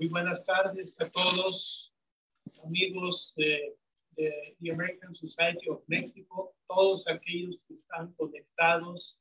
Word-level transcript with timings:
Muy 0.00 0.08
buenas 0.08 0.42
tardes 0.44 0.96
a 0.98 1.10
todos, 1.10 1.92
amigos 2.64 3.34
de, 3.36 3.76
de 4.16 4.56
the 4.58 4.70
American 4.70 5.14
Society 5.14 5.68
of 5.68 5.82
Mexico, 5.88 6.54
todos 6.68 7.06
aquellos 7.06 7.58
que 7.68 7.74
están 7.74 8.10
conectados, 8.14 9.18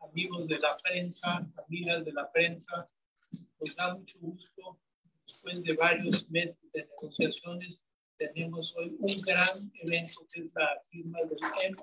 amigos 0.00 0.46
de 0.48 0.58
la 0.58 0.76
prensa, 0.84 1.50
amigas 1.66 2.04
de 2.04 2.12
la 2.12 2.30
prensa. 2.32 2.86
Nos 3.58 3.74
da 3.76 3.94
mucho 3.94 4.18
gusto, 4.20 4.78
después 5.26 5.62
de 5.62 5.72
varios 5.76 6.28
meses 6.28 6.60
de 6.74 6.84
negociaciones, 6.84 7.86
tenemos 8.18 8.76
hoy 8.76 8.94
un 8.98 9.16
gran 9.22 9.72
evento 9.76 10.26
que 10.30 10.42
es 10.42 10.50
la 10.54 10.78
firma 10.90 11.20
del 11.20 11.38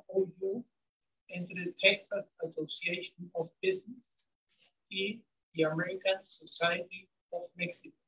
MOU 0.07 0.63
entre 1.29 1.73
Texas 1.81 2.31
Association 2.47 3.27
of 3.33 3.49
Business 3.63 4.27
y 4.89 5.23
the 5.55 5.65
American 5.65 6.23
Society 6.23 7.09
of 7.31 7.49
Mexico. 7.55 8.04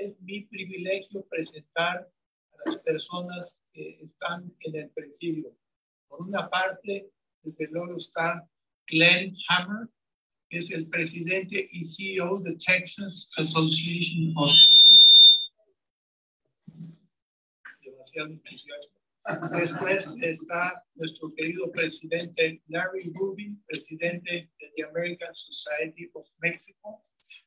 Es 0.00 0.18
mi 0.22 0.40
privilegio 0.46 1.26
presentar 1.28 1.98
a 1.98 2.56
las 2.64 2.78
personas 2.78 3.60
que 3.70 3.98
están 4.00 4.50
en 4.60 4.76
el 4.76 4.90
presidio. 4.92 5.54
Por 6.08 6.22
una 6.22 6.48
parte, 6.48 7.10
desde 7.42 7.68
luego 7.68 7.98
está 7.98 8.48
Glenn 8.86 9.36
Hammer, 9.48 9.88
que 10.48 10.56
es 10.56 10.70
el 10.70 10.88
presidente 10.88 11.68
y 11.70 11.84
CEO 11.84 12.34
de 12.38 12.56
Texas 12.56 13.28
Association 13.36 14.32
of. 14.36 14.50
Después 19.52 20.14
está 20.22 20.82
nuestro 20.94 21.34
querido 21.34 21.70
presidente 21.72 22.62
Larry 22.68 23.12
Rubin, 23.16 23.62
presidente 23.66 24.50
de 24.58 24.72
the 24.76 24.84
American 24.84 25.34
Society 25.34 26.10
of 26.14 26.26
Mexico. 26.38 27.04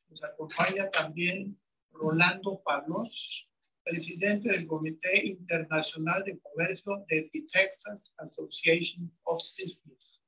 Nos 0.08 0.24
acompaña 0.24 0.92
también 0.92 1.60
Rolando 1.94 2.62
Pablos, 2.64 3.48
presidente 3.84 4.50
del 4.50 4.68
Comité 4.68 5.28
Internacional 5.28 6.24
de 6.24 6.40
Comercio 6.40 7.06
de 7.10 7.30
the 7.32 7.44
Texas 7.52 8.14
Association 8.18 9.12
of 9.26 9.42
Business. 9.58 10.20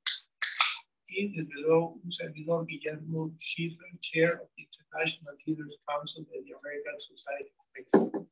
Y 1.08 1.28
desde 1.36 1.54
luego 1.60 2.00
un 2.02 2.12
servidor 2.12 2.66
Guillermo 2.66 3.32
Schiffer, 3.38 3.86
Chair 4.00 4.40
of 4.42 4.48
the 4.56 4.62
International 4.62 5.36
Leaders 5.46 5.78
Council 5.86 6.24
de 6.24 6.42
the 6.42 6.54
American 6.54 6.98
Society 6.98 7.50
of 7.58 7.66
Mexico. 7.74 8.28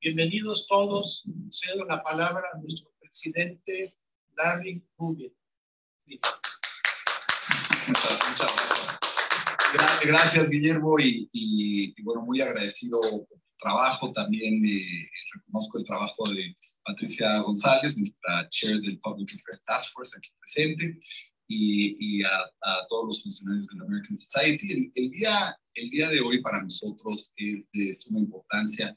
Bienvenidos 0.00 0.66
todos. 0.66 1.24
Cedo 1.50 1.84
la 1.84 2.02
palabra 2.02 2.42
a 2.52 2.58
nuestro 2.58 2.90
presidente 3.00 3.92
Larry 4.36 4.82
Rubin. 4.96 5.32
Muchas 7.86 8.38
gracias. 8.38 8.99
Gracias, 10.04 10.50
Guillermo, 10.50 10.98
y, 10.98 11.28
y, 11.32 11.94
y, 11.96 12.02
bueno, 12.02 12.22
muy 12.22 12.40
agradecido 12.40 13.00
por 13.00 13.38
tu 13.38 13.56
trabajo. 13.58 14.10
También 14.12 14.64
eh, 14.64 15.08
reconozco 15.34 15.78
el 15.78 15.84
trabajo 15.84 16.28
de 16.30 16.54
Patricia 16.84 17.38
González, 17.40 17.96
nuestra 17.96 18.48
chair 18.48 18.80
del 18.80 18.98
Public 18.98 19.32
Affairs 19.34 19.62
Task 19.64 19.92
Force, 19.92 20.16
aquí 20.16 20.30
presente, 20.40 20.98
y, 21.48 21.96
y 21.98 22.22
a, 22.22 22.28
a, 22.28 22.86
todos 22.88 23.06
los 23.06 23.22
funcionarios 23.22 23.66
de 23.68 23.76
la 23.78 23.84
American 23.84 24.16
Society. 24.16 24.72
El, 24.72 24.92
el, 24.94 25.10
día, 25.10 25.56
el 25.74 25.90
día 25.90 26.08
de 26.08 26.20
hoy 26.20 26.40
para 26.40 26.62
nosotros 26.62 27.32
es 27.36 27.68
de 27.72 27.94
suma 27.94 28.20
importancia 28.20 28.96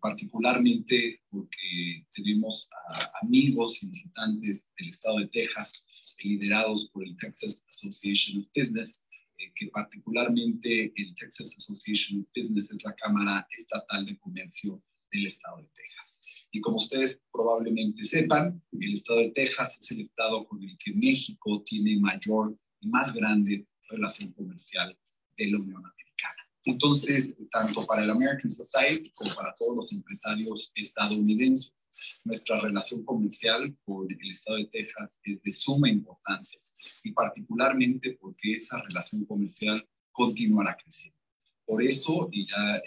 particularmente 0.00 1.20
porque 1.30 2.06
tenemos 2.14 2.68
a 2.92 3.10
amigos 3.22 3.82
y 3.82 3.88
visitantes 3.88 4.70
del 4.78 4.90
estado 4.90 5.18
de 5.18 5.26
Texas 5.28 5.84
liderados 6.22 6.88
por 6.92 7.04
el 7.04 7.16
Texas 7.16 7.64
Association 7.68 8.40
of 8.40 8.46
Business, 8.54 9.02
eh, 9.38 9.52
que 9.54 9.68
particularmente 9.68 10.92
el 10.96 11.14
Texas 11.14 11.54
Association 11.56 12.20
of 12.20 12.26
Business 12.34 12.70
es 12.70 12.84
la 12.84 12.94
Cámara 12.94 13.46
Estatal 13.56 14.04
de 14.04 14.18
Comercio 14.18 14.82
del 15.12 15.26
estado 15.26 15.58
de 15.58 15.68
Texas. 15.74 16.20
Y 16.50 16.60
como 16.60 16.78
ustedes 16.78 17.20
probablemente 17.32 18.04
sepan, 18.04 18.62
el 18.72 18.94
estado 18.94 19.20
de 19.20 19.30
Texas 19.30 19.78
es 19.80 19.90
el 19.92 20.00
estado 20.00 20.46
con 20.46 20.62
el 20.62 20.76
que 20.78 20.92
México 20.94 21.62
tiene 21.64 21.98
mayor 22.00 22.58
y 22.80 22.88
más 22.88 23.12
grande 23.12 23.66
relación 23.88 24.32
comercial 24.32 24.96
de 25.36 25.50
la 25.50 25.58
Unión 25.58 25.84
Americana. 25.84 26.48
Entonces, 26.64 27.36
tanto 27.50 27.86
para 27.86 28.02
el 28.02 28.10
American 28.10 28.50
Society 28.50 29.10
como 29.14 29.34
para 29.34 29.54
todos 29.58 29.76
los 29.76 29.92
empresarios 29.92 30.72
estadounidenses, 30.74 31.87
nuestra 32.24 32.60
relación 32.60 33.04
comercial 33.04 33.76
con 33.84 34.06
el 34.10 34.30
estado 34.30 34.58
de 34.58 34.66
Texas 34.66 35.18
es 35.24 35.42
de 35.42 35.52
suma 35.52 35.88
importancia 35.88 36.60
y 37.04 37.12
particularmente 37.12 38.18
porque 38.20 38.52
esa 38.52 38.80
relación 38.82 39.24
comercial 39.24 39.86
continuará 40.12 40.76
creciendo. 40.76 41.18
Por 41.64 41.82
eso, 41.82 42.28
y 42.32 42.46
ya 42.46 42.76
eh, 42.76 42.82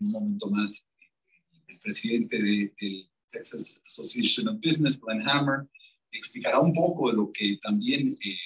en 0.00 0.06
un 0.06 0.12
momento 0.12 0.50
más, 0.50 0.84
el 1.68 1.78
presidente 1.78 2.42
del 2.42 2.74
de 2.80 3.10
Texas 3.30 3.82
Association 3.86 4.48
of 4.48 4.60
Business, 4.64 4.98
Glenn 5.00 5.26
Hammer, 5.28 5.68
explicará 6.12 6.60
un 6.60 6.72
poco 6.72 7.10
de 7.10 7.16
lo 7.16 7.32
que 7.32 7.58
también 7.62 8.08
eh, 8.08 8.36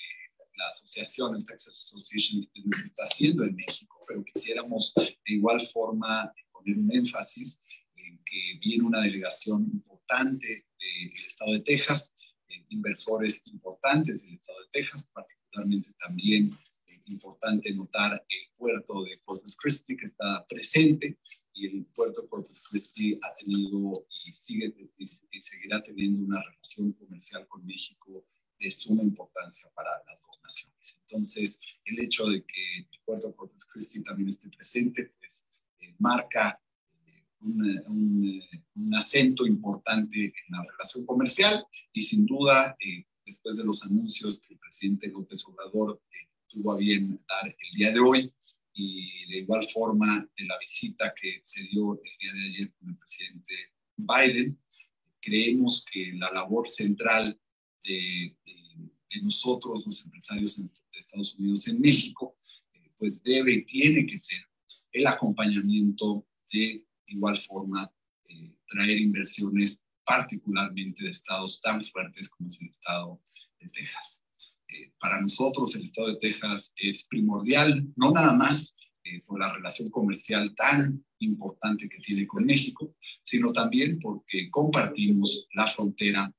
la 0.56 0.66
asociación, 0.68 1.36
el 1.36 1.44
Texas 1.44 1.84
Association 1.86 2.42
of 2.42 2.50
Business, 2.54 2.84
está 2.84 3.04
haciendo 3.04 3.44
en 3.44 3.54
México 3.54 3.98
pero 4.08 4.24
quisiéramos 4.24 4.92
de 4.96 5.34
igual 5.34 5.60
forma 5.68 6.32
poner 6.50 6.78
un 6.78 6.92
énfasis 6.92 7.58
en 7.96 8.18
que 8.24 8.58
viene 8.60 8.84
una 8.84 9.02
delegación 9.02 9.62
importante 9.64 9.97
del 10.08 11.24
estado 11.26 11.52
de 11.52 11.60
Texas, 11.60 12.14
eh, 12.48 12.64
inversores 12.70 13.46
importantes 13.48 14.22
del 14.22 14.34
estado 14.34 14.60
de 14.60 14.68
Texas, 14.72 15.08
particularmente 15.12 15.92
también 15.98 16.50
eh, 16.86 17.00
importante 17.06 17.70
notar 17.72 18.24
el 18.28 18.56
puerto 18.56 19.02
de 19.04 19.18
Corpus 19.20 19.56
Christi 19.56 19.96
que 19.96 20.06
está 20.06 20.46
presente 20.48 21.18
y 21.52 21.66
el 21.66 21.84
puerto 21.86 22.22
de 22.22 22.28
Corpus 22.28 22.66
Christi 22.68 23.18
ha 23.22 23.34
tenido 23.36 23.92
y 24.24 24.32
sigue 24.32 24.74
y 24.96 25.06
seguirá 25.42 25.82
teniendo 25.82 26.24
una 26.24 26.42
relación 26.42 26.92
comercial 26.92 27.46
con 27.48 27.64
México 27.66 28.26
de 28.58 28.70
suma 28.70 29.02
importancia 29.02 29.70
para 29.74 29.90
las 30.06 30.22
dos 30.22 30.40
naciones. 30.42 31.00
Entonces, 31.00 31.58
el 31.84 32.00
hecho 32.00 32.26
de 32.26 32.44
que 32.44 32.78
el 32.78 33.00
puerto 33.04 33.28
de 33.28 33.34
Corpus 33.34 33.64
Christi 33.66 34.02
también 34.02 34.28
esté 34.28 34.48
presente, 34.48 35.12
pues 35.18 35.48
eh, 35.80 35.94
marca 35.98 36.60
eh, 37.06 37.24
un, 37.40 37.82
un, 37.86 38.42
un, 38.78 38.94
acento 38.94 39.46
importante 39.46 40.24
en 40.24 40.32
la 40.50 40.64
relación 40.64 41.04
comercial 41.06 41.64
y 41.92 42.02
sin 42.02 42.26
duda, 42.26 42.76
eh, 42.80 43.04
después 43.26 43.56
de 43.56 43.64
los 43.64 43.82
anuncios 43.84 44.40
que 44.40 44.54
el 44.54 44.60
presidente 44.60 45.08
López 45.08 45.44
Obrador 45.46 46.00
tuvo 46.48 46.72
a 46.72 46.76
bien 46.78 47.20
dar 47.28 47.46
el 47.48 47.78
día 47.78 47.92
de 47.92 48.00
hoy 48.00 48.32
y 48.72 49.26
de 49.32 49.38
igual 49.38 49.66
forma 49.72 50.26
de 50.36 50.44
la 50.46 50.56
visita 50.58 51.12
que 51.20 51.40
se 51.42 51.64
dio 51.64 51.94
el 51.94 52.10
día 52.20 52.32
de 52.32 52.48
ayer 52.48 52.72
con 52.78 52.90
el 52.90 52.96
presidente 52.96 53.54
Biden, 53.96 54.58
creemos 55.20 55.84
que 55.90 56.12
la 56.14 56.30
labor 56.32 56.68
central 56.68 57.38
de, 57.84 58.34
nosotros, 59.22 59.82
los 59.84 60.04
empresarios 60.04 60.56
de 60.56 60.70
Estados 60.92 61.34
Unidos 61.34 61.66
en 61.66 61.80
México, 61.80 62.36
eh, 62.72 62.90
pues 62.96 63.20
debe 63.22 63.62
tiene 63.62 64.06
que 64.06 64.16
ser 64.16 64.40
el 64.92 65.06
acompañamiento 65.06 66.24
de 66.52 66.84
igual 67.06 67.36
forma 67.36 67.90
eh, 68.28 68.54
traer 68.66 68.98
inversiones 68.98 69.84
particularmente 70.04 71.04
de 71.04 71.10
estados 71.10 71.60
tan 71.60 71.84
fuertes 71.84 72.28
como 72.30 72.48
es 72.48 72.60
el 72.60 72.68
estado 72.68 73.20
de 73.60 73.68
Texas. 73.68 74.22
Eh, 74.68 74.92
para 75.00 75.20
nosotros 75.20 75.74
el 75.74 75.84
estado 75.84 76.08
de 76.08 76.16
Texas 76.16 76.72
es 76.76 77.06
primordial, 77.08 77.86
no 77.96 78.10
nada 78.10 78.34
más 78.34 78.74
eh, 79.04 79.20
por 79.26 79.38
la 79.40 79.52
relación 79.52 79.88
comercial 79.90 80.54
tan 80.54 81.04
importante 81.20 81.88
que 81.88 81.98
tiene 81.98 82.26
con 82.26 82.44
México, 82.44 82.94
sino 83.22 83.52
también 83.52 83.98
porque 83.98 84.50
compartimos 84.50 85.48
la 85.54 85.66
frontera 85.66 86.32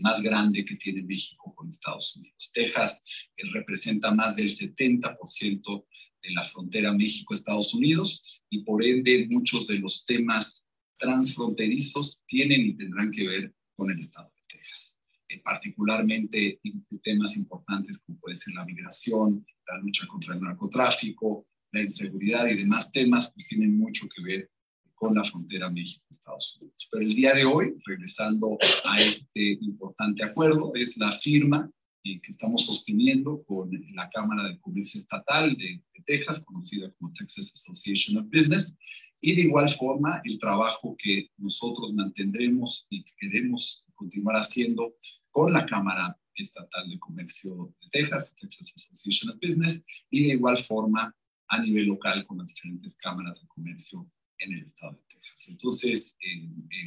más 0.00 0.22
grande 0.22 0.64
que 0.64 0.76
tiene 0.76 1.02
México 1.02 1.52
con 1.54 1.68
Estados 1.68 2.16
Unidos. 2.16 2.50
Texas 2.52 3.02
eh, 3.36 3.44
representa 3.52 4.12
más 4.12 4.36
del 4.36 4.48
70% 4.48 5.86
de 6.22 6.30
la 6.30 6.44
frontera 6.44 6.92
México-Estados 6.92 7.74
Unidos 7.74 8.42
y 8.48 8.60
por 8.60 8.84
ende 8.84 9.26
muchos 9.30 9.66
de 9.66 9.80
los 9.80 10.04
temas 10.06 10.61
transfronterizos 11.02 12.22
tienen 12.26 12.62
y 12.62 12.74
tendrán 12.74 13.10
que 13.10 13.26
ver 13.26 13.54
con 13.76 13.90
el 13.90 13.98
Estado 13.98 14.32
de 14.36 14.56
Texas. 14.56 14.96
Eh, 15.28 15.40
particularmente 15.44 16.60
temas 17.02 17.36
importantes 17.36 17.98
como 17.98 18.18
puede 18.20 18.36
ser 18.36 18.54
la 18.54 18.64
migración, 18.64 19.44
la 19.66 19.78
lucha 19.78 20.06
contra 20.06 20.34
el 20.34 20.40
narcotráfico, 20.40 21.44
la 21.72 21.82
inseguridad 21.82 22.46
y 22.46 22.56
demás 22.56 22.92
temas, 22.92 23.30
pues 23.32 23.48
tienen 23.48 23.76
mucho 23.76 24.06
que 24.14 24.22
ver 24.22 24.50
con 24.94 25.14
la 25.14 25.24
frontera 25.24 25.68
México-Estados 25.68 26.58
Unidos. 26.60 26.88
Pero 26.92 27.04
el 27.04 27.14
día 27.14 27.34
de 27.34 27.44
hoy, 27.44 27.74
regresando 27.86 28.56
a 28.84 29.00
este 29.00 29.58
importante 29.60 30.22
acuerdo, 30.22 30.72
es 30.76 30.96
la 30.96 31.16
firma 31.16 31.68
eh, 32.04 32.20
que 32.20 32.30
estamos 32.30 32.66
sosteniendo 32.66 33.42
con 33.44 33.70
la 33.94 34.08
Cámara 34.10 34.48
de 34.48 34.60
Comercio 34.60 35.00
Estatal 35.00 35.54
de, 35.54 35.82
de, 35.94 36.02
Texas, 36.06 36.40
conocida 36.40 36.92
como 36.98 37.12
Texas 37.14 37.52
Association 37.54 38.18
of 38.18 38.26
Business, 38.32 38.74
y 39.22 39.36
de 39.36 39.42
igual 39.42 39.68
forma 39.70 40.20
el 40.24 40.38
trabajo 40.38 40.96
que 40.98 41.30
nosotros 41.38 41.94
mantendremos 41.94 42.86
y 42.90 43.04
que 43.04 43.12
queremos 43.20 43.86
continuar 43.94 44.36
haciendo 44.36 44.96
con 45.30 45.52
la 45.52 45.64
Cámara 45.64 46.18
Estatal 46.34 46.90
de 46.90 46.98
Comercio 46.98 47.72
de 47.80 47.88
Texas, 47.90 48.34
Texas 48.34 48.72
Association 48.76 49.30
of 49.30 49.38
Business, 49.40 49.80
y 50.10 50.24
de 50.24 50.34
igual 50.34 50.58
forma 50.58 51.14
a 51.48 51.62
nivel 51.62 51.86
local 51.86 52.26
con 52.26 52.38
las 52.38 52.48
diferentes 52.48 52.96
cámaras 52.96 53.40
de 53.40 53.48
comercio 53.48 54.10
en 54.38 54.54
el 54.54 54.66
estado 54.66 54.92
de 54.92 55.14
Texas. 55.14 55.48
Entonces, 55.48 56.16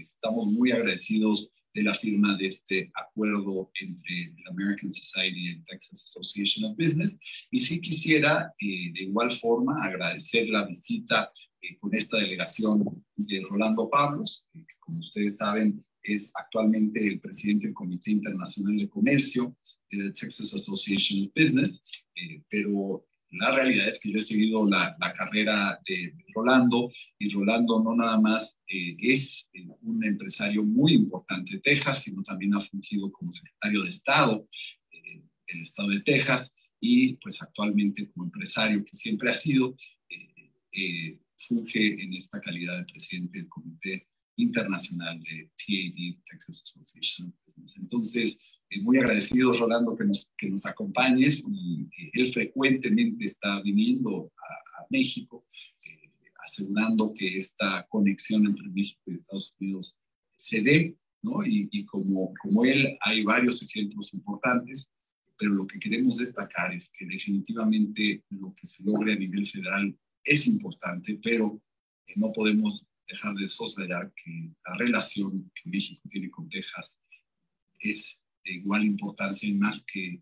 estamos 0.01 0.47
muy 0.47 0.71
agradecidos 0.71 1.51
de 1.73 1.83
la 1.83 1.93
firma 1.93 2.35
de 2.37 2.47
este 2.47 2.91
acuerdo 2.95 3.69
entre 3.79 4.33
la 4.43 4.51
American 4.51 4.91
Society 4.91 5.51
y 5.51 5.61
Texas 5.65 6.03
Association 6.09 6.71
of 6.71 6.77
Business. 6.77 7.17
Y 7.51 7.61
sí 7.61 7.79
quisiera, 7.79 8.53
eh, 8.59 8.91
de 8.93 9.03
igual 9.03 9.31
forma, 9.31 9.85
agradecer 9.85 10.49
la 10.49 10.65
visita 10.65 11.31
eh, 11.65 11.75
con 11.79 11.93
esta 11.93 12.17
delegación 12.17 12.83
de 13.15 13.41
Rolando 13.49 13.89
Pablos, 13.89 14.45
que 14.53 14.75
como 14.79 14.99
ustedes 14.99 15.37
saben 15.37 15.83
es 16.03 16.31
actualmente 16.35 17.05
el 17.07 17.19
presidente 17.19 17.65
del 17.65 17.73
Comité 17.73 18.11
Internacional 18.11 18.77
de 18.77 18.89
Comercio 18.89 19.57
de 19.89 20.03
la 20.03 20.13
Texas 20.13 20.53
Association 20.53 21.25
of 21.25 21.33
Business, 21.35 21.81
eh, 22.15 22.43
pero 22.49 23.05
la 23.31 23.55
realidad 23.55 23.89
es 23.89 23.99
que 23.99 24.11
yo 24.11 24.17
he 24.17 24.21
seguido 24.21 24.69
la, 24.69 24.95
la 24.99 25.13
carrera 25.13 25.79
de 25.87 26.13
Rolando 26.33 26.89
y 27.19 27.29
Rolando 27.29 27.81
no 27.83 27.95
nada 27.95 28.19
más 28.19 28.59
eh, 28.67 28.95
es 28.99 29.49
eh, 29.53 29.67
un 29.81 30.03
empresario 30.03 30.63
muy 30.63 30.93
importante 30.93 31.53
de 31.53 31.59
Texas, 31.59 32.03
sino 32.03 32.23
también 32.23 32.53
ha 32.53 32.61
fungido 32.61 33.11
como 33.11 33.33
secretario 33.33 33.83
de 33.83 33.89
Estado 33.89 34.47
eh, 34.91 35.23
del 35.47 35.63
Estado 35.63 35.89
de 35.89 36.01
Texas 36.01 36.51
y 36.79 37.13
pues 37.15 37.41
actualmente 37.41 38.09
como 38.11 38.25
empresario 38.25 38.83
que 38.83 38.95
siempre 38.95 39.29
ha 39.29 39.33
sido, 39.33 39.75
funge 41.47 42.01
en 42.01 42.13
esta 42.13 42.39
calidad 42.41 42.77
de 42.77 42.85
presidente 42.85 43.39
del 43.39 43.49
Comité 43.49 44.07
Internacional 44.37 45.21
de 45.23 45.49
TAB, 45.55 46.23
Texas 46.29 46.61
Association. 46.63 47.33
Entonces, 47.77 48.37
muy 48.81 48.97
agradecido, 48.97 49.53
Rolando, 49.53 49.95
que 49.95 50.05
nos, 50.05 50.33
que 50.37 50.49
nos 50.49 50.65
acompañes. 50.65 51.43
Y, 51.49 51.87
él 52.13 52.33
frecuentemente 52.33 53.25
está 53.25 53.61
viniendo 53.61 54.31
a, 54.37 54.85
México, 54.91 55.47
eh, 55.83 56.11
asegurando 56.47 57.11
que 57.13 57.37
esta 57.37 57.87
conexión 57.89 58.45
entre 58.45 58.69
México 58.69 59.01
y 59.07 59.13
Estados 59.13 59.55
Unidos 59.59 59.97
se 60.35 60.61
dé, 60.61 60.95
¿no? 61.23 61.43
Y, 61.43 61.67
y, 61.71 61.85
como, 61.85 62.31
como 62.41 62.63
él, 62.65 62.95
hay 63.01 63.23
varios 63.23 63.63
ejemplos 63.63 64.13
importantes, 64.13 64.91
pero 65.39 65.53
lo 65.53 65.65
que 65.65 65.79
queremos 65.79 66.17
destacar 66.17 66.73
es 66.73 66.91
que 66.91 67.05
definitivamente 67.07 68.23
lo 68.29 68.53
que 68.53 68.67
se 68.67 68.83
logre 68.83 69.13
a 69.13 69.17
nivel 69.17 69.47
federal 69.47 69.97
es 70.25 70.47
importante, 70.47 71.19
pero 71.23 71.61
eh, 72.07 72.13
no 72.17 72.31
podemos 72.31 72.85
dejar 73.07 73.35
de 73.35 73.47
soslayar 73.47 74.11
que 74.13 74.51
la 74.65 74.73
relación 74.77 75.51
que 75.53 75.69
México 75.69 76.01
tiene 76.09 76.29
con 76.31 76.49
Texas 76.49 76.99
es 77.79 78.19
de 78.43 78.53
igual 78.53 78.83
importancia 78.83 79.47
y 79.47 79.53
más 79.53 79.83
que, 79.83 80.21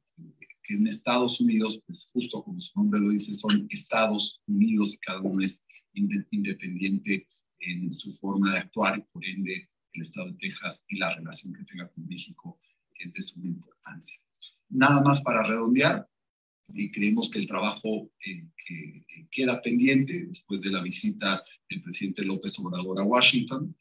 que 0.64 0.74
en 0.74 0.88
Estados 0.88 1.40
Unidos, 1.40 1.82
pues 1.86 2.06
justo 2.12 2.44
como 2.44 2.60
su 2.60 2.78
nombre 2.80 3.00
lo 3.00 3.10
dice, 3.10 3.34
son 3.34 3.68
Estados 3.70 4.42
Unidos 4.48 4.98
cada 5.02 5.22
uno 5.22 5.44
es 5.44 5.64
independiente 5.94 7.28
en 7.60 7.92
su 7.92 8.14
forma 8.16 8.52
de 8.52 8.60
actuar 8.60 8.98
y 8.98 9.02
por 9.14 9.26
ende 9.26 9.70
el 9.94 10.02
Estado 10.02 10.28
de 10.28 10.38
Texas 10.38 10.84
y 10.90 10.98
la 10.98 11.16
relación 11.16 11.54
que 11.54 11.64
tenga 11.66 11.88
con 11.90 12.06
México 12.08 12.60
es 13.00 13.14
de 13.14 13.22
suma 13.22 13.48
importancia. 13.48 14.20
Nada 14.70 15.02
más 15.02 15.22
para 15.22 15.44
redondear, 15.44 16.10
y 16.74 16.92
creemos 16.92 17.30
que 17.30 17.40
el 17.40 17.48
trabajo 17.48 18.10
eh, 18.26 18.48
que 18.66 19.06
queda 19.32 19.62
pendiente 19.62 20.28
después 20.28 20.62
de 20.62 20.72
la 20.72 20.82
visita 20.82 21.44
del 21.70 21.82
presidente 21.82 22.24
López 22.24 22.58
Obrador 22.60 23.00
a 23.00 23.04
Washington 23.04 23.76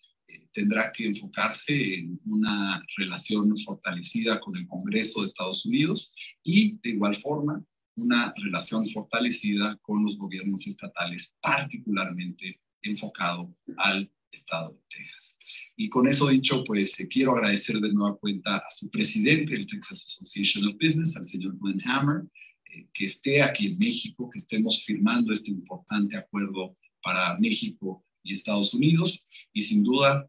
tendrá 0.53 0.93
que 0.93 1.07
enfocarse 1.07 1.95
en 1.95 2.21
una 2.27 2.83
relación 2.97 3.57
fortalecida 3.59 4.41
con 4.41 4.57
el 4.57 4.67
Congreso 4.67 5.21
de 5.21 5.27
Estados 5.27 5.65
Unidos 5.67 6.15
y 6.43 6.79
de 6.83 6.91
igual 6.91 7.15
forma 7.17 7.65
una 7.97 8.33
relación 8.37 8.87
fortalecida 8.87 9.77
con 9.83 10.03
los 10.03 10.17
gobiernos 10.17 10.67
estatales, 10.67 11.35
particularmente 11.41 12.61
enfocado 12.83 13.55
al 13.77 14.11
estado 14.31 14.71
de 14.73 14.81
Texas. 14.89 15.37
Y 15.77 15.89
con 15.89 16.09
eso 16.09 16.29
dicho, 16.29 16.65
pues 16.65 16.99
eh, 17.01 17.09
quiero 17.09 17.33
agradecer 17.33 17.79
de 17.81 17.93
nueva 17.93 18.17
cuenta 18.17 18.57
a 18.57 18.71
su 18.71 18.91
presidente 18.91 19.53
del 19.53 19.67
Texas 19.67 20.05
Association 20.07 20.67
of 20.67 20.75
Business, 20.81 21.17
al 21.17 21.25
señor 21.25 21.59
Glenn 21.61 21.83
Hammer, 21.85 22.23
eh, 22.23 22.52
que 22.93 23.05
esté 23.05 23.43
aquí 23.43 23.67
en 23.67 23.79
México, 23.79 24.31
que 24.31 24.39
estemos 24.39 24.85
firmando 24.85 25.33
este 25.33 25.51
importante 25.51 26.17
acuerdo 26.17 26.75
para 27.03 27.39
México 27.39 28.05
y 28.23 28.33
Estados 28.33 28.75
Unidos. 28.75 29.25
Y 29.53 29.63
sin 29.63 29.83
duda 29.83 30.29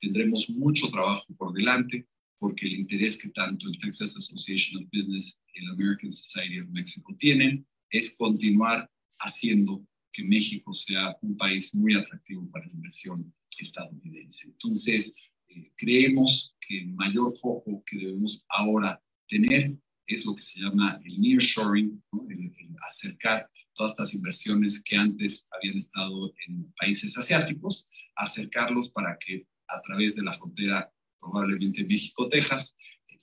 tendremos 0.00 0.48
mucho 0.50 0.88
trabajo 0.88 1.24
por 1.36 1.52
delante 1.52 2.06
porque 2.38 2.66
el 2.66 2.74
interés 2.74 3.16
que 3.16 3.28
tanto 3.30 3.66
el 3.66 3.78
Texas 3.78 4.14
Association 4.16 4.82
of 4.82 4.90
Business 4.92 5.40
y 5.54 5.64
el 5.64 5.70
American 5.70 6.10
Society 6.10 6.60
of 6.60 6.68
Mexico 6.68 7.14
tienen 7.18 7.66
es 7.90 8.16
continuar 8.16 8.90
haciendo 9.20 9.86
que 10.12 10.24
México 10.24 10.72
sea 10.74 11.16
un 11.22 11.36
país 11.36 11.74
muy 11.74 11.94
atractivo 11.94 12.48
para 12.50 12.66
la 12.66 12.72
inversión 12.72 13.34
estadounidense. 13.58 14.48
Entonces, 14.48 15.30
eh, 15.48 15.72
creemos 15.76 16.54
que 16.60 16.78
el 16.78 16.94
mayor 16.94 17.34
foco 17.38 17.82
que 17.86 17.98
debemos 17.98 18.44
ahora 18.48 19.02
tener 19.28 19.76
es 20.06 20.24
lo 20.24 20.34
que 20.34 20.42
se 20.42 20.60
llama 20.60 21.00
el 21.04 21.20
nearshoring, 21.20 22.02
el 22.30 22.52
acercar 22.88 23.50
todas 23.74 23.92
estas 23.92 24.14
inversiones 24.14 24.82
que 24.82 24.96
antes 24.96 25.46
habían 25.56 25.76
estado 25.76 26.32
en 26.46 26.72
países 26.78 27.16
asiáticos, 27.16 27.86
acercarlos 28.16 28.88
para 28.88 29.16
que 29.18 29.46
a 29.68 29.80
través 29.82 30.14
de 30.14 30.22
la 30.22 30.32
frontera, 30.32 30.92
probablemente 31.20 31.84
México-Texas, 31.84 32.76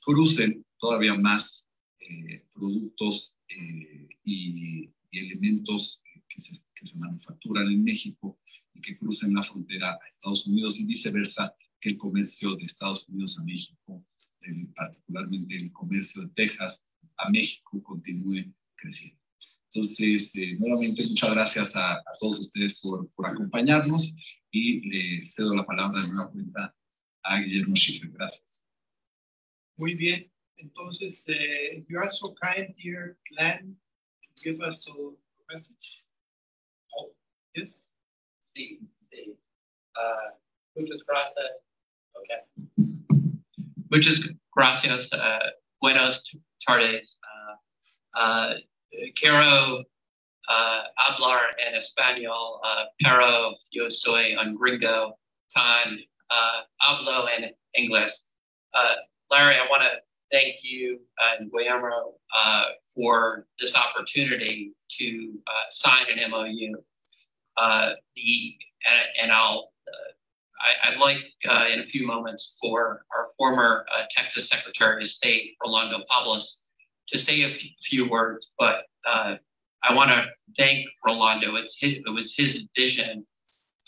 crucen 0.05 0.65
todavía 0.77 1.15
más 1.15 1.67
eh, 1.99 2.45
productos 2.53 3.37
eh, 3.49 4.07
y, 4.25 4.89
elementos 5.11 6.01
que 6.27 6.41
se, 6.41 6.97
manufacturan 6.97 7.69
en 7.69 7.83
México 7.83 8.39
y 8.73 8.81
que 8.81 8.95
crucen 8.95 9.33
la 9.33 9.43
frontera 9.43 9.91
a 9.91 10.07
Estados 10.07 10.47
Unidos 10.47 10.79
y 10.79 10.87
viceversa, 10.87 11.53
que 11.79 11.89
el 11.89 11.97
comercio 11.97 12.55
de 12.55 12.63
Estados 12.63 13.07
Unidos 13.07 13.37
a 13.39 13.43
México, 13.45 14.03
particularmente 14.75 15.55
el 15.55 15.71
comercio 15.71 16.23
de 16.23 16.29
Texas 16.29 16.81
a 17.17 17.29
México, 17.29 17.81
continúe 17.83 18.53
creciendo. 18.75 19.19
Entonces, 19.73 20.35
eh, 20.35 20.55
nuevamente, 20.59 21.07
muchas 21.07 21.33
gracias 21.33 21.75
a, 21.75 21.93
a 21.93 22.03
todos 22.19 22.39
ustedes 22.39 22.79
por, 22.79 23.09
por, 23.11 23.27
acompañarnos 23.27 24.13
y 24.51 24.87
le 24.87 25.21
cedo 25.23 25.55
la 25.55 25.65
palabra 25.65 25.99
de 26.01 26.07
nueva 26.09 26.31
cuenta 26.31 26.75
a 27.23 27.39
Guillermo 27.39 27.75
Schiffer. 27.75 28.11
Gracias. 28.11 28.63
Muy 29.77 29.95
bien. 29.95 30.31
Entonces, 30.57 31.25
uh, 31.27 31.83
you 31.89 31.97
are 31.97 32.11
so 32.11 32.33
kind, 32.35 32.75
dear 32.77 33.17
Glenn, 33.29 33.75
to 34.21 34.43
give 34.43 34.61
us 34.61 34.87
a 34.87 34.93
message. 35.51 36.05
Oh, 36.95 37.11
yes? 37.55 37.91
Sí, 38.39 38.79
sí. 38.95 39.35
Uh, 39.95 40.37
muchas 40.75 41.03
gracias. 41.03 41.63
Okay. 42.15 42.52
Muchas 43.93 44.27
gracias. 44.57 45.13
Uh, 45.13 45.51
buenas 45.79 46.35
tardes. 46.67 47.15
Uh, 47.21 48.19
uh, 48.19 48.55
quiero 49.15 49.83
uh, 50.49 50.81
hablar 50.97 51.55
en 51.63 51.75
español, 51.75 52.59
uh, 52.63 52.85
pero 52.99 53.53
yo 53.71 53.89
soy 53.89 54.35
un 54.35 54.57
gringo, 54.57 55.19
tan 55.53 55.99
hablo 56.81 57.27
en 57.37 57.53
inglés. 57.77 58.23
Larry, 59.29 59.57
I 59.57 59.67
want 59.69 59.83
to 59.83 60.01
thank 60.31 60.63
you 60.63 60.99
and 61.37 61.51
Guillermo 61.51 62.15
for 62.95 63.45
this 63.59 63.75
opportunity 63.77 64.73
to 64.97 65.39
sign 65.69 66.07
an 66.09 66.31
MOU. 66.31 66.73
the 68.15 68.57
and, 68.89 69.07
and 69.21 69.31
I'll 69.31 69.71
I, 70.63 70.91
would 70.91 70.99
like 70.99 71.17
in 71.71 71.79
a 71.79 71.83
few 71.83 72.07
moments 72.07 72.57
for 72.61 73.05
our 73.15 73.27
former 73.37 73.85
Texas 74.09 74.49
Secretary 74.49 75.01
of 75.01 75.07
State 75.07 75.55
Rolando 75.63 76.03
Pablos 76.09 76.61
to 77.07 77.17
say 77.17 77.43
a 77.43 77.49
few 77.49 78.09
words, 78.09 78.51
but 78.57 78.85
uh, 79.05 79.35
I 79.83 79.93
want 79.93 80.11
to 80.11 80.27
thank 80.57 80.87
Rolando. 81.05 81.55
His, 81.57 81.77
it 81.81 82.13
was 82.13 82.35
his 82.35 82.67
vision 82.75 83.25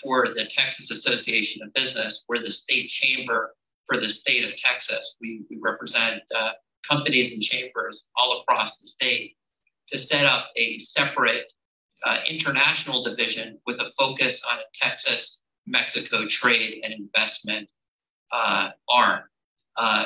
for 0.02 0.28
the 0.34 0.46
Texas 0.46 0.92
Association 0.92 1.64
of 1.64 1.74
Business. 1.74 2.26
We're 2.28 2.40
the 2.40 2.52
state 2.52 2.90
chamber 2.90 3.56
for 3.86 3.98
the 3.98 4.10
state 4.10 4.44
of 4.44 4.56
Texas. 4.58 5.18
We, 5.22 5.44
we 5.50 5.58
represent 5.62 6.22
uh, 6.36 6.52
companies 6.88 7.32
and 7.32 7.42
chambers 7.42 8.08
all 8.16 8.42
across 8.42 8.78
the 8.80 8.88
state 8.88 9.38
to 9.88 9.98
set 9.98 10.26
up 10.26 10.50
a 10.58 10.80
separate 10.80 11.52
uh, 12.04 12.20
international 12.30 13.04
division 13.04 13.58
with 13.66 13.80
a 13.80 13.92
focus 13.98 14.42
on 14.52 14.60
a 14.60 14.64
Texas 14.74 15.42
Mexico 15.68 16.28
trade 16.28 16.82
and 16.84 16.94
investment 16.94 17.70
uh, 18.32 18.72
arm. 18.90 19.22
Uh, 19.78 20.06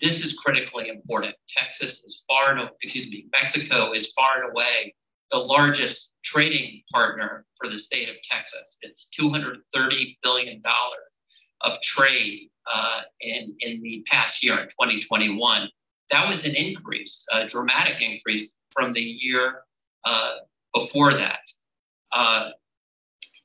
this 0.00 0.24
is 0.24 0.34
critically 0.34 0.88
important. 0.88 1.34
Texas 1.48 2.02
is 2.04 2.24
far 2.28 2.52
and 2.52 2.68
excuse 2.82 3.08
me, 3.08 3.26
Mexico 3.32 3.92
is 3.92 4.12
far 4.12 4.42
and 4.42 4.50
away 4.50 4.94
the 5.30 5.38
largest 5.38 6.12
trading 6.22 6.82
partner 6.92 7.44
for 7.56 7.68
the 7.68 7.78
state 7.78 8.08
of 8.08 8.16
Texas. 8.22 8.78
It's 8.82 9.06
230 9.06 10.18
billion 10.22 10.60
dollars 10.62 11.00
of 11.62 11.80
trade 11.82 12.50
uh, 12.72 13.02
in 13.20 13.56
in 13.60 13.82
the 13.82 14.04
past 14.06 14.44
year 14.44 14.58
in 14.58 14.68
2021. 14.68 15.68
That 16.10 16.28
was 16.28 16.44
an 16.46 16.54
increase, 16.54 17.24
a 17.32 17.46
dramatic 17.46 18.00
increase 18.00 18.54
from 18.70 18.92
the 18.92 19.00
year 19.00 19.62
uh, 20.04 20.34
before 20.74 21.12
that. 21.12 21.40
Uh, 22.12 22.50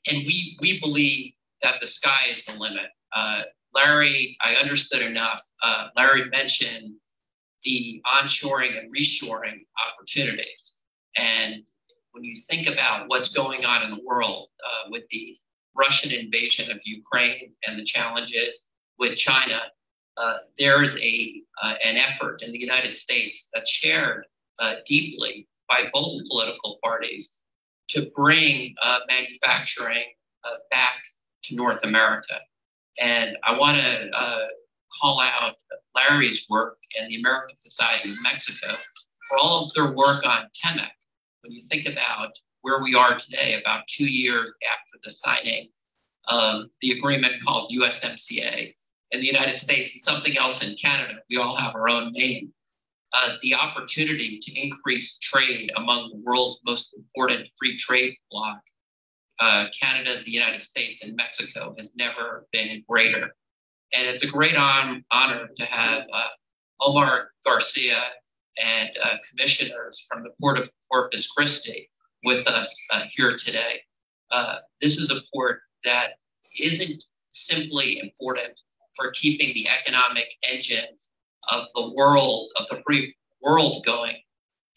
and 0.08 0.18
we 0.18 0.58
we 0.62 0.80
believe 0.80 1.34
that 1.62 1.80
the 1.80 1.88
sky 1.88 2.26
is 2.32 2.44
the 2.46 2.58
limit. 2.58 2.88
Uh, 3.14 3.44
Larry, 3.74 4.38
I 4.42 4.56
understood 4.56 5.02
enough. 5.02 5.42
Uh, 5.64 5.88
Larry 5.96 6.30
mentioned 6.30 6.96
the 7.64 8.02
onshoring 8.06 8.78
and 8.78 8.94
reshoring 8.94 9.66
opportunities. 9.88 10.74
And 11.18 11.64
when 12.12 12.24
you 12.24 12.36
think 12.50 12.68
about 12.68 13.06
what's 13.08 13.30
going 13.30 13.66
on 13.66 13.84
in 13.84 13.92
the 13.92 14.02
world 14.06 14.50
uh, 14.66 14.90
with 14.90 15.04
the 15.10 15.38
Russian 15.76 16.12
invasion 16.12 16.72
of 16.72 16.82
Ukraine 16.84 17.54
and 17.68 17.78
the 17.78 17.84
challenges 17.84 18.62
with 18.98 19.16
China, 19.16 19.62
uh, 20.18 20.38
there 20.58 20.82
is 20.82 20.98
a 21.00 21.42
uh, 21.62 21.76
an 21.86 21.98
effort 21.98 22.42
in 22.42 22.52
the 22.52 22.60
United 22.60 22.94
States 22.94 23.48
that's 23.54 23.72
shared 23.72 24.26
uh, 24.60 24.76
deeply 24.86 25.48
by 25.70 25.90
both 25.94 26.22
political 26.30 26.80
parties 26.84 27.30
to 27.92 28.12
bring 28.16 28.74
uh, 28.82 29.00
manufacturing 29.10 30.04
uh, 30.44 30.56
back 30.70 31.02
to 31.44 31.56
North 31.56 31.84
America. 31.84 32.36
And 33.00 33.38
I 33.44 33.58
want 33.58 33.78
to 33.78 34.10
uh, 34.14 34.48
call 35.02 35.22
out 35.22 35.56
Larry's 35.96 36.46
work 36.50 36.78
and 37.00 37.10
the 37.10 37.20
American 37.20 37.58
Society 37.58 38.12
of 38.12 38.16
Mexico 38.24 38.68
for 39.28 39.38
all 39.42 39.66
of 39.66 39.74
their 39.74 39.96
work 39.96 40.26
on 40.26 40.44
TEMEC. 40.64 40.90
When 41.42 41.52
you 41.52 41.62
think 41.70 41.88
about 41.88 42.32
where 42.62 42.82
we 42.84 42.96
are 42.96 43.18
today, 43.18 43.60
about 43.60 43.88
two 43.88 44.06
years 44.06 44.52
after 44.70 45.00
the 45.04 45.10
signing 45.10 45.70
of 46.28 46.66
the 46.82 46.92
agreement 46.92 47.44
called 47.44 47.72
USMCA 47.72 48.72
in 49.12 49.20
the 49.20 49.26
United 49.26 49.56
States 49.56 49.94
and 49.94 50.02
something 50.02 50.38
else 50.38 50.64
in 50.64 50.76
Canada, 50.76 51.20
we 51.30 51.38
all 51.38 51.56
have 51.56 51.76
our 51.76 51.90
own 51.90 52.12
name. 52.14 52.54
Uh, 53.14 53.34
the 53.42 53.54
opportunity 53.54 54.40
to 54.42 54.58
increase 54.58 55.18
trade 55.20 55.70
among 55.76 56.10
the 56.10 56.22
world's 56.26 56.60
most 56.66 56.94
important 56.94 57.50
free 57.58 57.78
trade 57.78 58.14
bloc 58.32 58.62
uh, 59.42 59.66
Canada, 59.78 60.18
the 60.24 60.32
United 60.32 60.62
States, 60.62 61.04
and 61.04 61.16
Mexico 61.16 61.74
has 61.78 61.92
never 61.96 62.48
been 62.54 62.84
greater. 62.88 63.36
And 63.94 64.08
it's 64.08 64.24
a 64.24 64.28
great 64.28 64.56
on, 64.56 65.04
honor 65.12 65.50
to 65.58 65.66
have 65.66 66.04
uh, 66.14 66.28
Omar 66.80 67.32
Garcia 67.46 68.02
and 68.64 68.92
uh, 69.04 69.18
commissioners 69.30 70.06
from 70.08 70.24
the 70.24 70.30
Port 70.40 70.58
of 70.58 70.70
Corpus 70.90 71.30
Christi 71.32 71.90
with 72.24 72.48
us 72.48 72.74
uh, 72.94 73.04
here 73.10 73.36
today. 73.36 73.82
Uh, 74.32 74.58
this 74.80 74.98
is 74.98 75.12
a 75.12 75.22
port 75.34 75.62
that 75.84 76.12
isn't 76.60 77.04
simply 77.30 78.00
important 78.00 78.62
for 78.96 79.12
keeping 79.12 79.54
the 79.54 79.68
economic 79.68 80.28
engine 80.50 80.86
of 81.50 81.66
the 81.76 81.94
world, 81.96 82.52
of 82.60 82.68
the 82.68 82.82
free 82.86 83.16
world 83.42 83.84
going. 83.86 84.18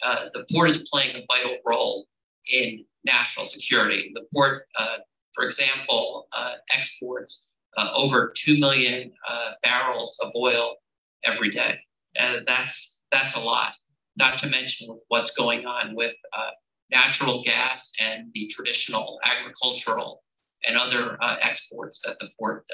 Uh, 0.02 0.26
the 0.34 0.44
port 0.52 0.68
is 0.68 0.80
playing 0.90 1.16
a 1.16 1.24
vital 1.28 1.56
role 1.66 2.06
in 2.52 2.84
national 3.04 3.46
security. 3.46 4.10
The 4.14 4.26
port, 4.34 4.64
uh, 4.76 4.98
for 5.34 5.44
example, 5.44 6.26
uh, 6.32 6.54
exports 6.74 7.52
uh, 7.76 7.90
over 7.94 8.32
2 8.36 8.60
million 8.60 9.12
uh, 9.28 9.52
barrels 9.62 10.18
of 10.22 10.30
oil 10.36 10.76
every 11.24 11.50
day. 11.50 11.78
And 12.18 12.46
that's, 12.46 13.02
that's 13.10 13.36
a 13.36 13.40
lot, 13.40 13.74
not 14.16 14.38
to 14.38 14.48
mention 14.48 14.88
with 14.90 15.02
what's 15.08 15.32
going 15.32 15.66
on 15.66 15.94
with 15.96 16.14
uh, 16.36 16.50
natural 16.90 17.42
gas 17.42 17.90
and 18.00 18.30
the 18.34 18.46
traditional 18.48 19.18
agricultural 19.24 20.22
and 20.66 20.76
other 20.76 21.18
exports 21.42 22.00
that 22.04 22.18
the 22.20 22.28
port 22.38 22.64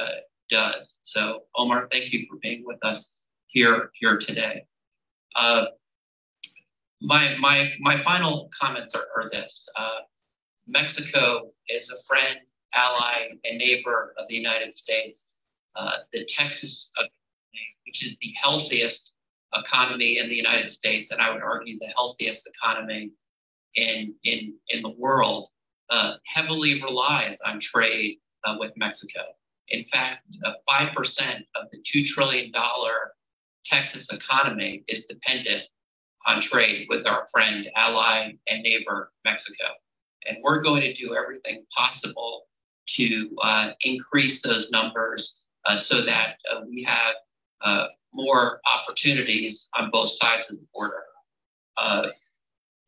does. 0.48 0.98
So, 1.02 1.42
Omar, 1.56 1.88
thank 1.90 2.12
you 2.12 2.26
for 2.28 2.36
being 2.42 2.64
with 2.64 2.78
us 2.82 3.08
here, 3.52 3.90
here 3.94 4.18
today 4.18 4.64
my 7.00 7.34
my 7.38 7.70
my 7.80 7.96
final 7.96 8.50
comments 8.58 8.94
are, 8.94 9.06
are 9.16 9.30
this: 9.30 9.68
uh, 9.76 10.00
Mexico 10.66 11.50
is 11.68 11.90
a 11.90 12.02
friend, 12.04 12.38
ally, 12.74 13.28
and 13.44 13.58
neighbor 13.58 14.14
of 14.18 14.26
the 14.28 14.34
United 14.34 14.74
States. 14.74 15.24
Uh, 15.76 15.96
the 16.12 16.24
Texas 16.26 16.90
which 17.86 18.04
is 18.04 18.16
the 18.20 18.32
healthiest 18.40 19.14
economy 19.56 20.18
in 20.18 20.28
the 20.28 20.34
United 20.34 20.68
States, 20.68 21.10
and 21.10 21.20
I 21.20 21.32
would 21.32 21.42
argue 21.42 21.78
the 21.78 21.88
healthiest 21.88 22.48
economy 22.48 23.10
in 23.76 24.14
in 24.24 24.54
in 24.68 24.82
the 24.82 24.94
world, 24.98 25.48
uh, 25.90 26.14
heavily 26.26 26.82
relies 26.82 27.40
on 27.40 27.60
trade 27.60 28.18
uh, 28.44 28.56
with 28.58 28.72
Mexico. 28.76 29.20
In 29.68 29.84
fact, 29.84 30.26
uh, 30.44 30.52
five 30.68 30.94
percent 30.94 31.46
of 31.54 31.70
the 31.72 31.78
two 31.82 32.04
trillion 32.04 32.52
dollar 32.52 33.14
Texas 33.64 34.06
economy 34.12 34.84
is 34.88 35.04
dependent 35.06 35.62
on 36.26 36.40
trade 36.40 36.86
with 36.88 37.06
our 37.08 37.26
friend, 37.32 37.68
ally, 37.76 38.32
and 38.48 38.62
neighbor, 38.62 39.12
Mexico. 39.24 39.64
And 40.26 40.38
we're 40.42 40.60
going 40.60 40.82
to 40.82 40.92
do 40.92 41.14
everything 41.14 41.64
possible 41.76 42.42
to 42.88 43.30
uh, 43.42 43.70
increase 43.82 44.42
those 44.42 44.70
numbers 44.70 45.46
uh, 45.64 45.76
so 45.76 46.02
that 46.02 46.36
uh, 46.50 46.60
we 46.68 46.82
have 46.82 47.14
uh, 47.62 47.86
more 48.12 48.60
opportunities 48.74 49.68
on 49.74 49.90
both 49.90 50.10
sides 50.10 50.50
of 50.50 50.56
the 50.56 50.66
border. 50.74 51.02
Uh, 51.76 52.08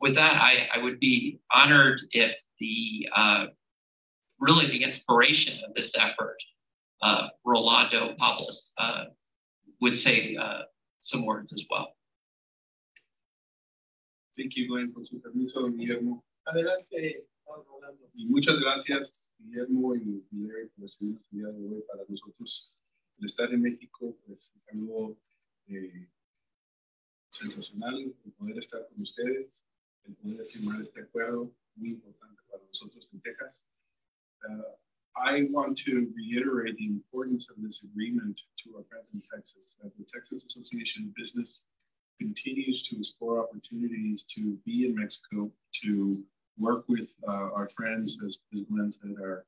with 0.01 0.15
that, 0.15 0.37
I, 0.37 0.69
I, 0.75 0.83
would 0.83 0.99
be 0.99 1.39
honored 1.53 2.01
if 2.11 2.35
the 2.59 3.09
uh, 3.15 3.47
really 4.41 4.67
the 4.67 4.83
inspiration 4.83 5.63
of 5.65 5.75
this 5.75 5.93
effort, 5.99 6.37
Rolando 7.45 8.15
Pablos, 8.19 8.73
would 9.83 9.99
say 9.99 10.37
some 11.01 11.27
words 11.27 11.53
as 11.53 11.67
well. 11.69 11.97
Thank 14.39 14.57
you, 14.57 14.69
Glenn, 14.69 14.95
su 15.05 15.21
Guillermo. 15.77 16.25
Muchas 18.15 18.61
gracias, 18.61 19.31
Guillermo 19.39 19.95
y 19.95 20.25
Larry, 20.31 20.69
por 20.69 20.89
de 20.89 21.69
hoy 21.69 21.83
para 21.89 22.05
nosotros. 22.09 22.79
El 23.19 23.27
estar 23.27 23.53
en 23.53 23.61
México 23.61 24.17
pues, 24.27 24.53
es 24.57 24.67
algo 24.73 25.19
eh, 25.67 26.09
sensacional, 27.31 28.15
el 28.25 28.33
poder 28.33 28.59
estar 28.59 28.87
con 28.89 29.03
ustedes, 29.03 29.65
el 30.05 30.15
poder 30.15 30.47
firmar 30.47 30.81
este 30.81 31.03
acuerdo, 31.03 31.55
muy 31.75 31.91
importante 31.91 32.43
para 32.51 32.65
nosotros 32.65 33.11
en 33.13 33.21
Texas. 33.21 33.67
Uh, 34.49 34.92
I 35.17 35.47
want 35.51 35.77
to 35.79 36.11
reiterate 36.17 36.77
the 36.77 36.87
importance 36.87 37.49
of 37.51 37.63
this 37.63 37.81
agreement 37.83 38.41
to 38.59 38.77
our 38.77 38.85
friends 38.85 39.11
in 39.15 39.21
Texas. 39.21 39.77
As 39.85 39.95
the 39.95 40.05
Texas 40.05 40.45
Association 40.45 41.05
of 41.05 41.15
Business 41.15 41.65
continues 42.19 42.83
to 42.85 42.99
explore 42.99 43.41
opportunities 43.41 44.25
to 44.35 44.57
be 44.65 44.87
in 44.87 44.95
Mexico, 44.95 45.51
to 45.83 46.25
work 46.59 46.85
with 46.89 47.15
uh, 47.29 47.51
our 47.55 47.69
friends, 47.77 48.17
as, 48.25 48.39
as 48.53 48.61
Glenn 48.61 48.91
said, 48.91 49.15
our, 49.21 49.45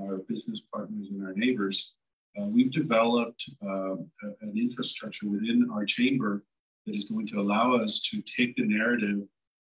our 0.00 0.18
business 0.18 0.62
partners 0.72 1.08
and 1.10 1.24
our 1.26 1.34
neighbors. 1.34 1.92
Uh, 2.40 2.46
we've 2.46 2.72
developed 2.72 3.44
uh, 3.62 3.96
an 4.40 4.56
infrastructure 4.56 5.28
within 5.28 5.68
our 5.70 5.84
chamber 5.84 6.44
that 6.86 6.94
is 6.94 7.04
going 7.04 7.26
to 7.26 7.38
allow 7.38 7.74
us 7.74 8.00
to 8.00 8.22
take 8.22 8.56
the 8.56 8.64
narrative 8.64 9.26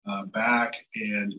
uh, 0.08 0.24
back 0.26 0.76
and 0.96 1.36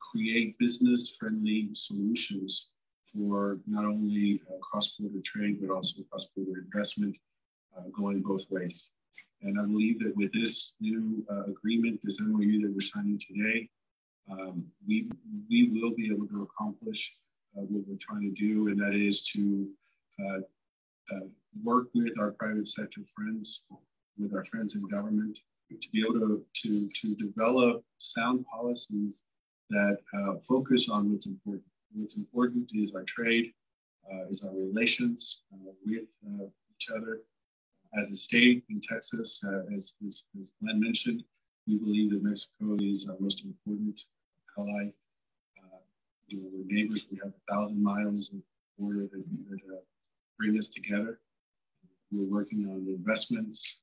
create 0.00 0.58
business 0.58 1.16
friendly 1.18 1.70
solutions 1.72 2.70
for 3.12 3.58
not 3.66 3.84
only 3.84 4.40
uh, 4.50 4.58
cross 4.58 4.96
border 4.98 5.20
trade, 5.24 5.58
but 5.60 5.74
also 5.74 6.02
cross 6.10 6.26
border 6.36 6.60
investment 6.60 7.16
uh, 7.76 7.82
going 7.92 8.22
both 8.22 8.44
ways. 8.50 8.92
And 9.42 9.58
I 9.58 9.64
believe 9.64 9.98
that 10.00 10.16
with 10.16 10.32
this 10.32 10.74
new 10.80 11.24
uh, 11.30 11.44
agreement, 11.44 12.00
this 12.02 12.18
MOU 12.20 12.60
that 12.60 12.72
we're 12.74 12.80
signing 12.80 13.18
today, 13.18 13.68
um, 14.30 14.64
we, 14.86 15.08
we 15.48 15.70
will 15.70 15.94
be 15.94 16.10
able 16.12 16.26
to 16.28 16.42
accomplish 16.42 17.18
uh, 17.56 17.62
what 17.62 17.84
we're 17.86 17.96
trying 18.00 18.34
to 18.34 18.40
do, 18.40 18.68
and 18.68 18.78
that 18.78 18.94
is 18.94 19.26
to 19.28 19.68
work 21.64 21.88
with 21.94 22.18
our 22.18 22.32
private 22.32 22.68
sector 22.68 23.00
friends, 23.14 23.62
with 24.18 24.34
our 24.34 24.44
friends 24.44 24.74
in 24.74 24.86
government, 24.88 25.40
to 25.70 25.88
be 25.90 26.00
able 26.00 26.14
to, 26.14 26.44
to, 26.54 26.88
to 26.94 27.14
develop 27.16 27.82
sound 27.98 28.44
policies 28.46 29.22
that 29.70 29.98
uh, 30.14 30.34
focus 30.46 30.88
on 30.88 31.10
what's 31.10 31.26
important. 31.26 31.64
What's 31.94 32.16
important 32.16 32.70
is 32.74 32.94
our 32.94 33.04
trade, 33.04 33.52
uh, 34.10 34.28
is 34.28 34.44
our 34.44 34.54
relations 34.54 35.42
with 35.84 36.04
each 36.70 36.88
other, 36.94 37.22
as 37.96 38.10
a 38.10 38.16
state 38.16 38.64
in 38.68 38.80
Texas, 38.80 39.40
uh, 39.46 39.62
as, 39.72 39.94
as, 40.06 40.24
as, 40.40 40.50
Glenn 40.62 40.80
mentioned, 40.80 41.24
we 41.66 41.76
believe 41.76 42.10
that 42.10 42.22
Mexico 42.22 42.76
is 42.80 43.08
our 43.08 43.16
most 43.18 43.44
important 43.44 44.04
ally. 44.58 44.90
Uh, 45.58 45.78
you 46.26 46.38
know, 46.38 46.48
we're 46.52 46.64
neighbors. 46.66 47.06
We 47.10 47.18
have 47.22 47.32
a 47.32 47.52
thousand 47.52 47.82
miles 47.82 48.30
of 48.30 48.40
border 48.78 49.08
that, 49.10 49.24
that 49.50 49.74
uh, 49.74 49.80
bring 50.38 50.58
us 50.58 50.68
together. 50.68 51.20
We're 52.10 52.26
working 52.28 52.64
on 52.68 52.86
investments. 52.88 53.80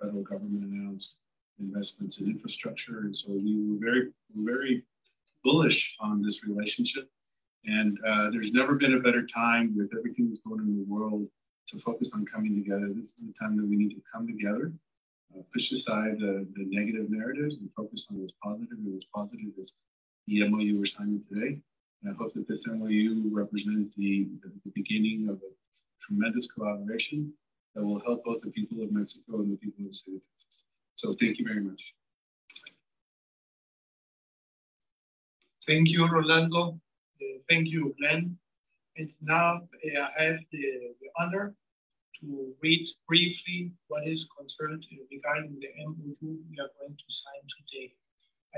The 0.00 0.06
federal 0.06 0.22
government 0.24 0.64
announced 0.64 1.16
investments 1.58 2.18
in 2.18 2.30
infrastructure, 2.30 3.00
and 3.00 3.16
so 3.16 3.30
we 3.30 3.56
were 3.56 3.78
very, 3.80 4.08
very 4.34 4.84
bullish 5.42 5.96
on 6.00 6.22
this 6.22 6.44
relationship. 6.44 7.08
And 7.66 7.98
uh, 8.06 8.30
there's 8.30 8.52
never 8.52 8.74
been 8.74 8.94
a 8.94 9.00
better 9.00 9.26
time 9.26 9.76
with 9.76 9.92
everything 9.96 10.28
that's 10.28 10.40
going 10.40 10.60
on 10.60 10.68
in 10.68 10.76
the 10.76 10.84
world 10.84 11.26
to 11.68 11.80
focus 11.80 12.10
on 12.14 12.24
coming 12.24 12.54
together. 12.54 12.92
This 12.94 13.14
is 13.18 13.26
the 13.26 13.32
time 13.32 13.56
that 13.56 13.66
we 13.66 13.76
need 13.76 13.90
to 13.90 14.02
come 14.10 14.26
together, 14.26 14.72
uh, 15.34 15.42
push 15.52 15.72
aside 15.72 16.20
the, 16.20 16.46
the 16.54 16.64
negative 16.66 17.10
narratives 17.10 17.56
and 17.56 17.68
focus 17.76 18.06
on 18.10 18.20
what's 18.20 18.34
positive. 18.42 18.78
And 18.78 18.94
what's 18.94 19.06
positive 19.12 19.50
is 19.58 19.72
the 20.28 20.48
MOU 20.48 20.78
we're 20.78 20.86
signing 20.86 21.24
today. 21.28 21.58
And 22.02 22.14
I 22.14 22.16
hope 22.16 22.34
that 22.34 22.46
this 22.46 22.66
MOU 22.68 23.30
represents 23.32 23.96
the, 23.96 24.28
the 24.42 24.70
beginning 24.74 25.28
of 25.28 25.36
a 25.36 25.50
tremendous 26.00 26.46
collaboration 26.46 27.32
that 27.74 27.84
will 27.84 28.00
help 28.06 28.24
both 28.24 28.40
the 28.42 28.50
people 28.50 28.82
of 28.82 28.92
Mexico 28.92 29.40
and 29.40 29.52
the 29.52 29.56
people 29.56 29.84
of 29.84 29.90
the 29.90 29.92
state 29.92 30.14
of 30.14 30.22
Texas. 30.22 30.64
So 30.94 31.12
thank 31.12 31.38
you 31.38 31.44
very 31.44 31.60
much. 31.60 31.94
Thank 35.66 35.90
you, 35.90 36.06
Rolando. 36.06 36.80
Thank 37.48 37.68
you, 37.68 37.94
Glenn. 38.00 38.36
And 38.96 39.12
now 39.20 39.60
uh, 39.96 40.08
I 40.18 40.22
have 40.24 40.40
the, 40.52 40.94
the, 41.00 41.08
honor 41.18 41.54
to 42.20 42.54
read 42.62 42.86
briefly 43.06 43.72
what 43.88 44.08
is 44.08 44.26
concerned 44.38 44.84
regarding 45.10 45.58
the 45.60 45.68
MOU 45.84 46.16
we 46.20 46.58
are 46.58 46.72
going 46.80 46.96
to 46.96 47.04
sign 47.08 47.42
today. 47.58 47.92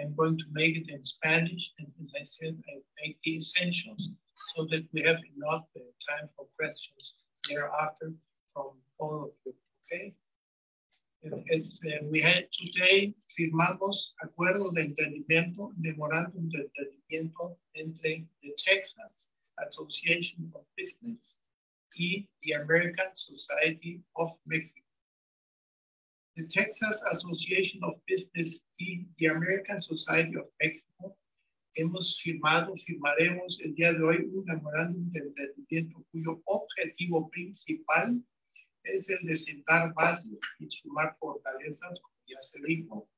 I'm 0.00 0.14
going 0.14 0.38
to 0.38 0.44
make 0.52 0.76
it 0.76 0.88
in 0.88 1.02
Spanish, 1.02 1.72
and 1.78 1.88
as 2.04 2.12
I 2.20 2.24
said, 2.24 2.62
I 2.68 2.78
make 3.02 3.18
the 3.24 3.36
essentials 3.36 4.10
so 4.54 4.64
that 4.70 4.86
we 4.92 5.02
have 5.02 5.18
enough 5.36 5.64
uh, 5.76 5.80
time 6.08 6.28
for 6.36 6.46
questions 6.56 7.14
thereafter 7.48 8.12
from 8.52 8.70
all 8.98 9.24
of 9.24 9.30
you, 9.44 9.54
okay? 9.84 10.14
Es, 11.22 11.80
eh, 11.84 11.98
we 12.04 12.20
had 12.20 12.46
today 12.52 13.12
firmamos 13.37 14.14
acuerdos 14.22 14.72
de 14.75 14.82
entendimiento, 14.82 15.72
memorándum 15.76 16.48
de 16.48 16.58
entendimiento 16.60 17.58
entre 17.75 18.25
the 18.40 18.54
Texas 18.56 19.32
Association 19.56 20.52
of 20.54 20.64
Business 20.76 21.37
y 21.96 22.28
the 22.42 22.52
American 22.52 23.14
Society 23.14 24.00
of 24.14 24.38
Mexico. 24.44 24.87
The 26.37 26.46
Texas 26.46 27.02
Association 27.10 27.82
of 27.82 28.00
Business 28.06 28.64
y 28.78 29.08
the 29.18 29.26
American 29.26 29.80
Society 29.82 30.37
of 30.37 30.46
Mexico 30.60 31.16
hemos 31.75 32.20
firmado, 32.20 32.76
firmaremos 32.76 33.58
el 33.60 33.75
día 33.75 33.92
de 33.92 34.02
hoy 34.04 34.18
un 34.32 34.44
memorándum 34.44 35.10
de 35.10 35.20
entendimiento 35.20 36.04
cuyo 36.12 36.40
objetivo 36.44 37.28
principal 37.30 38.22
el 38.85 39.26
de 39.26 39.37
sentar 39.37 39.92
bases 39.94 40.38
y 40.58 40.70
sumar 40.70 41.16
fortalezas, 41.18 42.00
como 42.00 42.16
ya 42.26 42.40
se 42.42 42.61
dijo, 42.66 43.08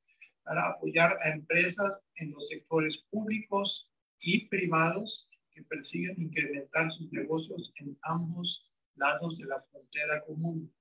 para 0.44 0.68
apoyar 0.68 1.18
a 1.22 1.30
empresas 1.30 2.00
en 2.16 2.32
los 2.32 2.48
sectores 2.48 2.98
públicos 3.10 3.88
y 4.20 4.48
privados 4.48 5.28
que 5.52 5.62
persiguen 5.64 6.20
incrementar 6.20 6.90
sus 6.92 7.10
negocios 7.12 7.72
en 7.76 7.96
ambos 8.02 8.70
lados 8.96 9.38
de 9.38 9.46
la 9.46 9.62
frontera 9.70 10.22
común. 10.24 10.72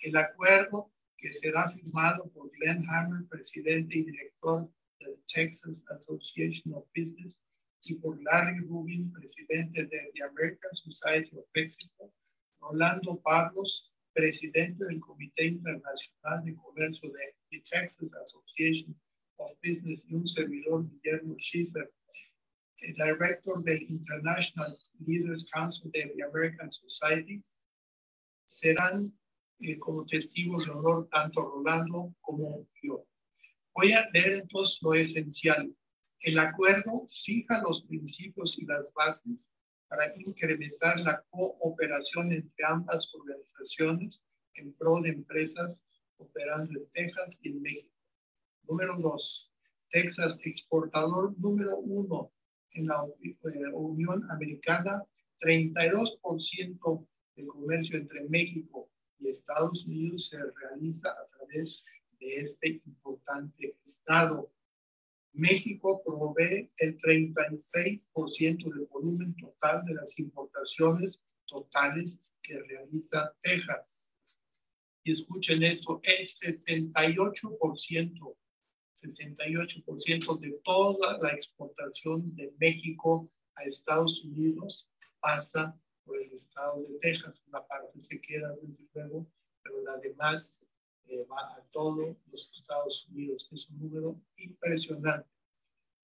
El 0.00 0.16
acuerdo 0.16 0.92
que 1.18 1.32
será 1.32 1.68
firmado 1.68 2.28
por 2.30 2.50
Glenn 2.52 2.84
Hammer, 2.88 3.26
presidente 3.28 3.98
y 3.98 4.04
director 4.04 4.70
del 5.00 5.16
Texas 5.26 5.82
Association 5.88 6.74
of 6.74 6.86
Business, 6.94 7.38
y 7.88 7.94
por 7.96 8.20
Larry 8.22 8.60
Rubin, 8.60 9.12
presidente 9.12 9.84
de 9.84 10.10
the 10.14 10.22
American 10.22 10.72
Society 10.72 11.36
of 11.36 11.44
Mexico, 11.54 12.12
Rolando 12.60 13.20
Pablos, 13.20 13.92
presidente 14.16 14.82
del 14.86 14.98
Comité 15.00 15.46
Internacional 15.46 16.42
de 16.44 16.56
Comercio 16.56 17.10
de 17.10 17.34
the 17.50 17.62
Texas 17.70 18.10
Association 18.24 18.98
of 19.36 19.52
Business 19.62 20.04
y 20.08 20.14
un 20.14 20.26
servidor 20.26 20.88
Guillermo 20.88 21.36
Schiffer, 21.38 21.92
el 22.80 22.94
director 22.94 23.62
del 23.62 23.82
International 23.82 24.78
Leaders 25.06 25.44
Council 25.52 25.90
de 25.92 26.12
the 26.16 26.22
American 26.22 26.72
Society, 26.72 27.42
serán 28.46 29.12
eh, 29.60 29.78
como 29.78 30.06
testigos 30.06 30.64
de 30.64 30.70
honor 30.70 31.08
tanto 31.12 31.42
Rolando 31.42 32.14
como 32.22 32.62
yo. 32.82 33.06
Voy 33.74 33.92
a 33.92 34.08
leer 34.14 34.40
entonces 34.40 34.78
lo 34.80 34.94
esencial. 34.94 35.74
El 36.20 36.38
acuerdo 36.38 37.06
fija 37.08 37.62
los 37.66 37.82
principios 37.82 38.56
y 38.58 38.64
las 38.64 38.90
bases 38.94 39.52
para 39.88 40.12
incrementar 40.16 41.00
la 41.00 41.22
cooperación 41.30 42.32
entre 42.32 42.64
ambas 42.66 43.08
organizaciones 43.14 44.20
en 44.54 44.72
pro 44.74 45.00
de 45.00 45.10
empresas 45.10 45.86
operando 46.18 46.78
en 46.78 46.90
Texas 46.92 47.38
y 47.42 47.50
en 47.50 47.62
México. 47.62 47.92
Número 48.68 48.96
dos, 48.98 49.50
Texas 49.90 50.40
exportador 50.44 51.38
número 51.38 51.78
uno 51.78 52.32
en 52.72 52.86
la 52.86 53.06
eh, 53.22 53.72
Unión 53.72 54.28
Americana, 54.30 55.02
32% 55.40 57.06
del 57.36 57.46
comercio 57.46 57.98
entre 57.98 58.28
México 58.28 58.90
y 59.18 59.28
Estados 59.28 59.84
Unidos 59.86 60.28
se 60.28 60.38
realiza 60.38 61.10
a 61.10 61.24
través 61.26 61.84
de 62.18 62.36
este 62.36 62.82
importante 62.86 63.76
estado. 63.84 64.50
México 65.36 66.02
provee 66.02 66.68
el 66.78 66.98
36% 66.98 68.74
del 68.74 68.86
volumen 68.86 69.36
total 69.36 69.84
de 69.84 69.94
las 69.94 70.18
importaciones 70.18 71.22
totales 71.46 72.18
que 72.42 72.58
realiza 72.58 73.32
Texas. 73.40 74.08
Y 75.04 75.12
escuchen 75.12 75.62
esto, 75.62 76.00
el 76.02 76.26
68%, 76.26 78.36
68% 78.94 80.40
de 80.40 80.60
toda 80.64 81.18
la 81.18 81.30
exportación 81.30 82.34
de 82.34 82.52
México 82.58 83.30
a 83.56 83.64
Estados 83.64 84.24
Unidos 84.24 84.88
pasa 85.20 85.78
por 86.04 86.20
el 86.20 86.32
estado 86.32 86.82
de 86.82 86.98
Texas. 87.00 87.42
Una 87.48 87.66
parte 87.66 88.00
se 88.00 88.20
queda, 88.20 88.54
desde 88.62 88.86
luego, 88.94 89.26
pero 89.62 89.82
la 89.82 89.96
demás 89.98 90.60
eh, 91.08 91.24
va 91.30 91.38
a 91.38 91.62
todos 91.70 92.16
los 92.30 92.50
Estados 92.52 93.06
Unidos. 93.10 93.48
Es 93.52 93.68
un 93.70 93.78
número 93.78 94.20
impresionante. 94.36 95.28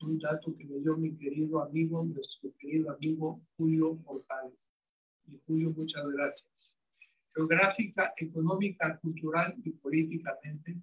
Un 0.01 0.19
dato 0.19 0.55
que 0.57 0.65
me 0.65 0.81
dio 0.81 0.97
mi 0.97 1.17
querido 1.17 1.63
amigo, 1.63 2.05
nuestro 2.05 2.53
querido 2.59 2.91
amigo 2.93 3.41
Julio 3.57 3.95
Morales. 3.95 4.69
Y 5.27 5.39
Julio, 5.47 5.71
muchas 5.77 6.05
gracias. 6.09 6.79
Geográfica, 7.35 8.13
económica, 8.19 8.99
cultural 8.99 9.55
y 9.65 9.71
políticamente, 9.71 10.77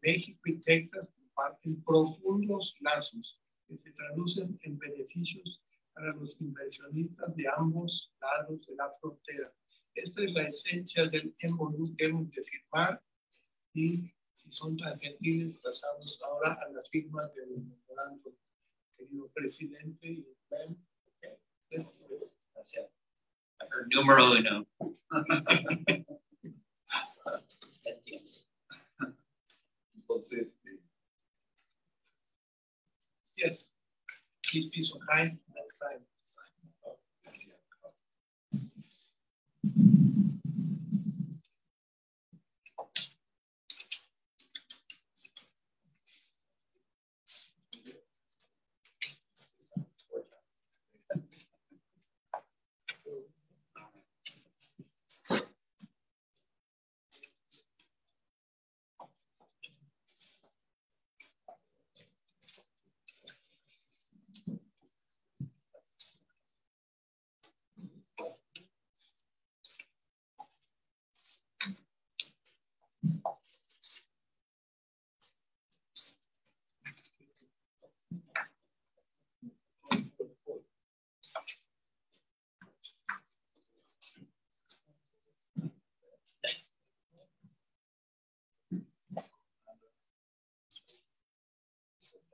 México 0.00 0.40
y 0.46 0.58
Texas 0.60 1.12
comparten 1.14 1.82
profundos 1.84 2.74
lazos 2.80 3.38
que 3.68 3.76
se 3.76 3.92
traducen 3.92 4.58
en 4.62 4.78
beneficios 4.78 5.60
para 5.94 6.12
los 6.14 6.40
inversionistas 6.40 7.36
de 7.36 7.44
ambos 7.56 8.12
lados 8.20 8.66
de 8.66 8.74
la 8.76 8.90
frontera. 9.00 9.52
Esta 9.94 10.24
es 10.24 10.32
la 10.32 10.42
esencia 10.48 11.06
del 11.08 11.32
MOU 11.50 11.94
que 11.96 12.06
hemos 12.06 12.30
de 12.30 12.42
firmar 12.42 13.02
y 13.74 14.12
si 14.34 14.52
son 14.52 14.76
tan 14.76 14.98
gentiles, 15.00 15.58
pasamos 15.62 16.20
ahora 16.24 16.52
a 16.52 16.68
la 16.70 16.82
firma 16.90 17.26
del 17.28 17.62
memorando, 17.62 18.36
querido 18.96 19.28
presidente. 19.30 20.26
Gracias. 21.70 21.98
Número 23.94 24.32
uno. 24.32 24.66
Entonces, 29.94 30.56
eh, 30.64 30.80
yes, 33.36 33.70
so 34.82 34.98
kind. 35.06 35.40
Next 35.54 35.78
time. 35.78 36.06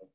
and 0.00 0.08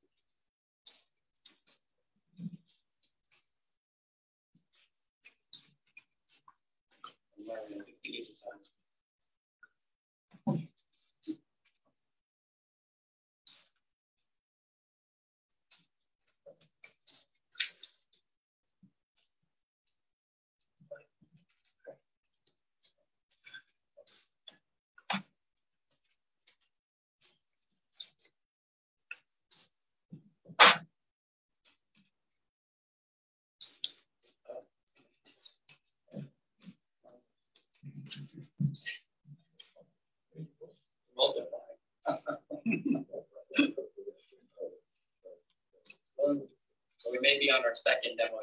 maybe 47.24 47.50
on 47.52 47.62
our 47.66 47.74
second 47.74 48.18
demo. 48.20 48.40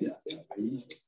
Yeah. 0.00 1.05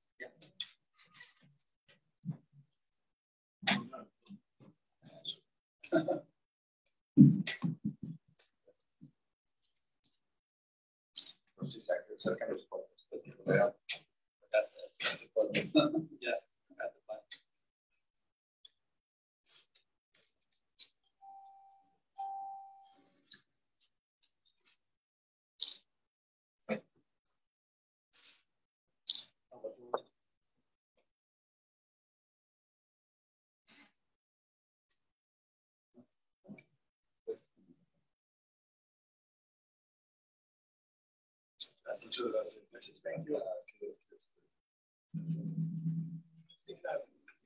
Thank 42.11 43.29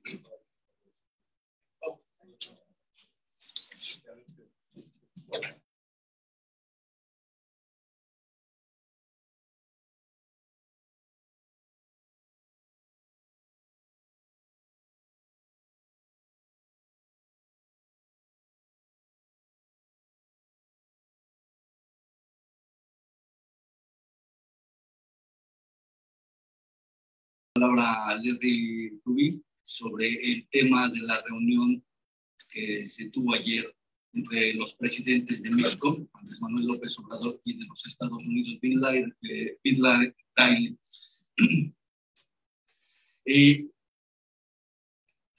you. 0.07 0.32
Palabra 27.63 28.07
a 28.07 28.15
Larry 28.17 28.99
Rubí 29.05 29.41
sobre 29.61 30.07
el 30.21 30.47
tema 30.49 30.89
de 30.89 30.99
la 31.01 31.21
reunión 31.27 31.83
que 32.49 32.89
se 32.89 33.05
tuvo 33.09 33.33
ayer 33.33 33.65
entre 34.13 34.53
los 34.55 34.75
presidentes 34.75 35.41
de 35.41 35.49
México, 35.49 35.95
Andrés 36.13 36.41
Manuel 36.41 36.67
López 36.67 36.99
Obrador, 36.99 37.39
y 37.45 37.57
de 37.57 37.65
los 37.65 37.85
Estados 37.85 38.21
Unidos, 38.21 38.59
Bin 38.61 38.81
Laden. 38.81 39.15
Bin 39.63 39.81
Laden. 39.81 40.79
Eh, 43.25 43.69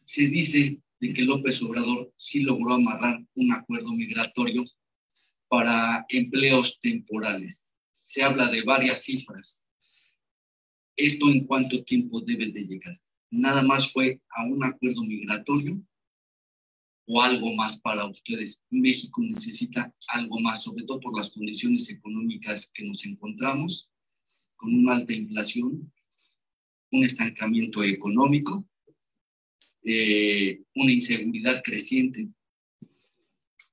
se 0.06 0.28
dice 0.28 0.80
de 1.00 1.12
que 1.12 1.22
López 1.22 1.60
Obrador 1.60 2.10
sí 2.16 2.42
logró 2.42 2.72
amarrar 2.72 3.22
un 3.34 3.52
acuerdo 3.52 3.92
migratorio 3.92 4.64
para 5.48 6.06
empleos 6.08 6.80
temporales. 6.80 7.74
Se 7.92 8.22
habla 8.22 8.48
de 8.48 8.62
varias 8.62 9.02
cifras. 9.02 9.63
¿Esto 10.96 11.28
en 11.28 11.46
cuánto 11.46 11.82
tiempo 11.84 12.20
debe 12.20 12.46
de 12.46 12.64
llegar? 12.64 12.96
¿Nada 13.30 13.62
más 13.62 13.92
fue 13.92 14.20
a 14.30 14.46
un 14.46 14.62
acuerdo 14.62 15.02
migratorio 15.02 15.82
o 17.06 17.20
algo 17.20 17.52
más 17.54 17.76
para 17.78 18.06
ustedes? 18.06 18.64
México 18.70 19.20
necesita 19.22 19.92
algo 20.08 20.38
más, 20.40 20.62
sobre 20.62 20.84
todo 20.84 21.00
por 21.00 21.18
las 21.18 21.30
condiciones 21.30 21.88
económicas 21.90 22.68
que 22.68 22.84
nos 22.84 23.04
encontramos, 23.04 23.90
con 24.56 24.74
una 24.74 24.94
alta 24.94 25.12
inflación, 25.12 25.92
un 26.92 27.04
estancamiento 27.04 27.82
económico, 27.82 28.64
eh, 29.82 30.62
una 30.76 30.92
inseguridad 30.92 31.60
creciente, 31.62 32.28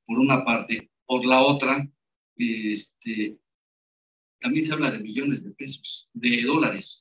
por 0.06 0.20
una 0.20 0.44
parte. 0.44 0.92
Por 1.06 1.26
la 1.26 1.42
otra, 1.42 1.90
este, 2.36 3.38
también 4.40 4.66
se 4.66 4.74
habla 4.74 4.92
de 4.92 5.00
millones 5.00 5.44
de 5.44 5.52
pesos, 5.52 6.10
de 6.14 6.42
dólares, 6.44 7.01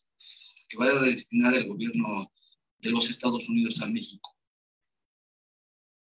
que 0.71 0.79
vaya 0.79 0.93
a 0.93 1.03
destinar 1.03 1.53
el 1.55 1.67
gobierno 1.67 2.33
de 2.79 2.91
los 2.91 3.11
Estados 3.11 3.47
Unidos 3.49 3.83
a 3.83 3.89
México. 3.89 4.35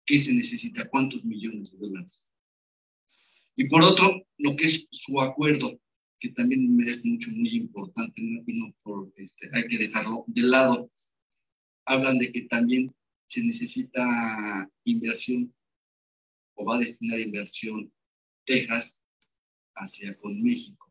¿Qué 0.05 0.19
se 0.19 0.35
necesita? 0.35 0.89
¿Cuántos 0.89 1.25
millones 1.25 1.73
de 1.73 1.79
dólares? 1.79 2.33
Y 3.57 3.69
por 3.69 3.83
otro, 3.83 4.27
lo 4.39 4.55
que 4.57 4.67
es 4.67 4.87
su 4.91 5.21
acuerdo, 5.21 5.81
que 6.19 6.29
también 6.31 6.77
merece 6.77 7.01
mucho, 7.05 7.31
muy 7.31 7.57
importante, 7.57 8.21
no, 8.21 8.43
no 8.47 8.75
por, 8.83 9.13
este, 9.17 9.49
hay 9.53 9.67
que 9.67 9.79
dejarlo 9.79 10.25
de 10.27 10.43
lado. 10.43 10.91
Hablan 11.87 12.19
de 12.19 12.31
que 12.31 12.43
también 12.43 12.95
se 13.27 13.43
necesita 13.43 14.71
inversión 14.85 15.55
o 16.55 16.65
va 16.67 16.77
a 16.77 16.81
destinar 16.81 17.19
inversión 17.19 17.91
Texas 18.45 19.03
hacia 19.77 20.15
con 20.17 20.43
México. 20.43 20.90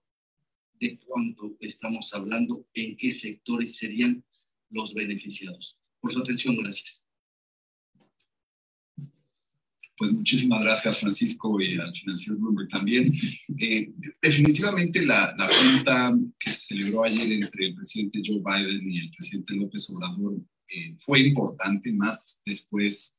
¿De 0.79 0.97
cuánto 0.99 1.57
estamos 1.59 2.13
hablando? 2.13 2.65
¿En 2.73 2.95
qué 2.95 3.11
sectores 3.11 3.77
serían 3.77 4.23
los 4.69 4.93
beneficiados? 4.93 5.77
Por 5.99 6.13
su 6.13 6.19
atención, 6.19 6.55
gracias. 6.57 7.07
Pues 9.97 10.13
muchísimas 10.13 10.61
gracias, 10.61 11.01
Francisco, 11.01 11.59
y 11.59 11.77
al 11.77 11.93
financiero 11.93 12.39
Bloomberg 12.39 12.69
también. 12.69 13.11
Eh, 13.57 13.91
definitivamente 14.21 15.05
la, 15.05 15.35
la 15.37 15.49
junta 15.49 16.17
que 16.39 16.51
se 16.51 16.67
celebró 16.67 17.03
ayer 17.03 17.29
entre 17.33 17.67
el 17.67 17.75
presidente 17.75 18.21
Joe 18.25 18.37
Biden 18.39 18.89
y 18.89 18.99
el 18.99 19.09
presidente 19.09 19.55
López 19.55 19.89
Obrador 19.89 20.41
eh, 20.69 20.95
fue 20.99 21.19
importante, 21.19 21.91
más 21.91 22.41
después 22.45 23.17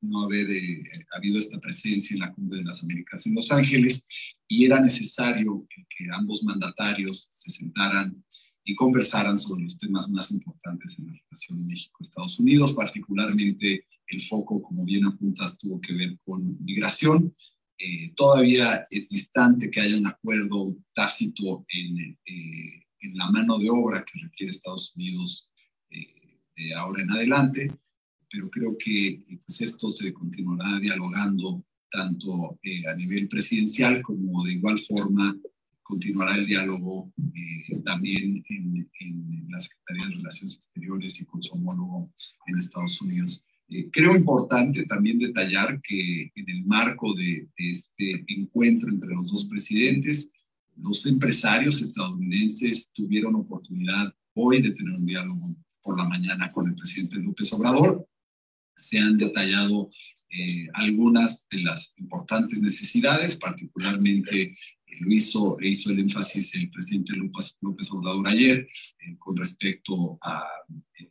no 0.00 0.22
haber 0.22 0.48
eh, 0.50 0.82
habido 1.14 1.38
esta 1.38 1.58
presencia 1.60 2.14
en 2.14 2.20
la 2.20 2.32
Cumbre 2.32 2.58
de 2.58 2.64
las 2.64 2.82
Américas 2.82 3.26
en 3.26 3.34
Los 3.34 3.50
Ángeles, 3.50 4.06
y 4.48 4.64
era 4.64 4.80
necesario 4.80 5.66
que, 5.68 5.84
ambos 6.12 6.42
mandatarios 6.44 7.28
se 7.30 7.50
sentaran 7.50 8.22
y 8.64 8.74
conversaran 8.74 9.36
sobre 9.36 9.64
los 9.64 9.78
temas 9.78 10.08
más 10.08 10.30
importantes 10.30 10.98
en 10.98 11.06
la 11.06 11.12
relación 11.12 11.66
México-Estados 11.66 12.38
Unidos, 12.38 12.74
particularmente 12.74 13.86
el 14.08 14.20
foco, 14.20 14.62
como 14.62 14.84
bien 14.84 15.04
apuntas, 15.04 15.58
tuvo 15.58 15.80
que 15.80 15.94
ver 15.94 16.18
con 16.24 16.56
migración. 16.64 17.34
Eh, 17.78 18.12
todavía 18.14 18.86
es 18.90 19.08
distante 19.08 19.70
que 19.70 19.80
haya 19.80 19.98
un 19.98 20.06
acuerdo 20.06 20.76
tácito 20.94 21.66
en, 21.68 22.18
eh, 22.26 22.86
la 23.14 23.30
mano 23.30 23.58
de 23.58 23.70
obra 23.70 24.04
que 24.04 24.20
requiere 24.20 24.50
Estados 24.50 24.92
Unidos 24.96 25.48
eh, 25.90 26.40
de 26.56 26.74
ahora 26.74 27.02
en 27.02 27.10
adelante, 27.10 27.70
pero 28.36 28.50
creo 28.50 28.76
que 28.78 29.22
pues, 29.46 29.62
esto 29.62 29.88
se 29.88 30.12
continuará 30.12 30.78
dialogando 30.78 31.64
tanto 31.90 32.58
a 32.90 32.94
nivel 32.94 33.28
presidencial 33.28 34.02
como 34.02 34.44
de 34.44 34.52
igual 34.52 34.78
forma 34.78 35.34
continuará 35.82 36.36
el 36.36 36.46
diálogo 36.46 37.10
eh, 37.16 37.80
también 37.82 38.42
en, 38.50 38.86
en, 39.00 39.46
la 39.48 39.60
Secretaría 39.60 40.08
de 40.08 40.16
Relaciones 40.16 40.56
Exteriores 40.56 41.20
y 41.20 41.24
con 41.24 41.42
su 41.42 41.54
homólogo 41.54 42.12
en 42.46 42.58
Estados 42.58 43.00
Unidos. 43.00 43.46
Eh, 43.68 43.88
creo 43.90 44.14
importante 44.14 44.84
también 44.84 45.18
detallar 45.18 45.80
que 45.80 46.30
en 46.34 46.50
el 46.50 46.64
marco 46.66 47.14
de, 47.14 47.48
de, 47.56 47.70
este 47.70 48.24
encuentro 48.28 48.90
entre 48.90 49.14
los 49.14 49.30
dos 49.30 49.46
presidentes, 49.46 50.28
los 50.76 51.06
empresarios 51.06 51.80
estadounidenses 51.80 52.90
tuvieron 52.92 53.36
oportunidad 53.36 54.12
hoy 54.34 54.60
de 54.60 54.72
tener 54.72 54.92
un 54.92 55.06
diálogo 55.06 55.56
por 55.82 55.96
la 55.96 56.06
mañana 56.08 56.50
con 56.50 56.68
el 56.68 56.74
presidente 56.74 57.16
López 57.20 57.50
Obrador. 57.54 58.06
Se 58.88 58.98
han 58.98 59.16
detallado 59.18 59.90
eh, 60.30 60.66
algunas 60.74 61.46
de 61.50 61.62
las 61.62 61.94
importantes 61.98 62.60
necesidades, 62.60 63.36
particularmente 63.36 64.52
lo 65.00 65.12
hizo, 65.12 65.56
hizo 65.60 65.90
el 65.90 65.98
énfasis 66.00 66.54
el 66.54 66.70
presidente 66.70 67.14
López, 67.16 67.56
López 67.60 67.90
Obrador 67.90 68.28
ayer 68.28 68.58
eh, 68.58 69.16
con 69.18 69.36
respecto 69.36 70.18
a, 70.22 70.44
eh, 71.00 71.10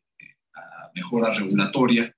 a, 0.56 0.92
mejora 0.96 1.34
regulatoria 1.36 2.16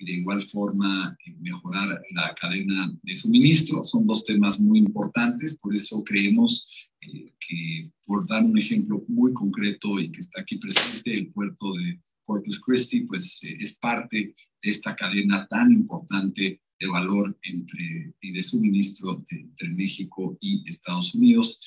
y 0.00 0.04
de 0.06 0.12
igual 0.12 0.40
forma 0.40 1.16
eh, 1.26 1.34
mejorar 1.40 2.00
la 2.12 2.34
cadena 2.34 2.92
de 3.02 3.16
suministro. 3.16 3.84
Son 3.84 4.06
dos 4.06 4.24
temas 4.24 4.58
muy 4.58 4.78
importantes, 4.78 5.56
por 5.56 5.74
eso 5.74 6.02
creemos 6.04 6.90
eh, 7.02 7.32
que, 7.38 7.90
por 8.06 8.26
dar 8.26 8.42
un 8.42 8.58
ejemplo 8.58 9.04
muy 9.08 9.32
concreto 9.32 10.00
y 10.00 10.10
que 10.10 10.20
está 10.20 10.40
aquí 10.40 10.56
presente, 10.56 11.14
el 11.14 11.32
puerto 11.32 11.74
de 11.74 12.00
Corpus 12.30 12.60
Christi, 12.60 13.00
pues 13.00 13.40
es 13.42 13.76
parte 13.78 14.32
de 14.62 14.70
esta 14.70 14.94
cadena 14.94 15.48
tan 15.48 15.72
importante 15.72 16.60
de 16.78 16.86
valor 16.86 17.36
entre, 17.42 18.14
y 18.20 18.32
de 18.32 18.42
suministro 18.42 19.24
entre 19.28 19.68
México 19.70 20.38
y 20.40 20.62
Estados 20.68 21.12
Unidos. 21.14 21.58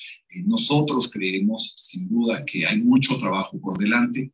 nosotros 0.46 1.10
creemos, 1.10 1.74
sin 1.76 2.08
duda, 2.08 2.44
que 2.46 2.66
hay 2.66 2.80
mucho 2.82 3.18
trabajo 3.18 3.60
por 3.60 3.76
delante. 3.78 4.32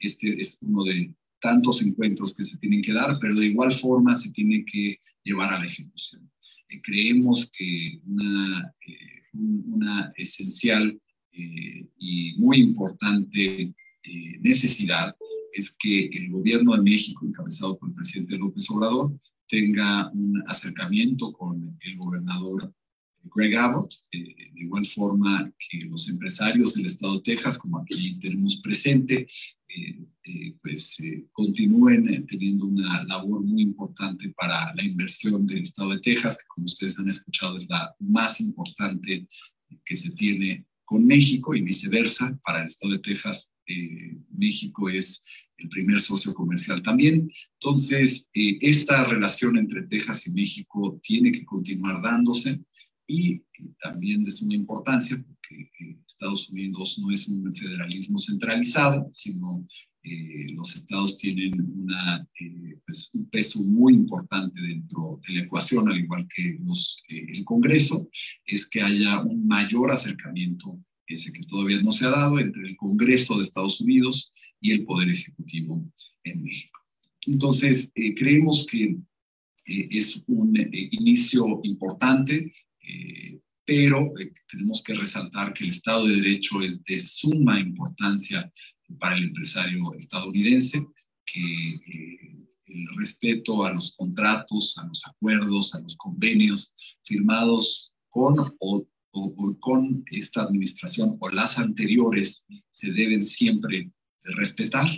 este 0.00 0.32
es 0.40 0.58
uno 0.62 0.82
de 0.82 1.14
tantos 1.40 1.80
encuentros 1.82 2.34
que 2.34 2.42
se 2.42 2.58
tienen 2.58 2.82
que 2.82 2.92
dar, 2.92 3.18
pero 3.20 3.34
de 3.36 3.46
igual 3.46 3.70
forma 3.72 4.16
se 4.16 4.30
tiene 4.32 4.64
que 4.64 4.98
llevar 5.24 5.52
a 5.54 5.60
la 5.60 5.66
ejecución. 5.66 6.28
Eh, 6.68 6.80
creemos 6.82 7.48
que 7.56 8.00
una, 8.06 8.74
eh, 8.86 9.22
una 9.32 10.10
esencial 10.16 11.00
eh, 11.32 11.86
y 11.98 12.34
muy 12.38 12.60
importante 12.60 13.72
necesidad 14.40 15.14
es 15.52 15.70
que 15.78 16.06
el 16.06 16.30
gobierno 16.30 16.74
de 16.74 16.82
México, 16.82 17.26
encabezado 17.26 17.78
por 17.78 17.88
el 17.88 17.94
presidente 17.94 18.38
López 18.38 18.68
Obrador, 18.70 19.18
tenga 19.48 20.10
un 20.12 20.42
acercamiento 20.46 21.32
con 21.32 21.76
el 21.80 21.96
gobernador 21.96 22.72
Greg 23.34 23.56
Abbott, 23.56 23.94
de 24.10 24.50
igual 24.56 24.84
forma 24.86 25.52
que 25.58 25.84
los 25.84 26.08
empresarios 26.08 26.74
del 26.74 26.86
estado 26.86 27.16
de 27.16 27.22
Texas, 27.22 27.58
como 27.58 27.78
aquí 27.78 28.18
tenemos 28.18 28.56
presente, 28.58 29.26
eh, 29.68 29.98
eh, 30.24 30.54
pues 30.62 30.98
eh, 31.00 31.24
continúen 31.32 32.26
teniendo 32.26 32.66
una 32.66 33.04
labor 33.04 33.42
muy 33.42 33.62
importante 33.62 34.28
para 34.36 34.74
la 34.74 34.82
inversión 34.82 35.46
del 35.46 35.62
estado 35.62 35.90
de 35.90 36.00
Texas, 36.00 36.36
que 36.36 36.46
como 36.48 36.66
ustedes 36.66 36.98
han 36.98 37.08
escuchado 37.08 37.56
es 37.56 37.66
la 37.68 37.94
más 38.00 38.40
importante 38.40 39.26
que 39.84 39.94
se 39.94 40.10
tiene 40.12 40.66
con 40.84 41.06
México 41.06 41.54
y 41.54 41.62
viceversa. 41.62 42.38
Para 42.44 42.62
el 42.62 42.66
estado 42.66 42.92
de 42.92 42.98
Texas, 42.98 43.51
México 44.30 44.88
es 44.88 45.20
el 45.58 45.68
primer 45.68 46.00
socio 46.00 46.32
comercial 46.34 46.82
también. 46.82 47.30
Entonces, 47.60 48.26
esta 48.32 49.04
relación 49.04 49.56
entre 49.56 49.82
Texas 49.84 50.26
y 50.26 50.32
México 50.32 51.00
tiene 51.02 51.32
que 51.32 51.44
continuar 51.44 52.02
dándose 52.02 52.60
y 53.06 53.42
también 53.80 54.26
es 54.26 54.42
una 54.42 54.54
importancia 54.54 55.22
porque 55.26 55.70
Estados 56.06 56.48
Unidos 56.50 56.98
no 56.98 57.10
es 57.10 57.26
un 57.28 57.54
federalismo 57.54 58.18
centralizado, 58.18 59.10
sino 59.12 59.66
eh, 60.04 60.46
los 60.54 60.74
estados 60.74 61.16
tienen 61.16 61.54
eh, 62.40 62.78
pues, 62.86 63.10
un 63.14 63.28
peso 63.30 63.60
muy 63.64 63.94
importante 63.94 64.60
dentro 64.60 65.20
de 65.26 65.34
la 65.34 65.40
ecuación, 65.40 65.88
al 65.88 65.98
igual 65.98 66.26
que 66.34 66.50
eh, 66.50 67.26
el 67.34 67.44
Congreso, 67.44 68.08
es 68.44 68.66
que 68.66 68.82
haya 68.82 69.20
un 69.20 69.46
mayor 69.46 69.90
acercamiento, 69.90 70.78
ese 71.12 71.32
que 71.32 71.42
todavía 71.42 71.80
no 71.80 71.92
se 71.92 72.06
ha 72.06 72.10
dado, 72.10 72.38
entre 72.38 72.68
el 72.68 72.76
Congreso 72.76 73.36
de 73.36 73.42
Estados 73.42 73.80
Unidos 73.80 74.30
y 74.60 74.72
el 74.72 74.84
Poder 74.84 75.08
Ejecutivo 75.08 75.84
en 76.24 76.42
México. 76.42 76.80
Entonces, 77.26 77.92
creemos 78.16 78.66
que 78.66 78.96
es 79.64 80.22
un 80.26 80.54
inicio 80.72 81.60
importante 81.62 82.52
eh, 82.82 83.40
pero 83.64 84.12
eh, 84.18 84.32
tenemos 84.48 84.82
que 84.82 84.94
resaltar 84.94 85.54
que 85.54 85.64
el 85.64 85.70
Estado 85.70 86.06
de 86.06 86.16
Derecho 86.16 86.60
es 86.62 86.82
de 86.84 86.98
suma 86.98 87.60
importancia 87.60 88.52
para 88.98 89.16
el 89.16 89.24
empresario 89.24 89.94
estadounidense, 89.94 90.84
que 91.24 91.40
eh, 91.40 92.46
el 92.66 92.84
respeto 92.98 93.64
a 93.64 93.72
los 93.72 93.94
contratos, 93.96 94.76
a 94.78 94.86
los 94.86 95.02
acuerdos, 95.06 95.74
a 95.74 95.80
los 95.80 95.96
convenios 95.96 96.72
firmados 97.04 97.94
con 98.08 98.34
o, 98.60 98.86
con 99.60 100.04
esta 100.10 100.42
administración 100.42 101.16
o 101.20 101.28
las 101.30 101.58
anteriores 101.58 102.46
se 102.70 102.92
deben 102.92 103.22
siempre 103.22 103.90
respetar, 104.36 104.88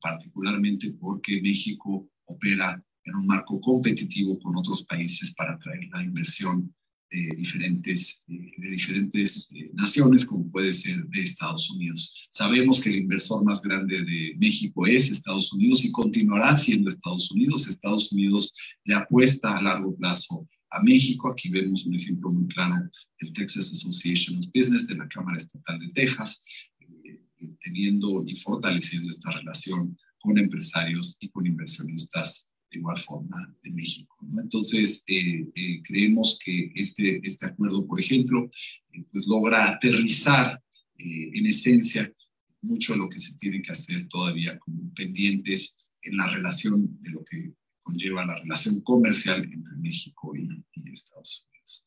particularmente 0.00 0.92
porque 0.92 1.40
México 1.42 2.08
opera 2.26 2.82
en 3.04 3.14
un 3.16 3.26
marco 3.26 3.60
competitivo 3.60 4.38
con 4.38 4.56
otros 4.56 4.84
países 4.84 5.34
para 5.34 5.54
atraer 5.54 5.88
la 5.92 6.02
inversión 6.02 6.72
de 7.10 7.34
diferentes, 7.36 8.22
de 8.26 8.68
diferentes 8.68 9.48
eh, 9.54 9.70
naciones, 9.72 10.26
como 10.26 10.50
puede 10.50 10.72
ser 10.72 11.02
de 11.06 11.20
Estados 11.20 11.70
Unidos. 11.70 12.28
Sabemos 12.30 12.80
que 12.80 12.90
el 12.90 12.96
inversor 12.96 13.44
más 13.46 13.62
grande 13.62 14.04
de 14.04 14.34
México 14.36 14.86
es 14.86 15.10
Estados 15.10 15.50
Unidos 15.54 15.84
y 15.84 15.90
continuará 15.92 16.54
siendo 16.54 16.90
Estados 16.90 17.30
Unidos. 17.30 17.66
Estados 17.66 18.12
Unidos 18.12 18.52
le 18.84 18.94
apuesta 18.94 19.56
a 19.56 19.62
largo 19.62 19.96
plazo 19.96 20.46
a 20.70 20.82
México. 20.82 21.30
Aquí 21.30 21.48
vemos 21.50 21.84
un 21.84 21.94
ejemplo 21.94 22.30
muy 22.30 22.46
claro 22.48 22.88
del 23.20 23.32
Texas 23.32 23.70
Association 23.72 24.38
of 24.38 24.46
Business 24.54 24.86
de 24.86 24.96
la 24.96 25.08
Cámara 25.08 25.38
Estatal 25.38 25.78
de 25.78 25.88
Texas, 25.88 26.40
eh, 26.80 27.20
teniendo 27.60 28.24
y 28.26 28.36
fortaleciendo 28.36 29.10
esta 29.10 29.32
relación 29.32 29.96
con 30.20 30.38
empresarios 30.38 31.16
y 31.20 31.28
con 31.28 31.46
inversionistas 31.46 32.52
de 32.70 32.78
igual 32.78 32.98
forma 32.98 33.54
de 33.62 33.70
México. 33.70 34.14
Entonces, 34.42 35.02
eh, 35.06 35.46
eh, 35.54 35.82
creemos 35.82 36.38
que 36.44 36.70
este, 36.74 37.20
este 37.26 37.46
acuerdo, 37.46 37.86
por 37.86 37.98
ejemplo, 38.00 38.50
eh, 38.92 39.04
pues 39.12 39.26
logra 39.26 39.70
aterrizar 39.70 40.62
en 41.00 41.46
esencia 41.46 42.12
mucho 42.60 42.92
de 42.92 42.98
lo 42.98 43.08
que 43.08 43.20
se 43.20 43.32
tiene 43.36 43.62
que 43.62 43.70
hacer 43.70 44.08
todavía 44.08 44.58
como 44.58 44.92
pendientes 44.94 45.92
en 46.02 46.16
la 46.16 46.26
relación 46.26 46.98
de 47.00 47.10
lo 47.10 47.24
que 47.24 47.52
conlleva 47.88 48.24
la 48.26 48.36
relación 48.36 48.80
comercial 48.82 49.38
entre 49.38 49.72
México 49.80 50.36
y, 50.36 50.48
Estados 50.92 51.44
Unidos. 51.48 51.84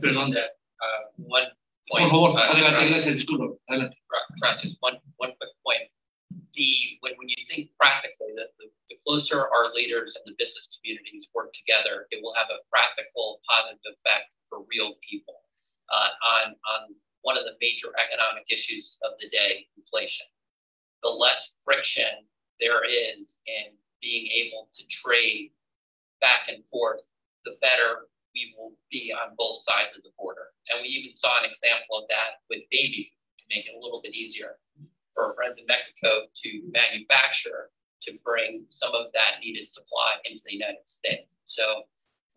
Perdón, 0.00 0.32
uh, 0.32 1.22
one 1.28 1.46
point, 1.88 2.08
Por 2.08 2.10
favor, 2.10 2.30
uh, 2.30 2.52
adelante, 2.52 2.88
gracias, 2.88 3.14
disculpa, 3.16 3.56
adelante. 3.68 3.96
One, 4.80 5.00
one 5.18 5.34
quick 5.38 5.50
point. 5.62 5.90
the 6.54 6.98
when, 7.00 7.12
when 7.16 7.28
you 7.28 7.40
think 7.48 7.70
practically, 7.78 8.32
the, 8.34 8.46
the, 8.58 8.66
the, 8.88 8.96
closer 9.06 9.48
our 9.48 9.72
leaders 9.74 10.16
and 10.16 10.24
the 10.26 10.36
business 10.38 10.68
communities 10.76 11.28
work 11.34 11.52
together, 11.52 12.06
it 12.10 12.20
will 12.22 12.34
have 12.34 12.48
a 12.50 12.62
practical 12.70 13.40
positive 13.48 13.80
effect 13.86 14.34
for 14.48 14.66
real 14.70 14.94
people 15.00 15.46
uh, 15.92 16.10
on, 16.20 16.52
on 16.52 16.80
one 17.22 17.36
of 17.36 17.44
the 17.44 17.54
major 17.60 17.88
economic 17.98 18.44
issues 18.50 18.98
of 19.04 19.12
the 19.20 19.28
day, 19.28 19.66
inflation. 19.76 20.26
The 21.02 21.10
less 21.10 21.56
friction 21.64 22.28
there 22.60 22.84
is 22.84 23.40
in 23.46 23.72
being 24.02 24.26
able 24.28 24.68
to 24.72 24.86
trade 24.86 25.50
back 26.20 26.48
and 26.48 26.64
forth, 26.66 27.08
the 27.44 27.56
better 27.60 28.06
we 28.34 28.54
will 28.56 28.72
be 28.90 29.12
on 29.12 29.34
both 29.36 29.62
sides 29.62 29.96
of 29.96 30.02
the 30.02 30.10
border. 30.16 30.54
And 30.70 30.82
we 30.82 30.88
even 30.88 31.16
saw 31.16 31.38
an 31.38 31.48
example 31.48 31.98
of 31.98 32.08
that 32.08 32.42
with 32.48 32.60
baby 32.70 33.10
to 33.38 33.44
make 33.50 33.66
it 33.66 33.74
a 33.74 33.82
little 33.82 34.00
bit 34.02 34.14
easier 34.14 34.56
for 35.14 35.34
friends 35.34 35.58
in 35.58 35.66
Mexico 35.66 36.26
to 36.32 36.62
manufacture 36.72 37.70
to 38.02 38.18
bring 38.24 38.64
some 38.70 38.94
of 38.94 39.12
that 39.12 39.40
needed 39.42 39.68
supply 39.68 40.16
into 40.24 40.40
the 40.46 40.54
United 40.54 40.86
States. 40.86 41.34
So 41.44 41.84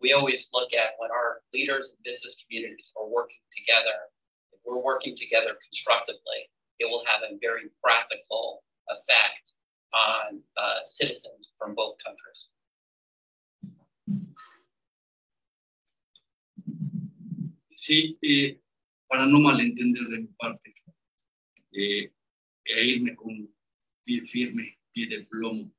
we 0.00 0.12
always 0.12 0.48
look 0.52 0.74
at 0.74 0.98
when 0.98 1.10
our 1.10 1.40
leaders 1.54 1.88
and 1.88 1.98
business 2.04 2.44
communities 2.44 2.92
are 2.96 3.08
working 3.08 3.40
together, 3.50 4.10
if 4.52 4.60
we're 4.66 4.82
working 4.82 5.16
together 5.16 5.56
constructively, 5.62 6.50
it 6.80 6.86
will 6.90 7.04
have 7.06 7.22
a 7.22 7.38
very 7.40 7.70
practical 7.82 8.64
effect 8.90 9.52
on 9.94 10.42
uh, 10.56 10.80
citizens 10.86 11.52
from 11.56 11.74
both 11.74 11.96
countries. 12.04 12.50
Sí, 17.76 18.18
eh, 18.22 18.60
para 19.08 19.26
no 19.26 19.38
malentender 19.40 20.02
de 20.08 20.20
mi 20.20 20.28
parte, 20.38 20.74
eh, 21.72 22.12
e 22.64 22.84
irme 22.86 23.14
con 23.14 23.54
pie 24.04 24.24
firme, 24.24 24.78
pie 24.92 25.06
de 25.06 25.24
plomo. 25.26 25.72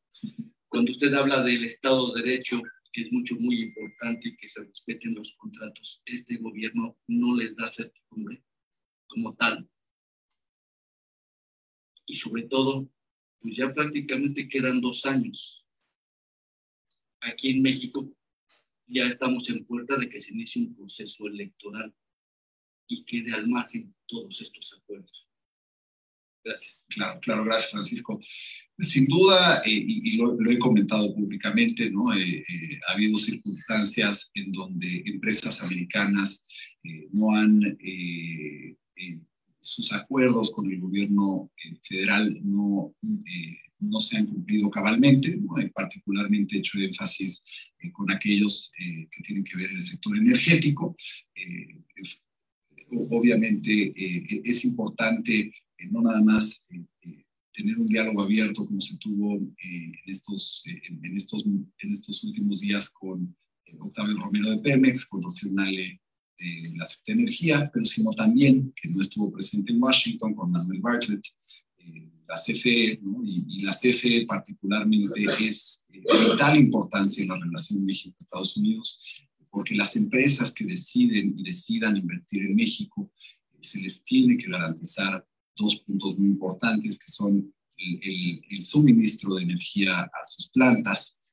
Cuando 0.70 0.92
usted 0.92 1.14
habla 1.14 1.42
del 1.42 1.64
Estado 1.64 2.12
de 2.14 2.22
Derecho, 2.22 2.62
que 2.92 3.02
es 3.02 3.12
mucho, 3.12 3.36
muy 3.40 3.62
importante 3.62 4.36
que 4.38 4.48
se 4.48 4.64
respeten 4.64 5.16
los 5.16 5.36
contratos, 5.36 6.02
este 6.06 6.38
gobierno 6.38 6.98
no 7.08 7.36
les 7.36 7.56
da 7.56 7.68
certidumbre 7.68 8.44
como 9.08 9.36
tal. 9.36 9.68
Y 12.06 12.16
sobre 12.16 12.44
todo, 12.44 12.88
pues 13.46 13.58
ya 13.58 13.72
prácticamente 13.72 14.48
quedan 14.48 14.82
dos 14.82 15.06
años. 15.06 15.64
Aquí 17.22 17.52
en 17.52 17.62
México 17.62 18.12
ya 18.88 19.06
estamos 19.06 19.48
en 19.52 19.64
puerta 19.66 19.98
de 19.98 20.10
que 20.10 20.20
se 20.20 20.34
inicie 20.34 20.64
un 20.64 20.76
proceso 20.76 21.28
electoral 21.28 21.94
y 22.88 23.06
quede 23.06 23.36
al 23.36 23.48
margen 23.48 23.96
todos 24.08 24.42
estos 24.42 24.74
acuerdos. 24.74 25.28
Gracias. 26.44 26.84
Claro, 26.88 27.20
claro, 27.20 27.44
gracias 27.44 27.70
Francisco. 27.70 28.20
Sin 28.80 29.06
duda, 29.06 29.62
eh, 29.64 29.84
y, 29.88 30.18
lo, 30.18 30.36
he 30.50 30.58
comentado 30.58 31.14
públicamente, 31.14 31.92
¿no? 31.92 32.16
Eh, 32.16 32.38
eh, 32.38 32.80
ha 32.88 32.94
habido 32.94 33.16
circunstancias 33.16 34.32
en 34.34 34.52
donde 34.52 35.04
empresas 35.06 35.62
americanas 35.62 36.48
no 37.12 37.30
han, 37.30 37.60
sus 39.66 39.92
acuerdos 39.92 40.52
con 40.52 40.72
el 40.72 40.80
gobierno 40.80 41.52
federal 41.82 42.40
no, 42.44 42.96
no 43.80 44.00
se 44.00 44.18
han 44.18 44.28
cumplido 44.28 44.70
cabalmente, 44.70 45.36
¿no? 45.38 45.54
particularmente 45.74 46.58
hecho 46.58 46.78
énfasis 46.78 47.44
con 47.94 48.12
aquellos 48.12 48.72
que 48.78 49.24
tienen 49.24 49.44
que 49.44 49.58
ver 49.58 49.72
en 49.72 49.78
el 49.78 49.84
sector 49.84 50.16
energético. 50.18 50.96
obviamente 53.10 53.94
es 54.50 54.66
importante 54.66 55.52
no 55.92 56.02
nada 56.02 56.22
más 56.22 56.66
eh, 56.72 56.86
eh, 57.02 57.26
tener 57.54 57.78
un 57.78 57.88
diálogo 57.88 58.22
abierto 58.22 58.66
como 58.66 58.82
se 58.82 58.98
tuvo 58.98 59.36
en, 59.36 59.94
estos, 60.06 60.64
en, 60.66 61.16
estos, 61.16 61.46
en 61.46 61.94
estos 61.94 62.24
últimos 62.24 62.60
días 62.62 62.90
con 62.90 63.36
Octavio 63.80 64.18
Romero 64.18 64.52
de 64.52 64.58
Pemex, 64.60 65.06
con 65.06 65.22
Rocío 65.22 65.52
Nale 65.52 66.02
de 66.40 66.78
la 66.78 66.88
Secretaría 66.88 67.16
de 67.16 67.22
Energía, 67.22 67.72
pero 67.74 67.86
sino 67.86 68.12
también 68.12 68.74
que 68.76 68.90
no 68.90 69.02
estuvo 69.02 69.32
presente 69.32 69.72
en 69.74 69.82
Washington 69.82 70.34
con 70.34 70.52
Manuel 70.52 70.82
Bartlett, 70.82 71.24
la 72.28 72.36
CFE, 72.36 73.00
y, 73.24 73.64
la 73.64 73.74
CFE 73.74 74.26
particularmente 74.28 75.24
es 75.40 75.86
de 75.90 76.00
vital 76.00 76.58
importancia 76.58 77.22
en 77.22 77.30
la 77.30 77.40
relación 77.40 77.86
México-Estados 77.86 78.58
Unidos, 78.58 79.28
porque 79.52 79.76
las 79.76 79.96
empresas 79.96 80.52
que 80.52 80.66
deciden 80.66 81.34
y 81.38 81.44
decidan 81.44 81.96
invertir 81.96 82.44
en 82.44 82.56
México, 82.56 83.12
eh, 83.54 83.58
se 83.62 83.80
les 83.80 84.04
tiene 84.04 84.38
que 84.38 84.50
garantizar 84.50 85.26
dos 85.56 85.76
puntos 85.82 86.18
muy 86.18 86.30
importantes, 86.30 86.98
que 86.98 87.12
son 87.12 87.54
el, 87.78 88.66
suministro 88.66 89.36
de 89.36 89.44
energía 89.44 90.00
a 90.00 90.28
sus 90.28 90.50
plantas, 90.50 91.22
eh, 91.22 91.25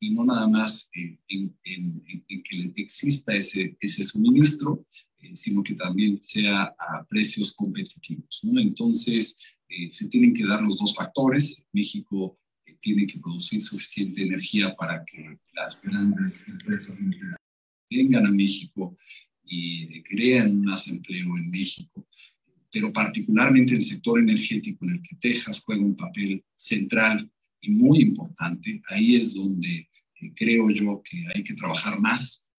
y 0.00 0.10
no 0.10 0.24
nada 0.24 0.48
más 0.48 0.88
eh, 0.94 1.18
en, 1.28 1.54
que 1.62 2.72
exista 2.76 3.34
ese, 3.34 3.76
ese 3.80 4.02
suministro, 4.02 4.84
sino 5.34 5.62
que 5.62 5.74
también 5.74 6.22
sea 6.22 6.74
a 6.78 7.04
precios 7.08 7.52
competitivos. 7.52 8.40
¿no? 8.44 8.60
Entonces, 8.60 9.58
eh, 9.68 9.90
se 9.90 10.08
tienen 10.08 10.34
que 10.34 10.46
dar 10.46 10.62
los 10.62 10.78
dos 10.78 10.94
factores. 10.94 11.64
México 11.72 12.38
eh, 12.66 12.76
tiene 12.80 13.06
que 13.06 13.18
producir 13.18 13.60
suficiente 13.60 14.22
energía 14.22 14.74
para 14.76 15.04
que 15.04 15.38
las 15.54 15.82
grandes 15.82 16.46
empresas 16.46 16.98
vengan 17.90 18.26
a 18.26 18.30
México 18.30 18.96
y 19.44 20.02
crean 20.02 20.60
más 20.62 20.88
empleo 20.88 21.36
en 21.36 21.50
México, 21.50 22.06
pero 22.72 22.92
particularmente 22.92 23.72
en 23.72 23.78
el 23.78 23.84
sector 23.84 24.18
energético 24.18 24.84
en 24.84 24.92
el 24.92 25.02
que 25.02 25.16
Texas 25.16 25.62
juega 25.64 25.84
un 25.84 25.96
papel 25.96 26.44
central 26.56 27.30
muy 27.70 28.00
importante. 28.00 28.80
Ahí 28.88 29.16
es 29.16 29.34
donde 29.34 29.88
eh, 30.20 30.32
creo 30.34 30.70
yo 30.70 31.02
que 31.02 31.24
hay 31.34 31.42
que 31.42 31.54
trabajar 31.54 31.98
más 32.00 32.50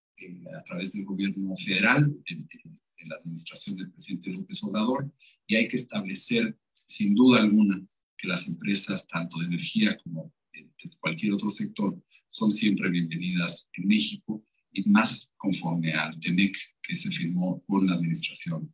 a 0.57 0.63
través 0.63 0.93
del 0.93 1.05
gobierno 1.05 1.55
federal, 1.57 2.15
en 2.25 3.09
la 3.09 3.15
administración 3.15 3.77
del 3.77 3.91
presidente 3.91 4.31
López 4.31 4.63
Obrador, 4.63 5.11
y 5.45 5.55
hay 5.55 5.67
que 5.67 5.77
establecer 5.77 6.57
sin 6.73 7.13
duda 7.15 7.41
alguna 7.41 7.79
que 8.17 8.27
las 8.27 8.47
empresas, 8.47 9.05
tanto 9.07 9.37
de 9.39 9.45
energía 9.45 9.97
como 10.03 10.33
de 10.53 10.67
cualquier 10.99 11.33
otro 11.33 11.49
sector, 11.49 12.01
son 12.27 12.51
siempre 12.51 12.89
bienvenidas 12.89 13.69
en 13.73 13.87
México 13.87 14.43
y 14.71 14.83
más 14.89 15.31
conforme 15.37 15.91
al 15.93 16.19
TEMEC 16.19 16.57
que 16.81 16.95
se 16.95 17.11
firmó 17.11 17.63
con 17.67 17.85
la 17.87 17.93
administración 17.93 18.73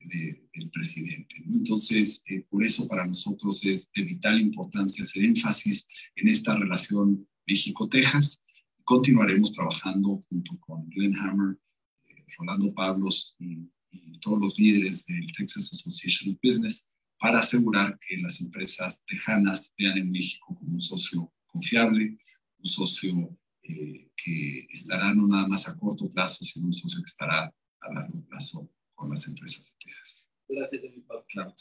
eh, 0.00 0.48
del 0.54 0.70
presidente. 0.70 1.36
Entonces, 1.48 2.22
eh, 2.28 2.44
por 2.50 2.62
eso 2.62 2.86
para 2.88 3.06
nosotros 3.06 3.64
es 3.64 3.90
de 3.92 4.02
vital 4.02 4.40
importancia 4.40 5.04
hacer 5.04 5.24
énfasis 5.24 5.86
en 6.16 6.28
esta 6.28 6.56
relación 6.56 7.26
México-Texas. 7.46 8.40
Continuaremos 8.84 9.52
trabajando 9.52 10.20
junto 10.28 10.58
con 10.60 10.88
Glenn 10.90 11.16
Hammer, 11.16 11.58
eh, 12.06 12.24
Rolando 12.38 12.72
Pablos 12.74 13.34
y, 13.38 13.70
y 13.90 14.18
todos 14.20 14.40
los 14.40 14.58
líderes 14.58 15.06
del 15.06 15.26
Texas 15.32 15.70
Association 15.72 16.32
of 16.32 16.40
Business 16.42 16.96
para 17.18 17.40
asegurar 17.40 17.98
que 18.06 18.16
las 18.18 18.40
empresas 18.40 19.04
tejanas 19.06 19.74
vean 19.76 19.98
en 19.98 20.10
México 20.10 20.54
como 20.54 20.74
un 20.74 20.80
socio 20.80 21.32
confiable, 21.46 22.16
un 22.58 22.66
socio 22.66 23.36
eh, 23.62 24.10
que 24.16 24.66
estará 24.70 25.12
no 25.14 25.26
nada 25.26 25.46
más 25.48 25.68
a 25.68 25.76
corto 25.76 26.08
plazo, 26.10 26.44
sino 26.44 26.66
un 26.66 26.72
socio 26.72 27.02
que 27.02 27.10
estará 27.10 27.54
a 27.80 27.92
largo 27.92 28.24
plazo 28.26 28.70
con 28.98 29.10
las 29.10 29.26
empresas 29.28 29.70
de 29.70 29.86
Texas. 29.86 30.28
Gracias, 30.48 30.82
Claro. 31.28 31.54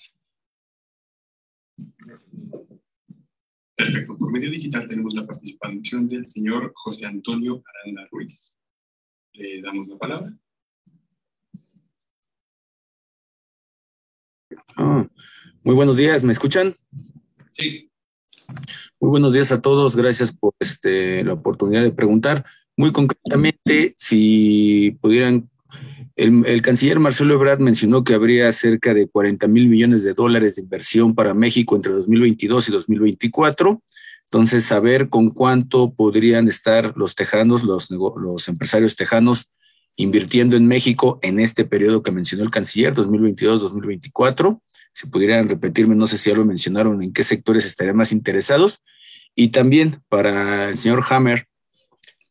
Perfecto. 3.76 4.18
Por 4.18 4.32
medio 4.32 4.50
digital 4.50 4.88
tenemos 4.88 5.14
la 5.14 5.28
participación 5.28 6.08
del 6.08 6.26
señor 6.26 6.72
José 6.76 7.06
Antonio 7.06 7.64
Aranda 7.84 8.08
Ruiz. 8.12 8.58
Le 9.34 9.62
damos 9.62 9.88
la 9.88 9.98
palabra. 9.98 10.36
Ah, 14.76 15.08
muy 15.64 15.76
buenos 15.76 15.96
días, 15.98 16.24
¿me 16.24 16.32
escuchan? 16.32 16.76
Sí. 17.52 17.92
Muy 19.00 19.12
buenos 19.12 19.34
días 19.34 19.52
a 19.52 19.62
todos, 19.62 19.96
gracias 19.96 20.36
por 20.36 20.56
este, 20.60 21.24
la 21.24 21.34
oportunidad 21.34 21.84
de 21.84 21.92
preguntar. 21.92 22.44
Muy 22.76 22.92
concretamente, 22.92 23.94
si 23.96 24.98
pudieran, 25.02 25.52
el, 26.18 26.62
canciller 26.64 27.00
Marcelo 27.00 27.36
Ebrard 27.36 27.60
mencionó 27.60 28.04
que 28.04 28.16
habría 28.16 28.52
cerca 28.52 28.94
de 28.94 29.08
40 29.08 29.48
mil 29.48 29.70
millones 29.70 30.04
de 30.04 30.14
dólares 30.14 30.56
de 30.56 30.64
inversión 30.64 31.14
para 31.14 31.36
México 31.36 31.76
entre 31.76 31.94
2022 31.94 32.70
y 32.70 32.72
2024. 32.72 33.82
Entonces, 34.26 34.66
saber 34.66 35.10
con 35.10 35.30
cuánto 35.30 35.94
podrían 35.94 36.48
estar 36.48 36.94
los 36.98 37.16
tejanos, 37.16 37.64
los, 37.64 38.48
empresarios 38.50 38.96
tejanos 38.96 39.52
invirtiendo 39.96 40.58
en 40.58 40.68
México 40.68 41.20
en 41.22 41.40
este 41.40 41.66
periodo 41.66 42.04
que 42.04 42.12
mencionó 42.12 42.44
el 42.44 42.52
canciller, 42.52 42.94
2022-2024 42.94 44.60
si 44.98 45.06
pudieran 45.06 45.48
repetirme, 45.48 45.94
no 45.94 46.08
sé 46.08 46.18
si 46.18 46.32
ya 46.32 46.36
lo 46.36 46.44
mencionaron, 46.44 47.04
en 47.04 47.14
qué 47.14 47.24
sectores 47.24 47.68
estarían 47.68 47.96
más 47.96 48.12
interesados. 48.12 48.82
Y 49.36 49.50
también 49.50 50.02
para 50.10 50.70
el 50.70 50.78
señor 50.80 51.04
Hammer, 51.08 51.46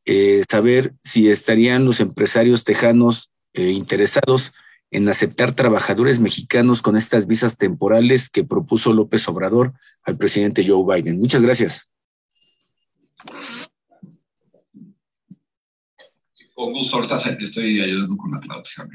eh, 0.05 0.42
saber 0.51 0.92
si 1.01 1.31
estarían 1.31 1.85
los 1.85 2.01
empresarios 2.01 2.64
tejanos 2.64 3.31
eh, 3.57 3.71
interesados 3.71 4.53
en 4.90 5.09
aceptar 5.09 5.55
trabajadores 5.55 6.21
mexicanos 6.21 6.81
con 6.81 6.97
estas 6.97 7.27
visas 7.27 7.57
temporales 7.57 8.29
que 8.29 8.45
propuso 8.45 8.92
López 8.92 9.27
Obrador 9.29 9.75
al 10.05 10.16
presidente 10.16 10.64
Joe 10.66 10.85
Biden. 10.85 11.19
Muchas 11.19 11.42
gracias. 11.42 11.90
Con 16.55 16.73
gusto, 16.73 16.97
ahorita 16.97 17.16
estoy 17.16 17.81
ayudando 17.81 18.16
con 18.16 18.31
la 18.33 18.40
traducción. 18.40 18.88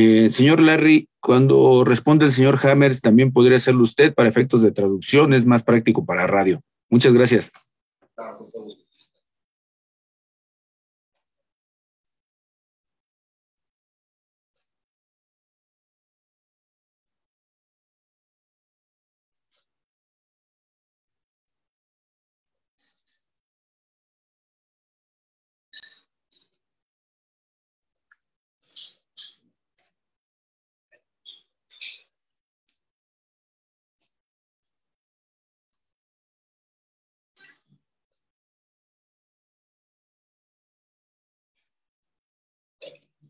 Eh, 0.00 0.30
señor 0.30 0.60
Larry, 0.60 1.08
cuando 1.20 1.82
responde 1.82 2.24
el 2.24 2.30
señor 2.30 2.64
Hammers, 2.64 3.00
también 3.00 3.32
podría 3.32 3.56
hacerlo 3.56 3.82
usted 3.82 4.14
para 4.14 4.28
efectos 4.28 4.62
de 4.62 4.70
traducción, 4.70 5.34
es 5.34 5.44
más 5.44 5.64
práctico 5.64 6.06
para 6.06 6.28
radio. 6.28 6.60
Muchas 6.88 7.12
gracias. 7.12 7.50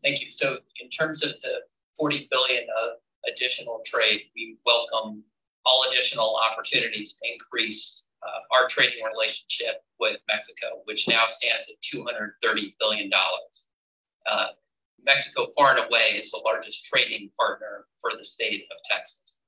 Thank 0.03 0.21
you. 0.21 0.31
So 0.31 0.57
in 0.81 0.89
terms 0.89 1.23
of 1.23 1.31
the 1.41 1.61
40 1.97 2.27
billion 2.31 2.63
of 2.81 2.91
additional 3.27 3.81
trade, 3.85 4.21
we 4.35 4.57
welcome 4.65 5.23
all 5.65 5.85
additional 5.89 6.39
opportunities 6.51 7.13
to 7.13 7.31
increase 7.31 8.07
uh, 8.23 8.57
our 8.57 8.67
trading 8.67 9.03
relationship 9.03 9.83
with 9.99 10.17
Mexico, 10.27 10.81
which 10.85 11.07
now 11.07 11.25
stands 11.25 11.69
at 11.69 11.81
230 11.81 12.75
billion 12.79 13.09
dollars. 13.09 13.67
Uh, 14.25 14.47
Mexico, 15.05 15.47
far 15.57 15.75
and 15.75 15.85
away, 15.85 16.17
is 16.17 16.29
the 16.31 16.41
largest 16.43 16.85
trading 16.85 17.29
partner 17.37 17.85
for 18.01 18.11
the 18.17 18.23
state 18.23 18.65
of 18.71 18.77
Texas. 18.89 19.39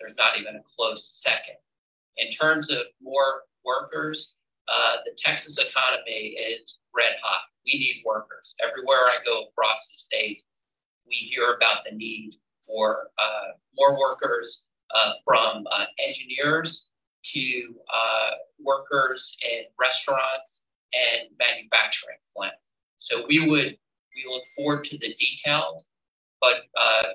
There's 0.00 0.14
not 0.16 0.38
even 0.38 0.56
a 0.56 0.62
close 0.76 1.20
second. 1.22 1.56
In 2.16 2.30
terms 2.30 2.70
of 2.70 2.86
more 3.00 3.42
workers, 3.64 4.34
uh, 4.68 4.96
the 5.04 5.12
Texas 5.16 5.58
economy 5.58 6.36
is 6.38 6.78
red 6.94 7.14
hot. 7.22 7.42
We 7.66 7.78
need 7.78 8.02
workers. 8.04 8.54
Everywhere 8.62 9.06
I 9.06 9.16
go 9.24 9.44
across 9.48 9.86
the 9.86 9.98
state, 9.98 10.42
we 11.06 11.14
hear 11.14 11.54
about 11.54 11.84
the 11.84 11.94
need 11.94 12.36
for 12.66 13.08
uh, 13.18 13.52
more 13.76 13.98
workers 13.98 14.62
uh, 14.94 15.12
from 15.24 15.64
uh, 15.70 15.86
engineers 16.04 16.90
to 17.24 17.74
uh, 17.92 18.30
workers 18.60 19.36
in 19.42 19.64
restaurants 19.80 20.62
and 20.94 21.28
manufacturing 21.38 22.18
plants. 22.34 22.70
So 22.98 23.24
we 23.28 23.48
would 23.48 23.76
we 24.14 24.24
look 24.32 24.44
forward 24.56 24.84
to 24.84 24.98
the 24.98 25.14
details, 25.14 25.84
but 26.40 26.62
uh, 26.78 27.08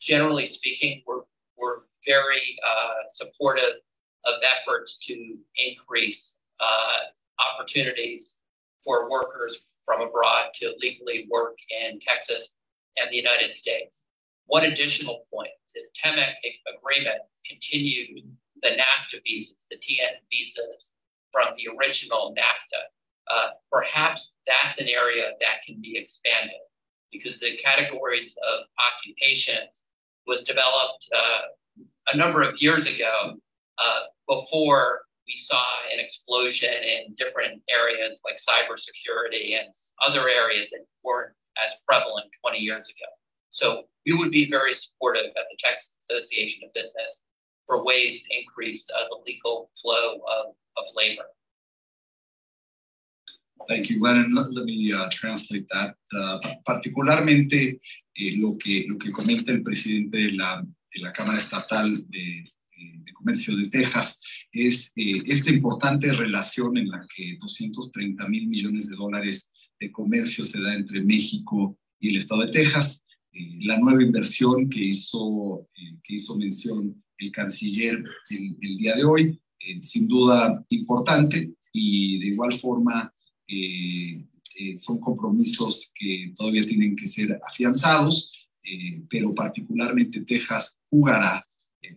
generally 0.00 0.46
speaking, 0.46 1.02
we're 1.06 1.22
we're 1.56 1.82
very 2.04 2.58
supportive 3.12 3.76
of 4.24 4.34
efforts 4.56 4.98
to 4.98 5.36
increase 5.56 6.34
uh, 6.60 6.98
opportunities 7.52 8.36
for 8.84 9.10
workers 9.10 9.71
from 9.84 10.00
abroad 10.00 10.46
to 10.54 10.74
legally 10.80 11.26
work 11.30 11.58
in 11.70 11.98
Texas 12.00 12.50
and 12.96 13.10
the 13.10 13.16
United 13.16 13.50
States. 13.50 14.02
One 14.46 14.64
additional 14.64 15.24
point, 15.32 15.50
the 15.74 15.82
TEMEC 15.96 16.34
agreement 16.76 17.20
continued 17.46 18.24
the 18.62 18.70
NAFTA 18.70 19.20
visas, 19.26 19.54
the 19.70 19.76
TN 19.76 20.14
visas 20.30 20.92
from 21.32 21.48
the 21.56 21.68
original 21.76 22.34
NAFTA. 22.36 22.82
Uh, 23.30 23.48
perhaps 23.70 24.32
that's 24.46 24.80
an 24.80 24.88
area 24.88 25.30
that 25.40 25.62
can 25.64 25.80
be 25.80 25.96
expanded 25.96 26.56
because 27.12 27.38
the 27.38 27.56
categories 27.56 28.36
of 28.52 28.64
occupation 28.92 29.68
was 30.26 30.42
developed 30.42 31.08
uh, 31.16 31.40
a 32.12 32.16
number 32.16 32.42
of 32.42 32.60
years 32.60 32.86
ago 32.86 33.36
uh, 33.78 34.00
before 34.28 35.02
we 35.26 35.36
saw 35.36 35.64
an 35.92 36.00
explosion 36.00 36.72
in 36.72 37.14
different 37.14 37.62
areas 37.70 38.20
like 38.24 38.36
cybersecurity 38.36 39.58
and 39.58 39.68
other 40.04 40.28
areas 40.28 40.70
that 40.70 40.84
weren't 41.04 41.32
as 41.62 41.74
prevalent 41.86 42.26
20 42.40 42.58
years 42.58 42.88
ago. 42.88 43.10
So 43.50 43.84
we 44.06 44.14
would 44.14 44.30
be 44.30 44.48
very 44.48 44.72
supportive 44.72 45.26
at 45.36 45.44
the 45.50 45.56
Texas 45.58 45.90
Association 46.08 46.64
of 46.64 46.72
Business 46.74 47.22
for 47.66 47.84
ways 47.84 48.24
to 48.24 48.38
increase 48.38 48.88
uh, 48.96 49.04
the 49.10 49.18
legal 49.26 49.70
flow 49.80 50.20
of, 50.26 50.54
of 50.76 50.84
labor. 50.96 51.24
Thank 53.68 53.90
you, 53.90 54.00
Glenn. 54.00 54.34
Let, 54.34 54.52
let 54.52 54.64
me 54.64 54.92
uh, 54.92 55.08
translate 55.10 55.66
that. 55.68 55.94
Uh, 56.12 56.38
particularmente 56.66 57.78
eh, 58.16 58.34
lo, 58.38 58.52
que, 58.54 58.86
lo 58.88 58.98
que 58.98 59.12
comenta 59.12 59.52
el 59.52 59.62
presidente 59.62 60.18
de 60.18 60.32
la, 60.32 60.64
de 60.92 61.00
la 61.00 61.12
Cámara 61.12 61.38
Estatal 61.38 61.94
de, 62.08 62.44
de 63.04 63.12
Comercio 63.12 63.56
de 63.56 63.68
Texas 63.68 64.18
es 64.52 64.92
eh, 64.96 65.22
esta 65.26 65.50
importante 65.50 66.12
relación 66.12 66.76
en 66.76 66.88
la 66.88 67.06
que 67.14 67.36
230 67.40 68.28
mil 68.28 68.48
millones 68.48 68.88
de 68.88 68.96
dólares 68.96 69.50
de 69.80 69.90
comercio 69.90 70.44
se 70.44 70.60
da 70.60 70.74
entre 70.74 71.02
México 71.02 71.78
y 72.00 72.10
el 72.10 72.16
estado 72.16 72.42
de 72.42 72.52
Texas. 72.52 73.02
Eh, 73.32 73.58
la 73.64 73.78
nueva 73.78 74.02
inversión 74.02 74.68
que 74.68 74.84
hizo, 74.84 75.68
eh, 75.76 75.96
que 76.04 76.14
hizo 76.14 76.36
mención 76.36 77.02
el 77.18 77.30
canciller 77.30 78.02
el, 78.30 78.56
el 78.60 78.76
día 78.76 78.96
de 78.96 79.04
hoy, 79.04 79.38
sin 79.80 80.08
duda 80.08 80.64
importante 80.70 81.54
y 81.72 82.18
de 82.18 82.26
igual 82.26 82.52
forma 82.52 83.14
son 84.80 84.98
compromisos 84.98 85.92
que 85.94 86.34
todavía 86.36 86.62
tienen 86.62 86.96
que 86.96 87.06
ser 87.06 87.38
afianzados, 87.48 88.48
pero 89.08 89.32
particularmente 89.32 90.22
Texas 90.22 90.80
jugará 90.90 91.40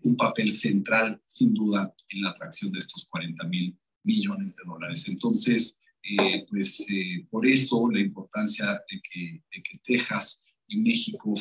un 0.03 0.15
papel 0.15 0.51
central, 0.51 1.21
sin 1.25 1.53
duda, 1.53 1.93
en 2.09 2.21
la 2.21 2.31
atracción 2.31 2.71
de 2.71 2.79
estos 2.79 3.05
40 3.05 3.43
mil 3.47 3.77
millones 4.03 4.55
de 4.55 4.63
dólares. 4.65 5.07
Entonces, 5.07 5.77
eh, 6.07 6.45
pues 6.49 6.85
eh, 6.91 7.25
por 7.31 7.45
eso 7.47 7.89
la 7.91 7.99
importancia 7.99 8.65
de 8.89 9.01
que, 9.01 9.41
de 9.51 9.63
que 9.63 9.77
Texas 9.83 10.53
y 10.67 10.77
México 10.77 11.33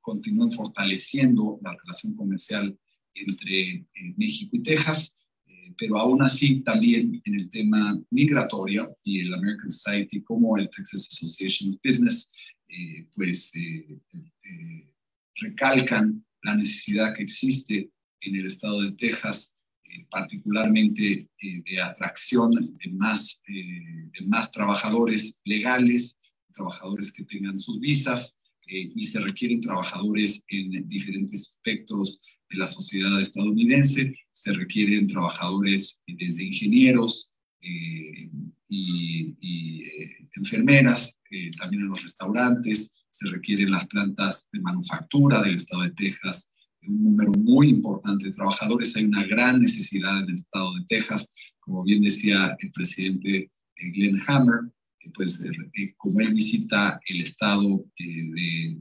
continúen 0.00 0.52
fortaleciendo 0.52 1.58
la 1.62 1.76
relación 1.82 2.14
comercial 2.14 2.78
entre 3.14 3.70
eh, 3.72 3.86
México 4.16 4.56
y 4.56 4.62
Texas, 4.62 5.26
pero 5.76 5.98
aún 5.98 6.22
así 6.22 6.60
también 6.60 7.20
en 7.24 7.34
el 7.34 7.50
tema 7.50 8.00
migratorio 8.10 8.96
y 9.04 9.20
el 9.20 9.34
American 9.34 9.70
Society 9.70 10.22
como 10.22 10.56
el 10.56 10.68
Texas 10.70 11.06
Association 11.12 11.70
of 11.70 11.80
Business, 11.84 12.26
pues 13.14 13.52
recalcan 15.36 16.24
la 16.42 16.54
necesidad 16.54 17.14
que 17.14 17.22
existe 17.22 17.90
en 18.20 18.36
el 18.36 18.46
estado 18.46 18.82
de 18.82 18.92
Texas, 18.92 19.52
eh, 19.84 20.06
particularmente 20.10 21.28
eh, 21.40 21.62
de 21.64 21.80
atracción 21.80 22.50
de 22.50 22.90
más, 22.92 23.40
eh, 23.48 24.10
de 24.18 24.26
más 24.26 24.50
trabajadores 24.50 25.40
legales, 25.44 26.18
trabajadores 26.52 27.12
que 27.12 27.24
tengan 27.24 27.58
sus 27.58 27.78
visas, 27.78 28.34
y 28.70 29.06
se 29.06 29.20
requieren 29.20 29.62
trabajadores 29.62 30.44
en 30.48 30.86
diferentes 30.88 31.40
espectros 31.40 32.20
de 32.50 32.58
la 32.58 32.66
sociedad 32.66 33.18
estadounidense, 33.18 34.14
se 34.30 34.52
requieren 34.52 35.08
trabajadores 35.08 36.02
desde 36.06 36.44
ingenieros 36.44 37.30
y, 37.60 38.30
y 38.68 39.84
enfermeras, 40.36 41.18
también 41.58 41.82
en 41.82 41.88
los 41.88 42.02
restaurantes, 42.02 43.04
se 43.10 43.28
requieren 43.30 43.70
las 43.70 43.86
plantas 43.86 44.48
de 44.52 44.60
manufactura 44.60 45.42
del 45.42 45.56
estado 45.56 45.82
de 45.82 45.90
Texas, 45.92 46.54
un 46.86 47.02
número 47.02 47.32
muy 47.32 47.68
importante 47.68 48.26
de 48.26 48.32
trabajadores. 48.32 48.96
Hay 48.96 49.04
una 49.04 49.24
gran 49.24 49.60
necesidad 49.60 50.18
en 50.20 50.28
el 50.28 50.34
estado 50.34 50.74
de 50.74 50.84
Texas, 50.88 51.26
como 51.60 51.84
bien 51.84 52.02
decía 52.02 52.56
el 52.60 52.72
presidente 52.72 53.50
eh, 53.76 53.90
Glenn 53.92 54.18
Hammer, 54.26 54.60
pues 55.14 55.44
eh, 55.44 55.50
eh, 55.74 55.94
como 55.96 56.20
él 56.20 56.34
visita 56.34 57.00
el 57.06 57.20
estado 57.20 57.84
de, 57.98 58.76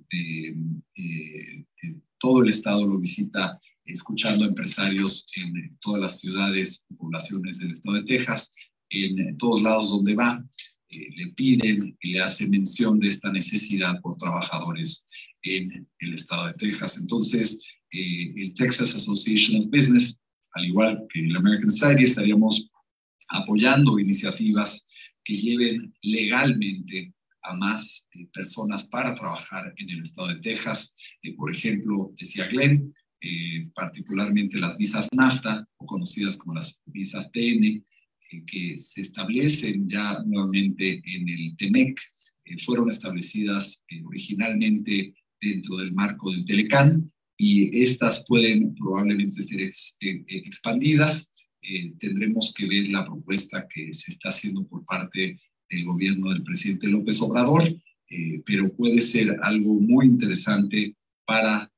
todo 2.19 2.41
el 2.43 2.49
estado 2.49 2.87
lo 2.87 2.99
visita 2.99 3.59
escuchando 3.85 4.43
a 4.43 4.47
empresarios 4.47 5.25
en 5.35 5.77
todas 5.79 6.01
las 6.01 6.19
ciudades 6.19 6.85
y 6.89 6.95
poblaciones 6.95 7.59
del 7.59 7.73
estado 7.73 7.97
de 7.97 8.03
Texas, 8.03 8.51
en 8.89 9.37
todos 9.37 9.61
lados 9.61 9.91
donde 9.91 10.15
va, 10.15 10.43
le 10.89 11.27
piden 11.35 11.95
y 12.01 12.13
le 12.13 12.19
hacen 12.21 12.49
mención 12.49 12.99
de 12.99 13.09
esta 13.09 13.31
necesidad 13.31 13.99
por 14.01 14.17
trabajadores 14.17 15.03
en 15.43 15.87
el 15.99 16.13
estado 16.13 16.47
de 16.47 16.53
Texas. 16.53 16.97
Entonces, 16.97 17.57
eh, 17.91 18.33
el 18.35 18.53
Texas 18.53 18.95
Association 18.95 19.59
of 19.59 19.67
Business, 19.67 20.19
al 20.53 20.65
igual 20.65 21.05
que 21.09 21.25
el 21.25 21.35
American 21.35 21.69
Society, 21.69 22.03
estaríamos 22.03 22.69
apoyando 23.29 23.99
iniciativas 23.99 24.87
que 25.27 25.33
lleven 25.33 25.93
legalmente 26.03 27.13
a 27.43 27.53
más 27.55 28.07
eh, 28.13 28.25
personas 28.33 28.85
para 28.85 29.13
trabajar 29.13 29.73
en 29.75 29.89
el 29.89 30.03
estado 30.03 30.29
de 30.29 30.39
Texas. 30.39 30.95
Eh, 31.23 31.35
por 31.35 31.51
ejemplo, 31.51 32.13
decía 32.17 32.47
Glenn, 32.47 32.93
particularmente 33.73 34.59
las 34.59 34.77
visas 34.77 35.09
NAFTA, 35.11 35.67
o 35.77 35.85
conocidas 35.85 36.37
como 36.37 36.53
las 36.53 36.79
visas 36.85 37.29
TN, 37.31 37.83
que 38.45 38.77
se 38.77 39.01
establecen 39.01 39.89
ya 39.89 40.23
nuevamente 40.25 41.01
en 41.03 41.27
el 41.27 41.57
TEMEC, 41.57 41.99
fueron 42.63 42.89
establecidas 42.89 43.83
originalmente 44.05 45.13
dentro 45.41 45.77
del 45.77 45.93
marco 45.93 46.31
del 46.31 46.45
Telecán 46.45 47.11
y 47.37 47.83
estas 47.83 48.25
pueden 48.27 48.73
probablemente 48.75 49.41
ser 49.41 49.61
eh, 49.61 50.25
expandidas. 50.27 51.46
Eh, 51.69 51.93
tendremos 51.99 52.53
que 52.55 52.65
ver 52.65 52.87
la 52.89 53.05
propuesta 53.05 53.67
que 53.67 53.93
se 53.93 54.11
está 54.11 54.29
haciendo 54.29 54.65
por 54.67 54.85
parte 54.85 55.37
del 55.69 55.83
gobierno 55.83 56.29
del 56.29 56.43
presidente 56.43 56.87
López 56.87 57.21
Obrador, 57.21 57.63
eh, 58.09 58.41
pero 58.45 58.73
puede 58.73 59.01
ser 59.01 59.37
algo 59.41 59.73
muy 59.73 60.05
interesante 60.05 60.95
para 61.25 61.69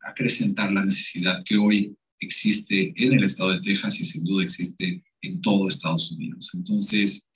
acrecentar 0.00 0.72
la 0.72 0.84
necesidad 0.84 1.44
que 1.44 1.56
hoy 1.56 1.94
existe 2.20 2.92
en 2.96 3.12
el 3.12 3.22
estado 3.22 3.52
de 3.52 3.60
Texas 3.60 4.00
y 4.00 4.04
sin 4.04 4.24
duda 4.24 4.42
existe 4.42 5.04
en 5.20 5.40
todo 5.40 5.68
Estados 5.68 6.10
Unidos. 6.10 6.50
Entonces, 6.54 7.30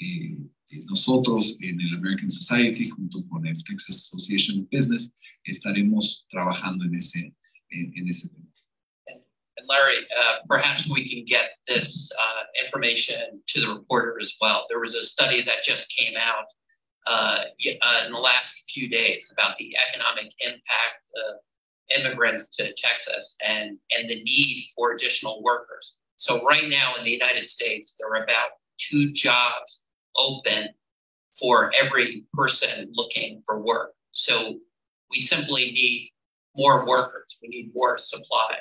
nosotros 0.87 1.57
en 1.61 1.81
el 1.81 1.95
American 1.95 2.31
Society, 2.31 2.89
junto 2.89 3.25
con 3.29 3.47
el 3.47 3.63
Texas 3.65 4.09
Association 4.11 4.61
of 4.61 4.69
Business, 4.73 5.13
estaremos 5.45 6.27
trabajando 6.31 6.85
en 6.85 6.95
ese, 6.95 7.35
en, 7.69 7.99
en 7.99 8.09
ese 8.09 8.29
tema. 8.29 8.52
And 9.63 9.69
Larry, 9.69 10.05
uh, 10.19 10.37
perhaps 10.49 10.91
we 10.91 11.09
can 11.09 11.25
get 11.25 11.51
this 11.69 12.11
uh, 12.19 12.43
information 12.61 13.41
to 13.47 13.61
the 13.61 13.75
reporter 13.75 14.17
as 14.21 14.35
well. 14.41 14.67
There 14.69 14.81
was 14.81 14.97
a 14.97 15.05
study 15.05 15.41
that 15.43 15.63
just 15.63 15.95
came 15.97 16.15
out 16.17 16.47
uh, 17.07 17.45
uh 17.83 18.05
in 18.07 18.13
the 18.13 18.19
last 18.19 18.71
few 18.71 18.89
days 18.89 19.33
about 19.33 19.57
the 19.59 19.77
economic 19.89 20.33
impact 20.41 21.03
of 21.29 21.37
immigrants 21.97 22.49
to 22.49 22.73
Texas 22.75 23.37
and, 23.45 23.79
and 23.97 24.09
the 24.09 24.23
need 24.23 24.67
for 24.75 24.93
additional 24.93 25.43
workers. 25.43 25.93
So 26.17 26.45
right 26.45 26.69
now 26.69 26.95
in 26.97 27.05
the 27.05 27.11
United 27.11 27.47
States, 27.47 27.95
there 27.99 28.09
are 28.11 28.25
about 28.25 28.51
two 28.79 29.13
jobs 29.13 29.81
open 30.17 30.71
for 31.39 31.73
every 31.81 32.25
person 32.35 32.91
looking 32.95 33.43
for 33.47 33.63
work. 33.63 33.93
So 34.11 34.59
we 35.11 35.19
simply 35.19 35.71
need 35.73 36.11
more 36.57 36.87
workers. 36.87 37.39
We 37.43 37.49
need 37.49 37.73
more 37.75 37.99
supply. 37.99 38.59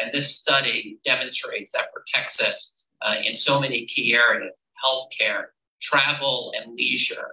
And 0.00 0.12
this 0.12 0.34
study 0.34 0.98
demonstrates 1.04 1.72
that 1.72 1.88
for 1.92 2.04
Texas, 2.06 2.86
uh, 3.02 3.16
in 3.24 3.34
so 3.34 3.60
many 3.60 3.84
key 3.86 4.14
areas, 4.14 4.56
healthcare, 4.84 5.46
travel 5.80 6.52
and 6.56 6.74
leisure, 6.74 7.30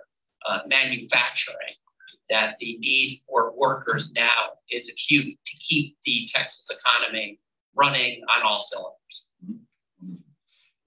uh, 0.48 0.60
manufacturing, 0.68 1.76
that 2.30 2.56
the 2.60 2.78
need 2.80 3.20
for 3.28 3.54
workers 3.56 4.12
now 4.16 4.54
is 4.72 4.90
acute 4.90 5.38
to 5.46 5.58
keep 5.58 5.96
the 6.06 6.28
Texas 6.34 6.68
economy 6.72 7.40
running 7.76 8.22
on 8.36 8.44
all 8.44 8.60
cylinders. 8.60 9.28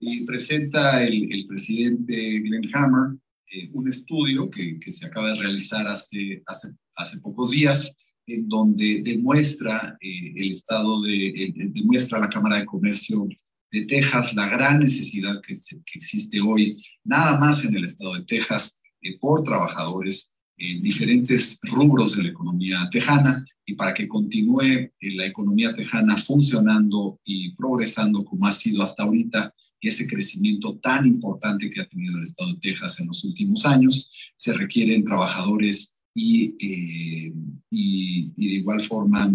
Y 0.01 0.25
presenta 0.25 1.03
el, 1.05 1.29
el 1.33 1.47
presidente 1.49 2.41
Glenn 2.41 2.71
Hammer 2.73 3.19
eh, 3.51 3.71
un 3.73 3.89
estudio 3.89 4.51
que, 4.51 4.79
que, 4.79 4.91
se 4.93 5.07
acaba 5.07 5.33
de 5.33 5.41
realizar 5.41 5.87
hace, 5.87 6.43
hace, 6.47 6.69
hace 6.97 7.19
pocos 7.21 7.51
días, 7.51 7.93
en 8.29 8.49
donde 8.49 9.03
demuestra 9.03 9.99
eh, 10.01 10.33
el 10.37 10.51
estado 10.53 11.03
de, 11.03 11.29
eh, 11.29 11.53
demuestra 11.55 12.19
la 12.19 12.29
Cámara 12.29 12.59
de 12.59 12.67
Comercio 12.67 13.27
de 13.73 13.85
Texas 13.87 14.35
la 14.35 14.49
gran 14.49 14.81
necesidad 14.81 15.41
que, 15.47 15.55
que, 15.55 15.99
existe 15.99 16.41
hoy, 16.41 16.77
nada 17.05 17.39
más 17.39 17.65
en 17.65 17.77
el 17.77 17.85
estado 17.85 18.15
de 18.15 18.25
Texas, 18.25 18.81
por 19.21 19.43
trabajadores 19.45 20.39
en 20.59 20.83
diferentes 20.83 21.59
rubros 21.63 22.17
de 22.17 22.25
la 22.25 22.29
economía 22.31 22.89
tejana 22.91 23.45
y 23.65 23.75
para 23.75 23.95
que 23.95 24.09
continúe 24.09 24.91
la 25.01 25.27
economía 25.27 25.75
tejana 25.75 26.17
funcionando 26.17 27.21
y 27.25 27.55
progresando 27.55 28.25
como 28.25 28.47
ha 28.47 28.53
sido 28.53 28.83
hasta 28.83 29.05
ahorita, 29.05 29.55
ese 29.81 30.07
crecimiento 30.07 30.77
tan 30.79 31.07
importante 31.07 31.71
que 31.71 31.81
ha 31.81 31.89
tenido 31.89 32.17
el 32.17 32.25
estado 32.25 32.53
de 32.53 32.61
Texas 32.61 32.99
en 32.99 33.07
los 33.07 33.23
últimos 33.25 33.65
años, 33.65 34.11
se 34.37 34.53
requieren 34.55 35.05
trabajadores 35.05 35.98
y, 36.19 37.31
y, 37.71 38.31
de 38.31 38.55
igual 38.57 38.81
forma 38.81 39.31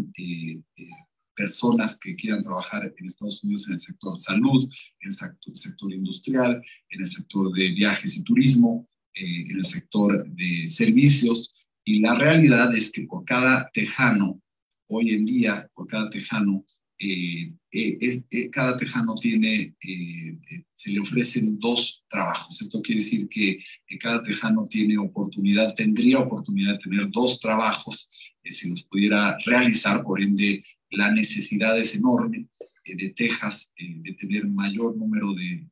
personas 1.35 1.95
que 1.95 2.15
quieran 2.15 2.43
trabajar 2.43 2.93
en 2.97 3.05
Estados 3.05 3.43
Unidos 3.43 3.67
en 3.67 3.73
el 3.73 3.79
sector 3.79 4.19
salud, 4.19 4.63
en 4.99 5.09
el 5.09 5.55
sector, 5.55 5.93
industrial, 5.93 6.61
en 6.89 7.01
el 7.01 7.07
sector 7.07 7.51
de 7.53 7.69
viajes 7.69 8.17
y 8.17 8.23
turismo, 8.23 8.87
eh, 9.13 9.45
en 9.49 9.57
el 9.57 9.65
sector 9.65 10.29
de 10.29 10.67
servicios. 10.67 11.55
Y 11.85 12.01
la 12.01 12.15
realidad 12.15 12.75
es 12.75 12.91
que 12.91 13.03
por 13.07 13.23
cada 13.25 13.69
tejano, 13.73 14.41
hoy 14.87 15.11
en 15.11 15.25
día, 15.25 15.69
por 15.73 15.87
cada 15.87 16.09
tejano, 16.09 16.65
eh, 16.99 17.53
eh, 17.71 18.49
cada 18.51 18.77
tejano 18.77 19.15
tiene, 19.15 19.75
se 20.73 20.91
le 20.91 20.99
ofrecen 20.99 21.59
dos 21.59 22.03
trabajos. 22.09 22.61
Esto 22.61 22.81
quiere 22.81 23.01
decir 23.01 23.27
que 23.29 23.57
cada 23.99 24.21
tejano 24.21 24.65
tiene 24.65 24.97
oportunidad, 24.97 25.73
tendría 25.75 26.19
oportunidad 26.19 26.73
de 26.73 26.79
tener 26.79 27.11
dos 27.11 27.39
trabajos 27.39 28.07
si 28.51 28.69
los 28.69 28.83
pudiera 28.83 29.37
realizar, 29.45 30.03
por 30.03 30.21
ende 30.21 30.63
la 30.91 31.11
necesidad 31.11 31.77
es 31.79 31.95
enorme 31.95 32.47
eh, 32.85 32.95
de 32.95 33.09
Texas 33.11 33.73
eh, 33.77 33.95
de 34.01 34.13
tener 34.13 34.47
mayor 34.47 34.95
número 34.97 35.33
de, 35.33 35.67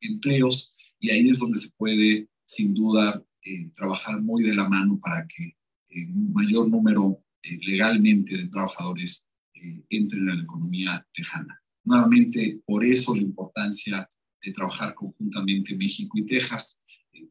empleos 0.00 0.70
y 1.00 1.10
ahí 1.10 1.30
es 1.30 1.38
donde 1.38 1.56
se 1.56 1.70
puede 1.78 2.28
sin 2.44 2.74
duda 2.74 3.24
eh, 3.42 3.70
trabajar 3.74 4.20
muy 4.20 4.42
de 4.42 4.54
la 4.54 4.68
mano 4.68 5.00
para 5.00 5.26
que 5.26 5.56
un 5.96 6.30
mayor 6.32 6.68
número 6.68 7.24
legalmente 7.62 8.36
de 8.36 8.48
trabajadores 8.48 9.32
entren 9.90 10.30
a 10.30 10.34
la 10.34 10.42
economía 10.42 11.06
tejana. 11.14 11.60
Nuevamente, 11.84 12.60
por 12.66 12.84
eso 12.84 13.14
la 13.14 13.22
importancia 13.22 14.08
de 14.42 14.52
trabajar 14.52 14.94
conjuntamente 14.94 15.76
México 15.76 16.18
y 16.18 16.26
Texas 16.26 16.82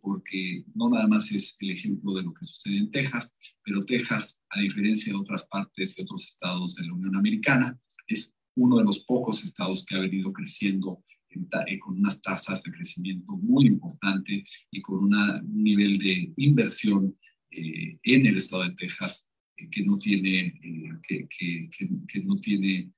porque 0.01 0.63
no 0.75 0.89
nada 0.89 1.07
más 1.07 1.31
es 1.31 1.55
el 1.59 1.71
ejemplo 1.71 2.13
de 2.13 2.23
lo 2.23 2.33
que 2.33 2.45
sucede 2.45 2.77
en 2.77 2.91
Texas, 2.91 3.33
pero 3.63 3.85
Texas, 3.85 4.41
a 4.49 4.61
diferencia 4.61 5.11
de 5.11 5.19
otras 5.19 5.45
partes 5.47 5.95
de 5.95 6.03
otros 6.03 6.25
estados 6.25 6.75
de 6.75 6.85
la 6.87 6.93
Unión 6.93 7.15
Americana, 7.15 7.79
es 8.07 8.33
uno 8.55 8.77
de 8.77 8.83
los 8.83 8.99
pocos 9.05 9.43
estados 9.43 9.83
que 9.85 9.95
ha 9.95 9.99
venido 9.99 10.31
creciendo 10.31 11.03
eh, 11.29 11.79
con 11.79 11.97
unas 11.97 12.21
tasas 12.21 12.61
de 12.63 12.71
crecimiento 12.71 13.37
muy 13.37 13.65
importante 13.65 14.43
y 14.71 14.81
con 14.81 15.05
un 15.05 15.63
nivel 15.63 15.97
de 15.97 16.31
inversión 16.37 17.17
eh, 17.51 17.97
en 18.03 18.25
el 18.25 18.37
estado 18.37 18.63
de 18.63 18.75
Texas 18.75 19.27
eh, 19.27 19.32
que 19.69 19.83
no 19.83 19.97
tiene, 19.97 20.59
que, 21.07 21.27
que, 21.27 21.69
que, 22.07 22.23
no 22.23 22.35
tiene 22.37 22.91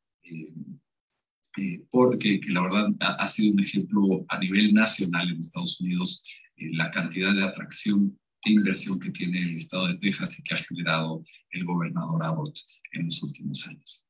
porque 1.89 2.39
que 2.39 2.51
la 2.51 2.63
verdad 2.63 2.89
ha, 2.99 3.27
sido 3.27 3.53
un 3.53 3.59
ejemplo 3.59 4.25
a 4.29 4.39
nivel 4.39 4.73
nacional 4.73 5.29
en 5.29 5.39
Estados 5.39 5.79
Unidos 5.79 6.23
la 6.57 6.89
cantidad 6.91 7.33
de 7.33 7.43
atracción 7.43 8.17
de 8.45 8.51
inversión 8.51 8.99
que 8.99 9.11
tiene 9.11 9.41
el 9.41 9.55
estado 9.55 9.87
de 9.87 9.97
Texas 9.97 10.37
y 10.37 10.43
que 10.43 10.53
ha 10.53 10.57
generado 10.57 11.23
el 11.51 11.65
gobernador 11.65 12.23
Abbott 12.23 12.57
en 12.93 13.05
los 13.05 13.21
últimos 13.23 13.67
años. 13.67 14.05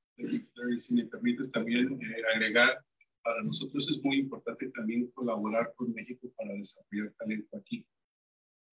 Si 0.78 0.94
me 0.94 1.06
permites 1.06 1.52
también 1.52 1.88
eh, 2.02 2.22
agregar, 2.36 2.84
para 3.24 3.42
nosotros 3.44 3.88
es 3.90 4.04
muy 4.04 4.18
importante 4.18 4.70
también 4.70 5.10
colaborar 5.12 5.74
con 5.76 5.94
México 5.94 6.32
para 6.38 6.54
desarrollar 6.54 7.14
talento 7.18 7.58
aquí. 7.58 7.86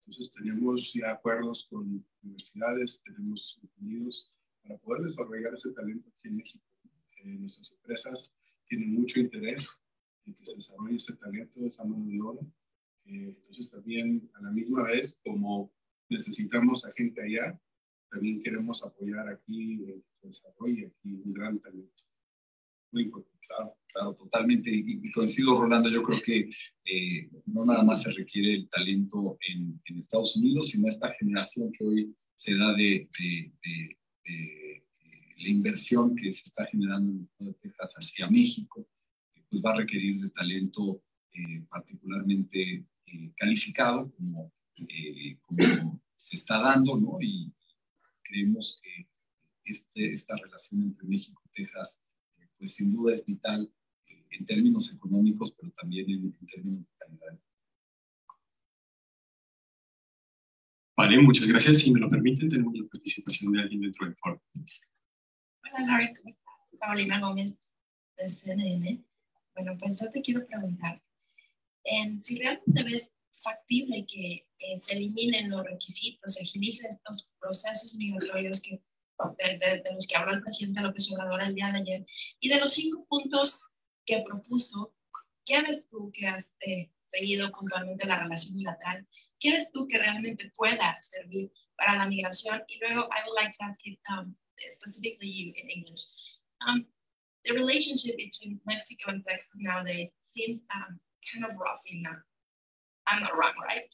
Entonces 0.05 0.33
tenemos 0.33 0.93
ya 0.93 1.13
acuerdos 1.13 1.67
con 1.71 2.05
universidades, 2.23 3.01
tenemos 3.05 3.61
unidos 3.81 4.33
para 4.63 4.77
poder 4.79 5.03
desarrollar 5.05 5.55
ese 5.55 5.73
talento 5.73 6.09
aquí 6.11 6.29
en 6.29 6.37
México. 6.37 6.65
Eh, 7.19 7.39
nuestras 7.39 7.71
empresas 7.71 8.35
tienen 8.67 8.95
mucho 8.95 9.21
interés 9.21 9.69
en 10.27 10.35
que 10.35 10.45
se 10.45 10.55
desarrolle 10.57 10.97
ese 10.97 11.15
talento, 11.15 11.65
esa 11.65 11.85
mano 11.85 12.05
de 12.07 12.21
obra 12.21 12.47
eh, 13.05 13.35
entonces 13.37 13.69
también 13.71 14.31
a 14.35 14.43
la 14.43 14.51
misma 14.51 14.85
vez, 14.85 15.19
como 15.25 15.73
necesitamos 16.09 16.85
a 16.85 16.93
gente 16.93 17.21
allá, 17.23 17.61
también 18.11 18.43
queremos 18.43 18.85
apoyar 18.85 19.29
aquí 19.29 19.83
el 19.85 20.03
que 20.03 20.15
se 20.15 20.27
desarrolle 20.29 20.87
aquí 20.87 21.15
un 21.15 21.33
gran 21.33 21.59
talento. 21.59 22.05
Claro, 22.93 23.77
claro, 23.93 24.15
totalmente. 24.15 24.71
Y, 24.71 25.11
coincido, 25.13 25.61
Rolando, 25.61 25.89
yo 25.89 26.03
creo 26.03 26.21
que 26.21 26.51
eh, 26.85 27.31
no 27.47 27.65
nada 27.65 27.83
más 27.83 28.03
se 28.03 28.13
requiere 28.13 28.55
el 28.55 28.69
talento 28.69 29.39
en, 29.49 29.81
Estados 29.99 30.37
Unidos, 30.37 30.67
sino 30.67 30.89
esta 30.89 31.13
generación 31.15 31.71
que 31.73 31.85
hoy 31.85 32.17
se 32.35 32.57
da 32.57 32.75
de, 32.75 33.09
la 35.39 35.49
inversión 35.49 36.15
que 36.15 36.33
se 36.33 36.43
está 36.45 36.67
generando 36.67 37.27
en 37.41 37.55
Texas 37.55 37.95
hacia 37.95 38.29
México, 38.31 38.87
pues 39.51 39.63
va 39.63 39.73
a 39.73 39.79
requerir 39.79 40.21
de 40.21 40.31
talento 40.31 41.03
eh, 41.35 41.65
particularmente 41.69 42.85
eh, 43.07 43.33
calificado 43.37 44.11
como, 44.13 44.53
eh, 44.77 45.39
como, 45.41 46.01
se 46.17 46.37
está 46.37 46.61
dando, 46.61 46.97
¿no? 46.97 47.19
Y 47.21 47.53
creemos 48.23 48.81
que 48.83 49.09
este, 49.65 50.13
esta 50.13 50.37
relación 50.37 50.83
entre 50.83 51.07
México 51.09 51.43
y 51.47 51.63
Texas, 51.63 52.01
pues 52.63 52.75
sin 52.75 52.93
duda 52.93 53.13
es 53.13 53.25
vital 53.25 53.69
en 54.31 54.47
términos 54.47 54.89
económicos, 54.95 55.53
pero 55.59 55.73
también 55.73 56.09
en, 56.09 56.27
en 56.27 56.47
términos 56.47 56.79
de 56.79 56.87
calidad. 56.97 57.41
Vale, 60.97 61.21
muchas 61.23 61.49
gracias. 61.49 61.79
Si 61.79 61.93
me 61.93 61.99
lo 61.99 62.09
permiten, 62.09 62.49
tenemos 62.49 62.73
la 62.79 62.87
participación 62.87 63.53
de 63.53 63.63
alguien 63.63 63.81
dentro 63.81 64.07
del 64.07 64.15
foro. 64.15 64.41
Hola, 64.55 65.87
Larry, 65.87 66.15
¿cómo 66.15 66.29
estás? 66.29 66.81
Carolina 66.81 67.19
Gómez, 67.19 67.69
de 68.17 68.29
CNN. 68.29 69.05
Bueno, 69.57 69.77
pues 69.81 70.01
yo 70.01 70.09
te 70.11 70.23
quiero 70.23 70.47
preguntar, 70.47 71.03
si 72.23 72.39
realmente 72.39 72.85
ves 72.85 73.13
factible 73.43 74.07
que 74.07 74.47
eh, 74.61 74.79
se 74.79 74.95
eliminen 74.95 75.51
los 75.51 75.65
requisitos, 75.65 76.35
se 76.35 76.45
agilicen 76.45 76.91
estos 76.91 77.35
procesos 77.41 77.97
migratorios 77.97 78.61
que, 78.61 78.81
de, 79.39 79.83
los 79.93 80.07
que 80.07 80.17
habló 80.17 80.33
el 80.33 80.43
presidente 80.43 80.83
López 80.83 81.13
Obrador 81.13 81.43
el 81.43 81.55
día 81.55 81.73
de 81.73 81.79
ayer, 81.79 82.07
y 82.41 82.49
de 82.49 82.61
los 82.61 82.73
cinco 82.73 83.05
puntos 83.09 83.65
que 84.05 84.23
propuso, 84.27 84.95
¿qué 85.45 85.63
ves 85.63 85.89
tú 85.89 86.11
que 86.13 86.27
has 86.27 86.57
eh, 86.61 86.91
seguido 87.07 87.51
puntualmente 87.53 88.07
la 88.07 88.19
relación 88.19 88.55
bilateral? 88.55 89.07
¿Qué 89.39 89.53
ves 89.53 89.71
tú 89.73 89.87
que 89.89 89.99
realmente 89.99 90.51
pueda 90.57 90.99
servir 91.01 91.53
para 91.77 91.97
la 91.97 92.07
migración? 92.07 92.63
Y 92.69 92.79
luego, 92.79 93.09
I 93.13 93.27
would 93.27 93.41
like 93.41 93.53
to 93.59 93.65
ask 93.65 93.81
you, 93.85 93.97
um, 94.11 94.37
specifically 94.57 95.31
you 95.31 95.53
in 95.57 95.69
English, 95.71 96.39
um, 96.67 96.87
the 97.45 97.53
relationship 97.55 98.17
between 98.17 98.61
Mexico 98.67 99.11
and 99.11 99.25
Texas 99.25 99.53
nowadays 99.57 100.13
seems 100.21 100.63
um, 100.75 101.01
kind 101.33 101.45
of 101.45 101.59
rough 101.59 101.81
in 101.87 102.03
uh, 102.07 102.15
I'm 103.07 103.23
not 103.23 103.37
wrong, 103.37 103.53
right? 103.69 103.85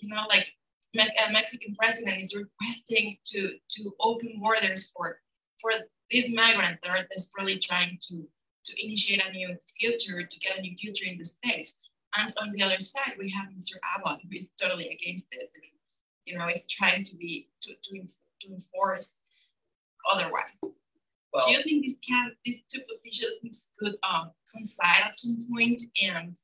You 0.00 0.08
know, 0.14 0.24
like 0.28 0.54
Mexican 0.94 1.74
president 1.76 2.22
is 2.22 2.34
requesting 2.34 3.16
to 3.26 3.54
to 3.70 3.94
open 4.00 4.40
borders 4.40 4.90
for 4.90 5.20
for 5.60 5.72
these 6.10 6.34
migrants 6.34 6.80
that 6.82 6.98
are 6.98 7.06
desperately 7.12 7.58
trying 7.58 7.98
to 8.08 8.26
to 8.64 8.84
initiate 8.84 9.26
a 9.26 9.32
new 9.32 9.56
future, 9.78 10.22
to 10.22 10.38
get 10.38 10.58
a 10.58 10.60
new 10.60 10.76
future 10.76 11.10
in 11.10 11.16
the 11.18 11.24
states. 11.24 11.90
And 12.18 12.30
on 12.42 12.50
the 12.52 12.62
other 12.62 12.80
side, 12.80 13.14
we 13.18 13.30
have 13.30 13.46
Mr. 13.46 13.76
Abbott, 13.96 14.20
who 14.22 14.36
is 14.36 14.50
totally 14.60 14.88
against 14.88 15.30
this, 15.30 15.48
and 15.54 15.64
you 16.26 16.36
know, 16.36 16.46
is 16.46 16.66
trying 16.66 17.04
to 17.04 17.16
be 17.16 17.48
to 17.62 17.74
to, 17.74 18.02
to 18.40 18.48
enforce 18.48 19.18
otherwise. 20.10 20.58
Well, 21.32 21.46
Do 21.46 21.52
you 21.52 21.62
think 21.62 21.82
these 21.82 21.98
can 22.06 22.32
these 22.44 22.60
two 22.72 22.80
positions 22.90 23.70
could 23.78 23.94
um, 24.02 24.32
coincide 24.52 25.06
at 25.06 25.18
some 25.18 25.38
point 25.52 25.80
and 26.02 26.36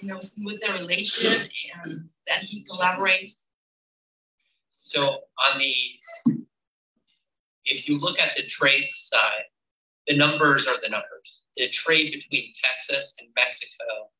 you 0.00 0.08
know, 0.08 0.20
smooth 0.20 0.60
the 0.60 0.78
relation 0.80 1.48
and 1.84 2.10
that 2.28 2.40
he 2.40 2.64
collaborates. 2.64 3.46
So 4.90 5.20
on 5.38 5.58
the, 5.60 5.74
if 7.64 7.88
you 7.88 8.00
look 8.00 8.18
at 8.18 8.34
the 8.36 8.44
trade 8.46 8.88
side, 8.88 9.44
the 10.08 10.16
numbers 10.16 10.66
are 10.66 10.78
the 10.82 10.88
numbers. 10.88 11.42
The 11.56 11.68
trade 11.68 12.10
between 12.10 12.52
Texas 12.60 13.14
and 13.20 13.28
Mexico 13.36 14.10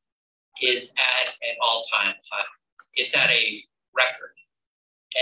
is 0.61 0.93
at 0.95 1.27
an 1.41 1.55
all-time 1.61 2.13
high. 2.31 2.45
It's 2.93 3.13
at 3.17 3.29
a 3.29 3.61
record, 3.93 4.31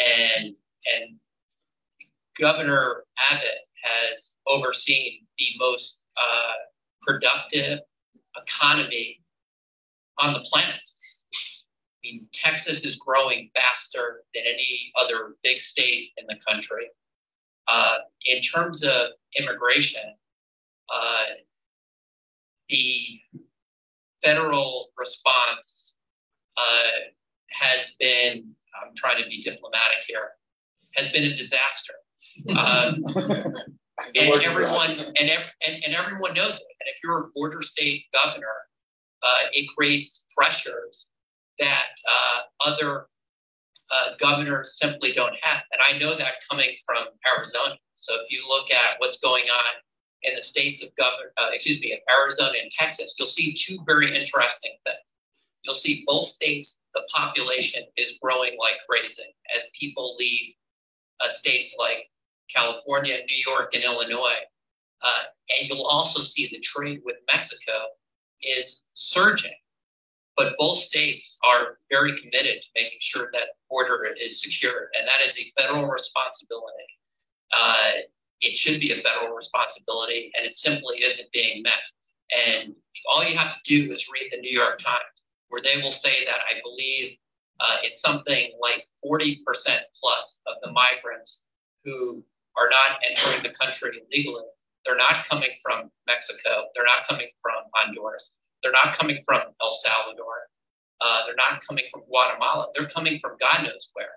and 0.07 0.55
and 0.93 1.15
Governor 2.39 3.05
Abbott 3.31 3.65
has 3.83 4.35
overseen 4.45 5.25
the 5.39 5.47
most 5.57 6.03
uh, 6.21 6.53
productive 7.01 7.79
economy 8.37 9.23
on 10.19 10.33
the 10.33 10.41
planet. 10.41 10.79
I 11.99 12.07
mean, 12.07 12.27
Texas 12.31 12.81
is 12.81 12.95
growing 12.95 13.49
faster 13.55 14.23
than 14.33 14.43
any 14.45 14.91
other 14.99 15.35
big 15.43 15.59
state 15.59 16.11
in 16.17 16.25
the 16.27 16.35
country. 16.47 16.87
Uh, 17.67 17.97
in 18.25 18.41
terms 18.41 18.83
of 18.83 19.09
immigration, 19.37 20.01
uh, 20.93 21.25
the 22.69 23.19
federal 24.23 24.89
response 24.97 25.97
uh, 26.57 26.99
has 27.51 27.95
been, 27.99 28.49
I'm 28.81 28.95
trying 28.95 29.21
to 29.21 29.29
be 29.29 29.41
diplomatic 29.41 30.03
here, 30.07 30.31
has 30.95 31.11
been 31.11 31.25
a 31.25 31.35
disaster. 31.35 31.93
Uh, 32.49 32.93
and 34.15 34.41
everyone 34.41 34.91
and, 34.91 35.29
ev- 35.29 35.51
and, 35.67 35.83
and 35.85 35.95
everyone 35.95 36.33
knows 36.33 36.55
it. 36.55 36.63
And 36.79 36.87
if 36.87 36.97
you're 37.03 37.25
a 37.25 37.27
border 37.35 37.61
state 37.61 38.05
governor, 38.13 38.55
uh, 39.21 39.47
it 39.51 39.67
creates 39.75 40.25
pressures 40.35 41.07
that 41.59 41.87
uh, 42.07 42.41
other 42.65 43.07
uh, 43.91 44.11
governors 44.19 44.77
simply 44.77 45.11
don't 45.11 45.35
have. 45.41 45.61
And 45.71 45.81
I 45.87 45.97
know 45.97 46.15
that 46.15 46.35
coming 46.49 46.69
from 46.85 47.05
Arizona. 47.35 47.75
So 47.95 48.15
if 48.15 48.31
you 48.31 48.43
look 48.47 48.71
at 48.71 48.95
what's 48.99 49.17
going 49.17 49.45
on 49.45 49.73
in 50.23 50.35
the 50.35 50.41
states 50.41 50.83
of 50.83 50.95
governor, 50.95 51.31
uh, 51.37 51.49
excuse 51.51 51.79
me, 51.81 51.99
Arizona 52.09 52.53
and 52.61 52.71
Texas, 52.71 53.15
you'll 53.17 53.27
see 53.27 53.53
two 53.53 53.77
very 53.85 54.07
interesting 54.07 54.71
things. 54.85 54.97
You'll 55.63 55.75
see 55.75 56.03
both 56.07 56.25
states, 56.25 56.77
the 56.93 57.07
population 57.13 57.83
is 57.97 58.17
growing 58.21 58.57
like 58.59 58.75
crazy 58.89 59.23
as 59.55 59.65
people 59.79 60.15
leave 60.17 60.53
uh, 61.19 61.29
states 61.29 61.75
like 61.77 62.09
California, 62.53 63.17
New 63.27 63.43
York, 63.45 63.73
and 63.75 63.83
Illinois. 63.83 64.39
Uh, 65.01 65.23
and 65.57 65.69
you'll 65.69 65.85
also 65.85 66.21
see 66.21 66.47
the 66.47 66.59
trade 66.59 67.01
with 67.05 67.17
Mexico 67.31 67.87
is 68.41 68.83
surging. 68.93 69.53
But 70.39 70.55
both 70.57 70.77
states 70.77 71.37
are 71.43 71.79
very 71.89 72.17
committed 72.17 72.61
to 72.61 72.67
making 72.73 72.99
sure 73.01 73.29
that 73.33 73.57
border 73.69 74.07
is 74.17 74.41
secure, 74.41 74.87
and 74.97 75.05
that 75.05 75.19
is 75.19 75.37
a 75.37 75.51
federal 75.61 75.89
responsibility. 75.89 76.87
Uh, 77.51 77.91
it 78.39 78.55
should 78.55 78.79
be 78.79 78.93
a 78.93 79.01
federal 79.01 79.35
responsibility, 79.35 80.31
and 80.37 80.47
it 80.47 80.53
simply 80.53 81.03
isn't 81.03 81.29
being 81.33 81.61
met. 81.61 81.81
And 82.31 82.73
all 83.11 83.25
you 83.25 83.35
have 83.35 83.53
to 83.53 83.59
do 83.65 83.91
is 83.91 84.07
read 84.07 84.29
the 84.31 84.37
New 84.37 84.49
York 84.49 84.79
Times, 84.79 85.25
where 85.49 85.61
they 85.61 85.81
will 85.81 85.91
say 85.91 86.23
that 86.23 86.39
I 86.49 86.61
believe 86.63 87.17
uh, 87.59 87.79
it's 87.83 87.99
something 87.99 88.51
like 88.61 88.85
40% 89.05 89.39
plus 90.01 90.39
of 90.47 90.55
the 90.63 90.71
migrants 90.71 91.41
who 91.83 92.23
are 92.57 92.69
not 92.69 93.01
entering 93.05 93.43
the 93.43 93.49
country 93.49 94.01
legally. 94.09 94.45
They're 94.85 94.95
not 94.95 95.27
coming 95.27 95.51
from 95.61 95.91
Mexico. 96.07 96.67
They're 96.73 96.85
not 96.85 97.05
coming 97.05 97.27
from 97.41 97.55
Honduras. 97.73 98.31
They're 98.63 98.71
not 98.71 98.97
coming 98.97 99.19
from 99.25 99.41
El 99.61 99.71
Salvador. 99.71 100.35
Uh, 101.01 101.25
they're 101.25 101.35
not 101.37 101.61
coming 101.65 101.85
from 101.91 102.01
Guatemala. 102.09 102.67
They're 102.75 102.87
coming 102.87 103.19
from 103.19 103.37
God 103.39 103.63
knows 103.63 103.89
where. 103.93 104.07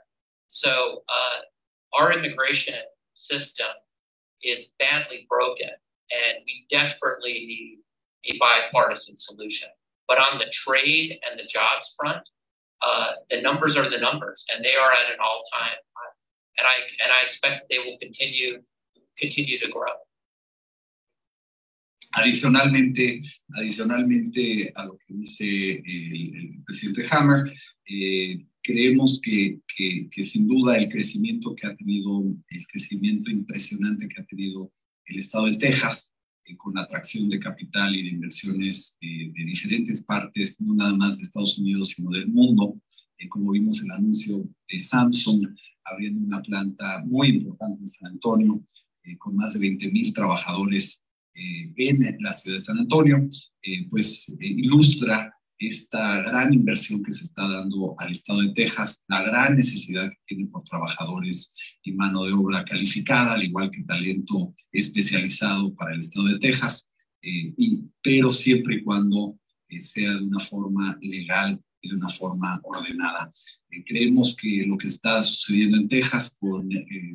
So 0.49 1.03
uh, 1.09 1.39
our 1.99 2.13
immigration 2.13 2.75
system 3.15 3.69
is 4.43 4.69
badly 4.79 5.27
broken, 5.29 5.69
and 5.69 6.39
we 6.47 6.67
desperately 6.71 7.33
need 7.33 7.79
a 8.27 8.39
bipartisan 8.39 9.17
solution. 9.17 9.69
But 10.09 10.19
on 10.19 10.39
the 10.39 10.51
trade 10.53 11.19
and 11.29 11.39
the 11.39 11.45
jobs 11.45 11.95
front, 11.97 12.29
uh, 12.83 13.13
the 13.31 13.41
numbers 13.41 13.77
are 13.77 13.89
the 13.89 13.99
numbers, 13.99 14.45
and 14.55 14.65
they 14.65 14.75
are 14.75 14.91
at 14.91 15.13
an 15.13 15.19
all-time 15.23 15.79
high. 15.95 16.15
And 16.59 16.67
I 16.67 16.75
and 17.03 17.13
I 17.13 17.25
expect 17.25 17.71
they 17.71 17.79
will 17.79 17.99
continue 17.99 18.63
continue 19.17 19.59
to 19.59 19.69
grow. 19.69 19.93
Adicionalmente, 22.13 23.23
adicionalmente 23.55 24.73
a 24.75 24.87
lo 24.87 24.99
que 24.99 25.15
dice 25.15 25.83
el, 25.85 26.37
el 26.37 26.63
presidente 26.65 27.07
Hammer, 27.11 27.53
eh, 27.87 28.47
creemos 28.63 29.21
que, 29.23 29.61
que, 29.77 30.09
que, 30.11 30.23
sin 30.23 30.47
duda 30.47 30.77
el 30.77 30.89
crecimiento 30.89 31.55
que 31.55 31.67
ha 31.67 31.75
tenido, 31.75 32.23
el 32.49 32.67
crecimiento 32.67 33.31
impresionante 33.31 34.09
que 34.09 34.21
ha 34.21 34.25
tenido 34.27 34.73
el 35.07 35.19
estado 35.19 35.47
de 35.47 35.57
Texas, 35.57 36.15
eh, 36.45 36.57
con 36.57 36.75
la 36.75 36.83
atracción 36.83 37.29
de 37.29 37.39
capital 37.39 37.95
y 37.95 38.03
de 38.03 38.09
inversiones 38.11 38.97
eh, 39.01 39.33
de 39.35 39.45
diferentes 39.45 40.03
partes, 40.03 40.61
no 40.61 40.75
nada 40.75 40.95
más 40.97 41.17
de 41.17 41.23
Estados 41.23 41.59
Unidos, 41.59 41.91
sino 41.97 42.11
del 42.11 42.29
mundo, 42.29 42.81
eh, 43.23 43.29
como 43.29 43.53
vimos 43.53 43.81
el 43.83 43.91
anuncio 43.93 44.49
de 44.69 44.81
Samsung 44.81 45.47
abriendo 45.85 46.21
una 46.21 46.43
planta 46.43 47.03
muy 47.07 47.29
importante 47.29 47.81
en 47.81 47.89
San 47.89 48.13
Antonio, 48.13 48.65
eh, 49.05 49.17
con 49.19 49.37
más 49.37 49.55
de 49.55 49.61
20 49.61 49.91
mil 49.93 50.13
trabajadores 50.13 51.03
eh, 51.35 51.73
en 51.77 52.17
la 52.21 52.35
ciudad 52.35 52.59
de 52.59 52.65
San 52.65 52.79
Antonio, 52.79 53.27
eh, 53.63 53.87
pues 53.89 54.29
eh, 54.29 54.47
ilustra 54.47 55.33
esta 55.59 56.23
gran 56.23 56.53
inversión 56.53 57.03
que 57.03 57.13
se 57.13 57.25
está 57.25 57.49
dando 57.49 57.95
al 57.99 58.13
estado 58.13 58.43
de 58.43 58.53
Texas, 58.53 59.03
la 59.09 59.23
gran 59.23 59.57
necesidad 59.57 60.11
que 60.11 60.17
tiene 60.27 60.47
por 60.49 60.65
trabajadores 60.65 61.53
y 61.85 61.93
mano 61.93 62.25
de 62.25 62.33
obra 62.33 62.65
calificada, 62.65 63.35
al 63.35 63.45
igual 63.45 63.71
que 63.71 63.83
talento 63.85 64.55
especializado 64.73 65.75
para 65.77 65.95
el 65.95 66.01
estado 66.01 66.27
de 66.27 66.39
Texas, 66.41 66.91
y, 67.23 67.81
pero 68.03 68.33
siempre 68.33 68.75
y 68.77 68.83
cuando 68.83 69.39
sea 69.79 70.11
de 70.11 70.25
una 70.25 70.41
forma 70.41 70.99
legal 71.01 71.63
y 71.81 71.91
de 71.91 71.95
una 71.95 72.09
forma 72.09 72.61
ordenada. 72.65 73.31
Creemos 73.87 74.35
que 74.35 74.65
lo 74.67 74.77
que 74.77 74.89
está 74.89 75.23
sucediendo 75.23 75.79
en 75.79 75.89
Texas 75.89 76.37
con 76.41 76.69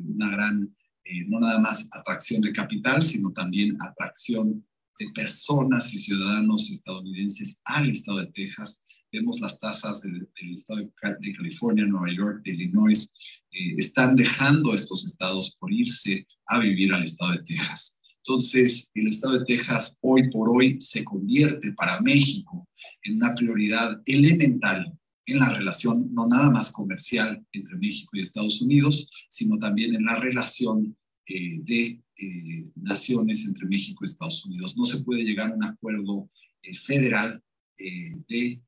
una 0.06 0.30
gran 0.30 0.74
eh, 1.08 1.24
no 1.28 1.40
nada 1.40 1.58
más 1.58 1.86
atracción 1.92 2.42
de 2.42 2.52
capital, 2.52 3.02
sino 3.02 3.32
también 3.32 3.76
atracción 3.80 4.64
de 4.98 5.08
personas 5.14 5.92
y 5.94 5.98
ciudadanos 5.98 6.68
estadounidenses 6.70 7.60
al 7.64 7.88
estado 7.88 8.18
de 8.18 8.26
Texas. 8.32 8.82
Vemos 9.10 9.40
las 9.40 9.58
tasas 9.58 10.02
del, 10.02 10.28
del 10.40 10.54
estado 10.56 10.80
de, 10.80 10.90
de, 11.20 11.32
California, 11.32 11.86
Nueva 11.86 12.12
York, 12.12 12.42
de 12.44 12.50
Illinois, 12.50 13.08
eh, 13.52 13.74
están 13.78 14.16
dejando 14.16 14.74
estos 14.74 15.04
estados 15.04 15.56
por 15.58 15.72
irse 15.72 16.26
a 16.48 16.58
vivir 16.58 16.92
al 16.92 17.04
estado 17.04 17.32
de 17.32 17.44
Texas. 17.44 17.98
Entonces, 18.18 18.90
el 18.94 19.06
estado 19.06 19.38
de 19.38 19.44
Texas 19.46 19.96
hoy 20.02 20.30
por 20.30 20.50
hoy 20.50 20.78
se 20.80 21.02
convierte 21.04 21.72
para 21.72 22.00
México 22.02 22.68
en 23.04 23.16
una 23.16 23.34
prioridad 23.34 24.02
elemental 24.04 24.97
en 25.28 25.38
la 25.38 25.50
relación 25.50 26.12
no 26.14 26.26
nada 26.26 26.50
más 26.50 26.72
comercial 26.72 27.44
entre 27.52 27.76
México 27.76 28.10
y 28.14 28.20
Estados 28.20 28.62
Unidos, 28.62 29.08
sino 29.28 29.58
también 29.58 29.94
en 29.94 30.04
la 30.04 30.18
relación 30.20 30.96
eh, 31.26 31.60
de 31.64 32.02
eh, 32.16 32.72
naciones 32.76 33.46
entre 33.46 33.66
México 33.66 34.02
y 34.02 34.06
Estados 34.06 34.44
Unidos. 34.46 34.74
No 34.76 34.86
se 34.86 35.02
puede 35.04 35.24
llegar 35.24 35.52
a 35.52 35.54
un 35.54 35.64
acuerdo 35.64 36.28
eh, 36.62 36.74
federal 36.74 37.42
de, 37.76 38.26
de, 38.26 38.60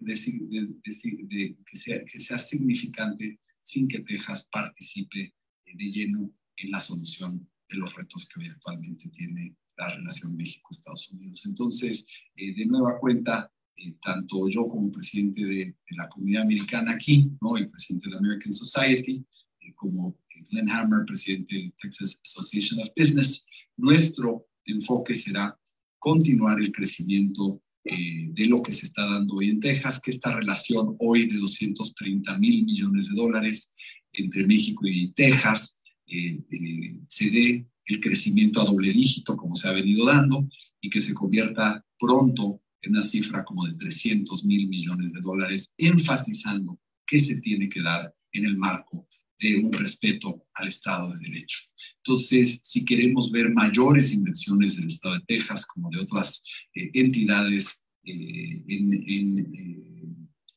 de, 0.00 1.56
que, 1.64 1.76
sea, 1.76 2.04
que 2.04 2.18
sea 2.18 2.38
significante 2.38 3.38
sin 3.60 3.86
que 3.86 4.00
Texas 4.00 4.48
participe 4.50 5.32
de 5.66 5.84
lleno 5.92 6.34
en 6.56 6.70
la 6.72 6.80
solución 6.80 7.48
de 7.68 7.76
los 7.76 7.94
retos 7.94 8.26
que 8.26 8.40
hoy 8.40 8.48
actualmente 8.48 9.08
tiene 9.10 9.54
la 9.76 9.94
relación 9.94 10.36
México-Estados 10.36 11.12
Unidos. 11.12 11.46
Entonces, 11.46 12.04
de 12.34 12.66
nueva 12.66 12.98
cuenta, 12.98 13.53
eh, 13.76 13.94
tanto 14.02 14.48
yo 14.48 14.66
como 14.68 14.90
presidente 14.90 15.44
de, 15.44 15.64
de, 15.66 15.96
la 15.96 16.08
comunidad 16.08 16.42
americana 16.42 16.92
aquí, 16.92 17.30
¿no? 17.40 17.56
el 17.56 17.68
presidente 17.68 18.08
de 18.08 18.14
la 18.14 18.18
American 18.18 18.52
Society, 18.52 19.24
eh, 19.60 19.72
como 19.74 20.18
Glenn 20.50 20.70
Hammer, 20.70 21.04
presidente 21.06 21.56
del 21.56 21.72
Texas 21.78 22.18
Association 22.24 22.80
of 22.80 22.88
Business, 22.96 23.44
nuestro 23.76 24.46
enfoque 24.66 25.14
será 25.14 25.58
continuar 25.98 26.60
el 26.60 26.70
crecimiento 26.70 27.62
eh, 27.84 28.30
de 28.32 28.46
lo 28.46 28.62
que 28.62 28.72
se 28.72 28.86
está 28.86 29.04
dando 29.04 29.36
hoy 29.36 29.50
en 29.50 29.60
Texas, 29.60 30.00
que 30.00 30.10
esta 30.10 30.34
relación 30.34 30.96
hoy 31.00 31.26
de 31.26 31.36
230 31.36 32.38
mil 32.38 32.64
millones 32.64 33.08
de 33.10 33.14
dólares 33.14 33.70
entre 34.14 34.46
México 34.46 34.86
y 34.86 35.10
Texas 35.12 35.82
eh, 36.06 36.40
eh, 36.50 36.98
se 37.06 37.30
dé 37.30 37.66
el 37.86 38.00
crecimiento 38.00 38.60
a 38.60 38.64
doble 38.64 38.90
dígito 38.90 39.36
como 39.36 39.54
se 39.54 39.68
ha 39.68 39.72
venido 39.72 40.06
dando 40.06 40.46
y 40.80 40.88
que 40.88 41.00
se 41.00 41.12
convierta 41.12 41.84
pronto 41.98 42.62
en 42.84 42.92
una 42.92 43.02
cifra 43.02 43.44
como 43.44 43.66
de 43.66 43.74
300 43.74 44.44
mil 44.44 44.68
millones 44.68 45.12
de 45.12 45.20
dólares, 45.20 45.74
enfatizando 45.78 46.78
que 47.06 47.18
se 47.18 47.40
tiene 47.40 47.68
que 47.68 47.82
dar 47.82 48.14
en 48.32 48.44
el 48.44 48.56
marco 48.56 49.08
de 49.40 49.56
un 49.56 49.72
respeto 49.72 50.46
al 50.54 50.68
Estado 50.68 51.12
de 51.12 51.18
Derecho. 51.28 51.58
Entonces, 51.98 52.60
si 52.62 52.84
queremos 52.84 53.30
ver 53.30 53.52
mayores 53.52 54.12
inversiones 54.12 54.76
del 54.76 54.86
Estado 54.86 55.14
de 55.16 55.24
Texas 55.26 55.64
como 55.66 55.90
de 55.90 56.00
otras 56.00 56.42
eh, 56.74 56.90
entidades 56.94 57.88
eh, 58.04 58.62
eh, 58.68 58.78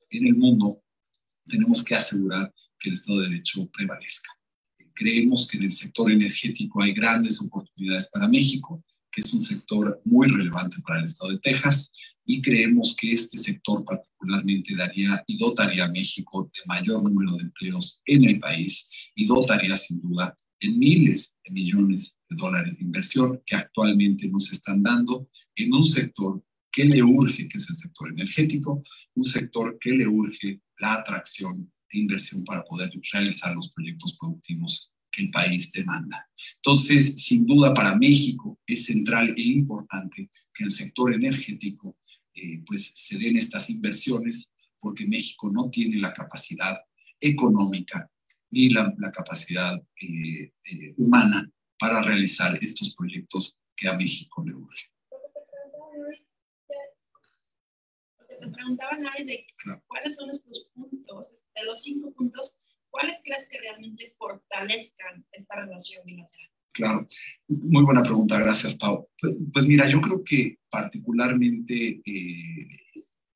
en 0.09 0.27
el 0.27 0.35
mundo, 0.35 0.81
tenemos 1.45 1.83
que 1.83 1.95
asegurar 1.95 2.53
que 2.79 2.89
el 2.89 2.95
Estado 2.95 3.21
de 3.21 3.29
Derecho 3.29 3.69
prevalezca. 3.71 4.31
Creemos 4.93 5.47
que 5.47 5.57
en 5.57 5.63
el 5.63 5.71
sector 5.71 6.11
energético 6.11 6.81
hay 6.81 6.91
grandes 6.91 7.39
oportunidades 7.41 8.07
para 8.11 8.27
México 8.27 8.83
que 9.11 9.21
es 9.21 9.33
un 9.33 9.41
sector 9.41 10.01
muy 10.05 10.27
relevante 10.27 10.77
para 10.85 10.99
el 10.99 11.05
estado 11.05 11.31
de 11.31 11.39
Texas 11.39 11.91
y 12.25 12.41
creemos 12.41 12.95
que 12.95 13.11
este 13.13 13.37
sector 13.37 13.83
particularmente 13.85 14.75
daría 14.75 15.23
y 15.27 15.37
dotaría 15.37 15.85
a 15.85 15.91
México 15.91 16.49
de 16.53 16.61
mayor 16.67 17.01
número 17.03 17.35
de 17.37 17.43
empleos 17.43 18.01
en 18.05 18.25
el 18.25 18.39
país 18.39 19.11
y 19.15 19.25
dotaría 19.25 19.75
sin 19.75 20.01
duda 20.01 20.35
en 20.59 20.77
miles 20.77 21.35
de 21.45 21.51
millones 21.51 22.17
de 22.29 22.35
dólares 22.35 22.77
de 22.77 22.85
inversión 22.85 23.41
que 23.45 23.55
actualmente 23.55 24.27
nos 24.27 24.51
están 24.51 24.81
dando 24.81 25.29
en 25.55 25.73
un 25.73 25.83
sector 25.83 26.43
que 26.71 26.85
le 26.85 27.01
urge, 27.01 27.47
que 27.47 27.57
es 27.57 27.69
el 27.69 27.75
sector 27.75 28.09
energético, 28.09 28.83
un 29.15 29.23
sector 29.23 29.77
que 29.79 29.91
le 29.91 30.07
urge 30.07 30.61
la 30.79 30.95
atracción 30.95 31.71
de 31.91 31.99
inversión 31.99 32.43
para 32.43 32.63
poder 32.65 32.91
realizar 33.13 33.55
los 33.55 33.69
proyectos 33.69 34.17
productivos 34.19 34.91
el 35.17 35.31
país 35.31 35.69
demanda. 35.71 36.29
Entonces, 36.55 37.15
sin 37.15 37.45
duda 37.45 37.73
para 37.73 37.95
México 37.95 38.59
es 38.65 38.85
central 38.85 39.33
e 39.37 39.41
importante 39.41 40.29
que 40.53 40.63
el 40.63 40.71
sector 40.71 41.13
energético 41.13 41.97
eh, 42.33 42.61
pues 42.65 42.91
se 42.95 43.17
den 43.17 43.35
estas 43.35 43.69
inversiones 43.69 44.53
porque 44.79 45.07
México 45.07 45.49
no 45.51 45.69
tiene 45.69 45.97
la 45.97 46.13
capacidad 46.13 46.77
económica 47.19 48.09
ni 48.51 48.69
la, 48.69 48.93
la 48.97 49.11
capacidad 49.11 49.75
eh, 50.01 50.51
eh, 50.65 50.93
humana 50.97 51.49
para 51.79 52.01
realizar 52.03 52.57
estos 52.61 52.95
proyectos 52.95 53.55
que 53.75 53.87
a 53.87 53.93
México 53.93 54.43
le 54.45 54.53
urge. 54.53 54.87
Te 58.39 58.47
preguntaban 58.49 59.03
hoy 59.05 59.25
de 59.25 59.47
cuáles 59.87 60.15
son 60.15 60.29
estos 60.29 60.69
puntos, 60.73 61.43
de 61.55 61.65
los 61.65 61.81
cinco 61.81 62.13
puntos, 62.13 62.55
¿cuáles 62.97 63.21
crees 63.23 63.47
que 63.47 63.59
realmente 63.59 64.15
fortalezcan 64.17 65.23
esta 65.31 65.55
relación 65.57 66.03
bilateral? 66.05 66.49
Claro, 66.73 67.07
muy 67.47 67.83
buena 67.83 68.01
pregunta, 68.01 68.39
gracias 68.39 68.75
Pau. 68.75 69.07
Pues, 69.19 69.35
pues 69.53 69.67
mira, 69.67 69.87
yo 69.87 70.01
creo 70.01 70.23
que 70.23 70.59
particularmente 70.69 72.01
eh, 72.03 72.67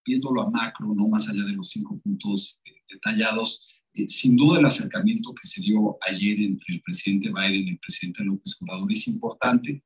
viéndolo 0.05 0.43
a 0.43 0.49
macro, 0.49 0.88
no 0.95 1.07
más 1.09 1.30
allá 1.30 1.43
de 1.43 1.53
los 1.53 1.70
cinco 1.70 1.99
puntos 1.99 2.59
eh, 2.66 2.72
detallados, 2.89 3.84
eh, 3.93 4.07
sin 4.07 4.36
duda 4.36 4.59
el 4.59 4.66
acercamiento 4.66 5.34
que 5.34 5.47
se 5.47 5.62
dio 5.62 5.97
ayer 6.07 6.39
entre 6.39 6.76
el 6.76 6.82
presidente 6.82 7.30
Biden 7.30 7.68
y 7.68 7.72
el 7.72 7.80
presidente 7.80 8.24
López 8.24 8.57
Obrador 8.62 8.91
es 8.91 9.07
importante. 9.07 9.84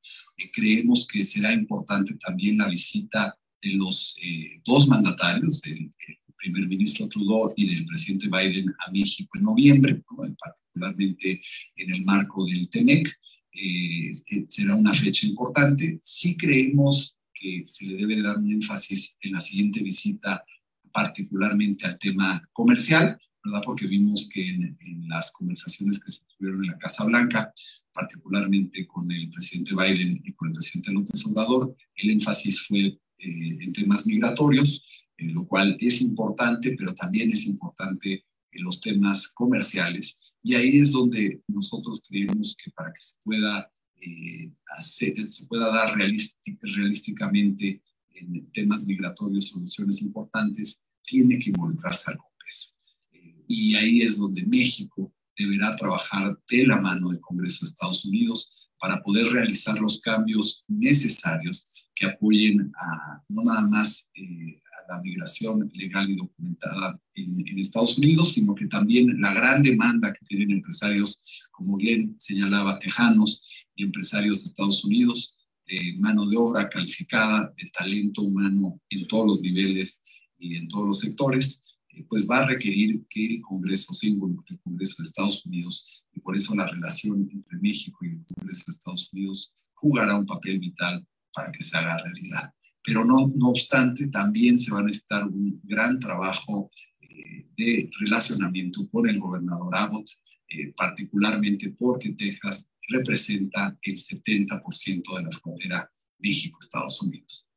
creemos 0.54 1.06
que 1.08 1.24
será 1.24 1.54
importante 1.54 2.16
también 2.26 2.58
la 2.58 2.70
visita 2.70 3.38
de 3.62 3.72
los 3.72 4.16
dos 4.64 4.88
mandatarios, 4.88 5.62
del 5.62 5.92
primer 6.38 6.68
ministro 6.68 7.08
Trudeau 7.08 7.54
y 7.56 7.74
del 7.74 7.86
presidente 7.86 8.28
Biden 8.28 8.68
a 8.86 8.92
México 8.92 9.38
en 9.38 9.44
noviembre, 9.44 10.04
particularmente 10.40 11.42
en 11.78 11.94
el 11.94 12.04
marco 12.04 12.46
del 12.46 12.70
TEMEC. 12.70 13.08
Eh, 13.54 14.12
eh, 14.12 14.46
será 14.50 14.76
una 14.76 14.94
fecha 14.94 15.26
importante. 15.28 16.00
Sí 16.04 16.36
creemos 16.36 17.16
que 17.34 17.64
se 17.68 17.86
le 17.86 17.96
debe 17.98 18.22
dar 18.22 18.38
un 18.38 18.52
énfasis 18.52 19.18
en 19.22 19.34
la 19.34 19.42
siguiente 19.42 19.82
visita, 19.82 20.44
particularmente 20.92 21.86
al 21.86 22.00
tema 22.00 22.42
comercial, 22.54 23.18
¿verdad? 23.44 23.62
Porque 23.64 23.88
vimos 23.88 24.28
que 24.32 24.50
en, 24.50 24.78
las 25.08 25.32
conversaciones 25.32 26.00
que 26.00 26.12
se 26.12 26.20
tuvieron 26.38 26.64
en 26.64 26.72
la 26.72 26.78
Casa 26.78 27.06
Blanca, 27.06 27.54
particularmente 27.94 28.88
con 28.88 29.10
el 29.12 29.30
presidente 29.30 29.76
Biden 29.76 30.20
y 30.24 30.34
con 30.34 30.50
el 30.50 30.54
presidente 30.54 30.92
López 30.92 31.26
Obrador, 31.26 31.76
el 31.96 32.10
énfasis 32.10 32.62
fue 32.62 32.98
eh, 33.18 33.58
en 33.62 33.74
temas 33.74 34.06
migratorios, 34.06 34.84
lo 35.18 35.48
cual 35.48 35.78
es 35.80 36.02
importante, 36.02 36.76
pero 36.78 36.94
también 36.94 37.32
es 37.32 37.48
importante 37.48 38.26
en 38.52 38.64
los 38.64 38.80
temas 38.82 39.28
comerciales. 39.30 40.34
Y 40.44 40.56
ahí 40.56 40.78
es 40.78 40.92
donde 40.92 41.42
nosotros 41.48 42.02
creemos 42.08 42.56
que 42.62 42.72
para 42.72 42.92
que 42.94 43.02
se 43.02 43.16
pueda, 43.24 43.72
eh, 44.02 44.52
hacer, 44.78 45.26
se 45.26 45.46
pueda 45.48 45.68
dar 45.70 45.96
realísticamente 45.98 47.82
en 48.16 48.52
temas 48.52 48.86
migratorios 48.86 49.50
soluciones 49.50 50.02
importantes, 50.02 50.78
tiene 51.04 51.38
que 51.38 51.50
involucrarse 51.50 52.12
al 52.12 52.18
Congreso. 52.18 52.74
Eh, 53.12 53.44
y 53.48 53.76
ahí 53.76 54.02
es 54.02 54.18
donde 54.18 54.46
México 54.46 55.14
deberá 55.38 55.76
trabajar 55.76 56.40
de 56.50 56.66
la 56.66 56.80
mano 56.80 57.10
del 57.10 57.20
Congreso 57.20 57.66
de 57.66 57.70
Estados 57.70 58.06
Unidos 58.06 58.70
para 58.80 59.02
poder 59.04 59.28
realizar 59.34 59.80
los 59.80 60.00
cambios 60.00 60.64
necesarios 60.68 61.66
que 61.96 62.06
apoyen 62.06 62.72
a 62.80 63.24
no 63.30 63.44
nada 63.44 63.62
más 63.68 64.10
eh, 64.16 64.62
la 64.88 65.02
migración 65.02 65.72
legal 65.74 66.10
y 66.10 66.16
documentada 66.16 67.00
en, 67.16 67.36
Estados 67.60 67.98
Unidos, 67.98 68.34
sino 68.34 68.54
que 68.54 68.68
también 68.68 69.20
la 69.22 69.34
gran 69.34 69.62
demanda 69.62 70.14
que 70.14 70.26
tienen 70.28 70.52
empresarios, 70.52 71.18
como 71.52 71.78
bien 71.78 72.16
señalaba, 72.20 72.78
tejanos 72.80 73.66
y 73.76 73.84
empresarios 73.84 74.40
de 74.40 74.46
Estados 74.46 74.84
Unidos, 74.86 75.50
de 75.68 75.96
mano 76.00 76.28
de 76.28 76.38
obra 76.38 76.70
calificada, 76.70 77.52
de 77.58 77.70
talento 77.72 78.22
humano 78.22 78.80
en 78.90 79.08
todos 79.08 79.26
los 79.26 79.42
niveles 79.42 80.04
y 80.38 80.58
en 80.58 80.68
todos 80.68 80.86
los 80.86 81.00
sectores, 81.00 81.62
eh, 81.90 82.06
pues 82.08 82.28
va 82.30 82.40
a 82.40 82.48
requerir 82.48 83.04
que 83.10 83.26
el 83.26 83.42
Congreso 83.42 83.94
se 83.94 84.08
involucre, 84.08 84.56
el 84.56 84.62
Congreso 84.62 85.02
de 85.02 85.08
Estados 85.08 85.46
Unidos, 85.46 86.06
y 86.14 86.20
por 86.20 86.38
eso 86.38 86.54
la 86.56 86.68
relación 86.68 87.28
entre 87.32 87.58
México 87.60 87.98
y 88.02 88.10
el 88.10 88.26
Congreso 88.36 88.64
de 88.68 88.74
Estados 88.74 89.10
Unidos 89.14 89.52
jugará 89.74 90.16
un 90.16 90.26
papel 90.26 90.60
vital 90.60 91.06
para 91.36 91.52
que 91.52 91.64
se 91.64 91.78
haga 91.78 91.98
realidad 91.98 92.54
pero 92.86 93.04
no, 93.04 93.32
no 93.36 93.50
obstante, 93.50 94.08
también 94.08 94.58
se 94.58 94.72
va 94.72 94.80
a 94.80 94.84
necesitar 94.84 95.26
un 95.26 95.60
gran 95.64 96.00
trabajo 96.00 96.70
eh, 97.02 97.48
de 97.58 97.90
relacionamiento 98.00 98.88
con 98.92 99.10
el 99.10 99.20
gobernador 99.20 99.76
Abbott, 99.76 100.08
eh, 100.50 100.72
particularmente 100.78 101.72
porque 101.80 102.12
Texas 102.12 102.70
representa 102.90 103.76
el 103.82 103.96
70% 103.96 105.18
de 105.18 105.24
la 105.24 105.32
frontera 105.32 105.92
México-Estados 106.20 107.02
Unidos. 107.02 107.48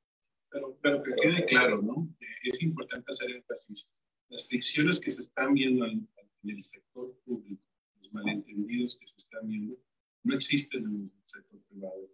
Pero, 0.51 0.79
pero 0.83 1.03
que 1.03 1.13
quede 1.21 1.45
claro, 1.45 1.83
¿no? 1.83 2.09
Es 2.45 2.63
importante 2.63 3.13
hacer 3.13 3.31
énfasis. 3.33 3.87
Las 4.31 4.49
fricciones 4.49 4.99
que 4.99 5.11
se 5.11 5.21
están 5.21 5.53
viendo 5.53 5.85
en, 5.85 6.09
el 6.45 6.63
sector 6.63 7.15
público, 7.27 7.63
los 8.01 8.13
malentendidos 8.15 8.97
que 8.99 9.07
se 9.07 9.17
están 9.19 9.47
viendo, 9.47 9.77
no 10.25 10.35
existen 10.35 10.85
en 10.85 11.03
el 11.03 11.11
sector 11.25 11.61
privado, 11.69 12.09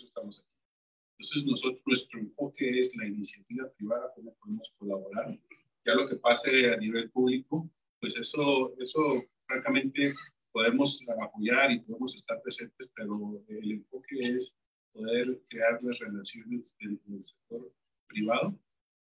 eso 0.00 0.06
estamos 0.06 0.40
aquí. 0.40 0.48
Entonces, 1.18 1.44
nosotros, 1.44 1.82
nuestro 1.86 2.20
enfoque 2.20 2.78
es 2.78 2.90
la 2.96 3.06
iniciativa 3.06 3.70
privada, 3.76 4.10
cómo 4.14 4.34
podemos 4.36 4.72
colaborar. 4.78 5.38
Ya 5.84 5.94
lo 5.94 6.08
que 6.08 6.16
pase 6.16 6.72
a 6.72 6.76
nivel 6.78 7.10
público, 7.10 7.70
pues 8.00 8.16
eso, 8.16 8.74
eso 8.78 9.00
francamente, 9.46 10.12
podemos 10.52 11.00
apoyar 11.22 11.70
y 11.70 11.80
podemos 11.80 12.14
estar 12.14 12.40
presentes, 12.42 12.90
pero 12.96 13.42
el 13.48 13.72
enfoque 13.72 14.18
es 14.18 14.56
poder 14.92 15.40
crear 15.48 15.78
las 15.82 15.98
relaciones 15.98 16.74
dentro 16.80 17.12
del 17.12 17.24
sector 17.24 17.72
privado 18.08 18.58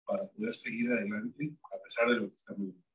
para 0.06 0.28
poder 0.30 0.54
seguir 0.56 0.90
adelante 0.90 1.54
a 1.74 1.84
pesar 1.84 2.10
de 2.10 2.16
lo 2.16 2.30
que 2.30 2.36
estamos 2.36 2.62
viendo 2.62 2.87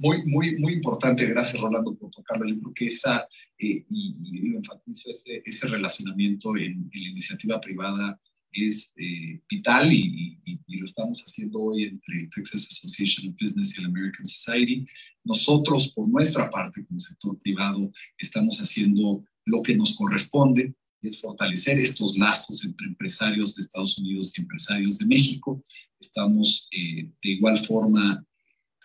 muy, 0.00 0.24
muy, 0.24 0.56
muy 0.56 0.72
importante, 0.72 1.26
gracias 1.26 1.60
Rolando 1.60 1.94
por 1.94 2.10
tocarlo, 2.10 2.48
yo 2.48 2.58
creo 2.58 2.74
que 2.74 2.86
esa, 2.86 3.28
eh, 3.58 3.84
y, 3.90 4.16
y 4.18 4.56
enfatizo 4.56 5.10
ese, 5.10 5.42
ese 5.44 5.68
relacionamiento 5.68 6.56
en, 6.56 6.88
en, 6.90 7.02
la 7.02 7.08
iniciativa 7.10 7.60
privada 7.60 8.18
es 8.52 8.94
eh, 8.96 9.38
vital 9.48 9.92
y, 9.92 10.38
y, 10.46 10.58
y, 10.66 10.76
lo 10.78 10.86
estamos 10.86 11.20
haciendo 11.20 11.60
hoy 11.60 11.84
entre 11.84 12.20
el 12.20 12.30
Texas 12.30 12.66
Association 12.70 13.28
of 13.28 13.36
Business 13.40 13.76
y 13.76 13.80
el 13.80 13.86
American 13.86 14.26
Society. 14.26 14.86
Nosotros, 15.24 15.92
por 15.92 16.08
nuestra 16.08 16.48
parte, 16.48 16.84
como 16.86 16.98
sector 16.98 17.38
privado, 17.38 17.92
estamos 18.18 18.58
haciendo 18.58 19.22
lo 19.44 19.62
que 19.62 19.76
nos 19.76 19.94
corresponde, 19.94 20.74
es 21.02 21.20
fortalecer 21.20 21.78
estos 21.78 22.16
lazos 22.16 22.64
entre 22.64 22.88
empresarios 22.88 23.54
de 23.54 23.62
Estados 23.62 23.98
Unidos 23.98 24.32
y 24.36 24.40
empresarios 24.40 24.98
de 24.98 25.06
México. 25.06 25.62
Estamos 26.00 26.68
eh, 26.72 27.08
de 27.22 27.30
igual 27.30 27.58
forma 27.58 28.24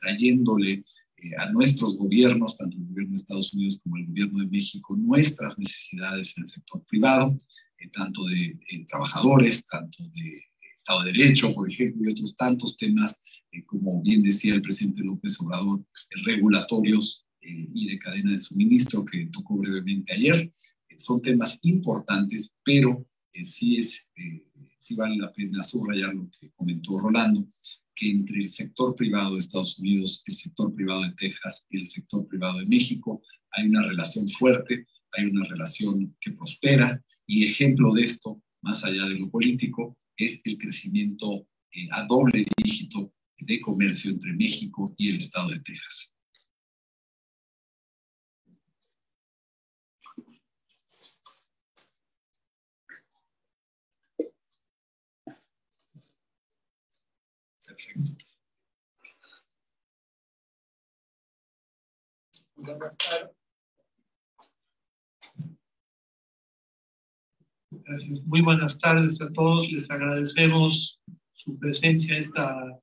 trayéndole 0.02 0.84
eh, 1.18 1.32
a 1.38 1.50
nuestros 1.52 1.98
gobiernos, 1.98 2.58
tanto 2.58 2.78
el 2.78 2.86
gobierno 2.88 3.12
de 3.12 3.18
Estados 3.18 3.54
Unidos 3.54 3.80
como 3.84 3.98
el 3.98 4.06
gobierno 4.08 4.40
de 4.40 4.52
México, 4.52 4.96
nuestras 4.98 5.58
necesidades 5.58 6.34
en 6.38 6.44
el 6.44 6.50
sector 6.50 6.86
privado, 6.88 7.38
eh, 7.80 7.90
tanto 7.94 8.26
de 8.26 8.60
eh, 8.70 8.86
trabajadores, 8.88 9.66
tanto 9.66 10.04
de 10.14 10.42
Estado 10.76 11.04
de 11.04 11.14
Derecho, 11.14 11.54
por 11.54 11.72
ejemplo, 11.72 12.04
y 12.04 12.12
otros 12.12 12.36
tantos 12.36 12.76
temas, 12.78 13.42
como 13.68 14.02
bien 14.02 14.22
decía 14.22 14.54
el 14.54 14.62
presidente 14.62 15.04
López 15.04 15.40
Obrador, 15.40 15.84
regulatorios 16.26 17.26
y 17.42 17.88
de 17.88 18.00
cadena 18.00 18.32
de 18.32 18.38
suministro 18.38 19.06
que 19.06 19.28
tocó 19.28 19.58
brevemente 19.58 20.14
ayer. 20.14 20.52
son 20.98 21.22
temas 21.22 21.58
importantes, 21.62 22.52
pero 22.64 23.08
sí, 23.44 23.78
es, 23.78 24.12
sí 24.86 24.96
vale 24.96 25.18
la 25.18 25.34
pena 25.34 25.64
subrayar 25.64 26.14
lo 26.14 26.30
que 26.40 26.52
comentó 26.52 27.00
Rolando, 27.00 27.48
que 27.96 28.12
entre 28.12 28.38
el 28.38 28.52
sector 28.52 28.94
privado 28.94 29.34
de 29.34 29.40
Estados 29.40 29.80
Unidos, 29.80 30.22
el 30.28 30.36
sector 30.36 30.74
privado 30.76 31.02
de 31.02 31.14
Texas 31.14 31.66
y 31.72 31.80
el 31.80 31.88
sector 31.88 32.28
privado 32.28 32.60
de 32.60 32.68
México 32.68 33.22
hay 33.52 33.68
una 33.68 33.82
relación 33.82 34.28
fuerte, 34.30 34.86
hay 35.14 35.26
una 35.26 35.46
relación 35.46 36.16
que 36.22 36.32
prospera 36.32 37.04
y 37.26 37.46
ejemplo 37.46 37.94
de 37.94 38.04
esto, 38.04 38.40
más 38.62 38.84
allá 38.84 39.06
de 39.08 39.20
lo 39.20 39.30
político, 39.32 39.98
es 40.18 40.40
el 40.44 40.58
crecimiento 40.58 41.48
eh, 41.72 41.88
a 41.92 42.06
doble 42.06 42.46
dígito 42.64 43.12
de 43.40 43.60
comercio 43.62 44.12
entre 44.12 44.34
México 44.34 44.94
y 44.98 45.10
el 45.10 45.16
estado 45.16 45.50
de 45.50 45.60
Texas. 45.62 46.15
Muy 68.26 68.42
buenas 68.42 68.78
tardes 68.80 69.22
a 69.22 69.32
todos. 69.32 69.72
Les 69.72 69.90
agradecemos 69.90 71.00
su 71.34 71.58
presencia 71.60 72.18
esta, 72.18 72.80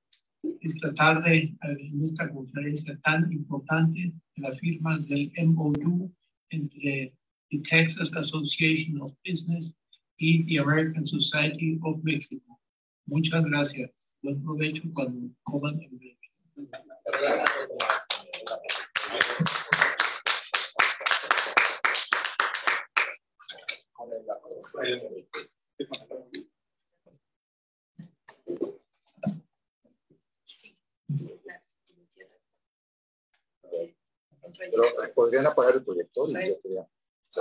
esta 0.60 0.94
tarde 0.94 1.54
en 1.62 2.02
esta 2.02 2.30
conferencia 2.30 2.98
tan 3.00 3.30
importante 3.32 4.12
de 4.36 4.42
la 4.42 4.52
firma 4.52 4.96
del 4.98 5.30
MOU 5.46 6.10
entre 6.50 7.14
the 7.50 7.58
Texas 7.58 8.14
Association 8.14 9.00
of 9.00 9.10
Business 9.26 9.72
y 10.18 10.44
the 10.44 10.58
American 10.58 11.04
Society 11.04 11.78
of 11.82 12.02
Mexico. 12.02 12.58
Muchas 13.06 13.44
gracias. 13.44 14.01
Buen 14.22 14.40
provecho 14.44 14.82
cuando 14.94 15.34
coman. 15.42 15.76
Pero 34.70 34.82
podrían 35.16 35.46
apagar 35.46 35.74
el 35.74 35.84
proyector 35.84 36.30
y 36.30 36.32
ya 36.34 36.52
sería. 36.60 36.88
se 37.28 37.40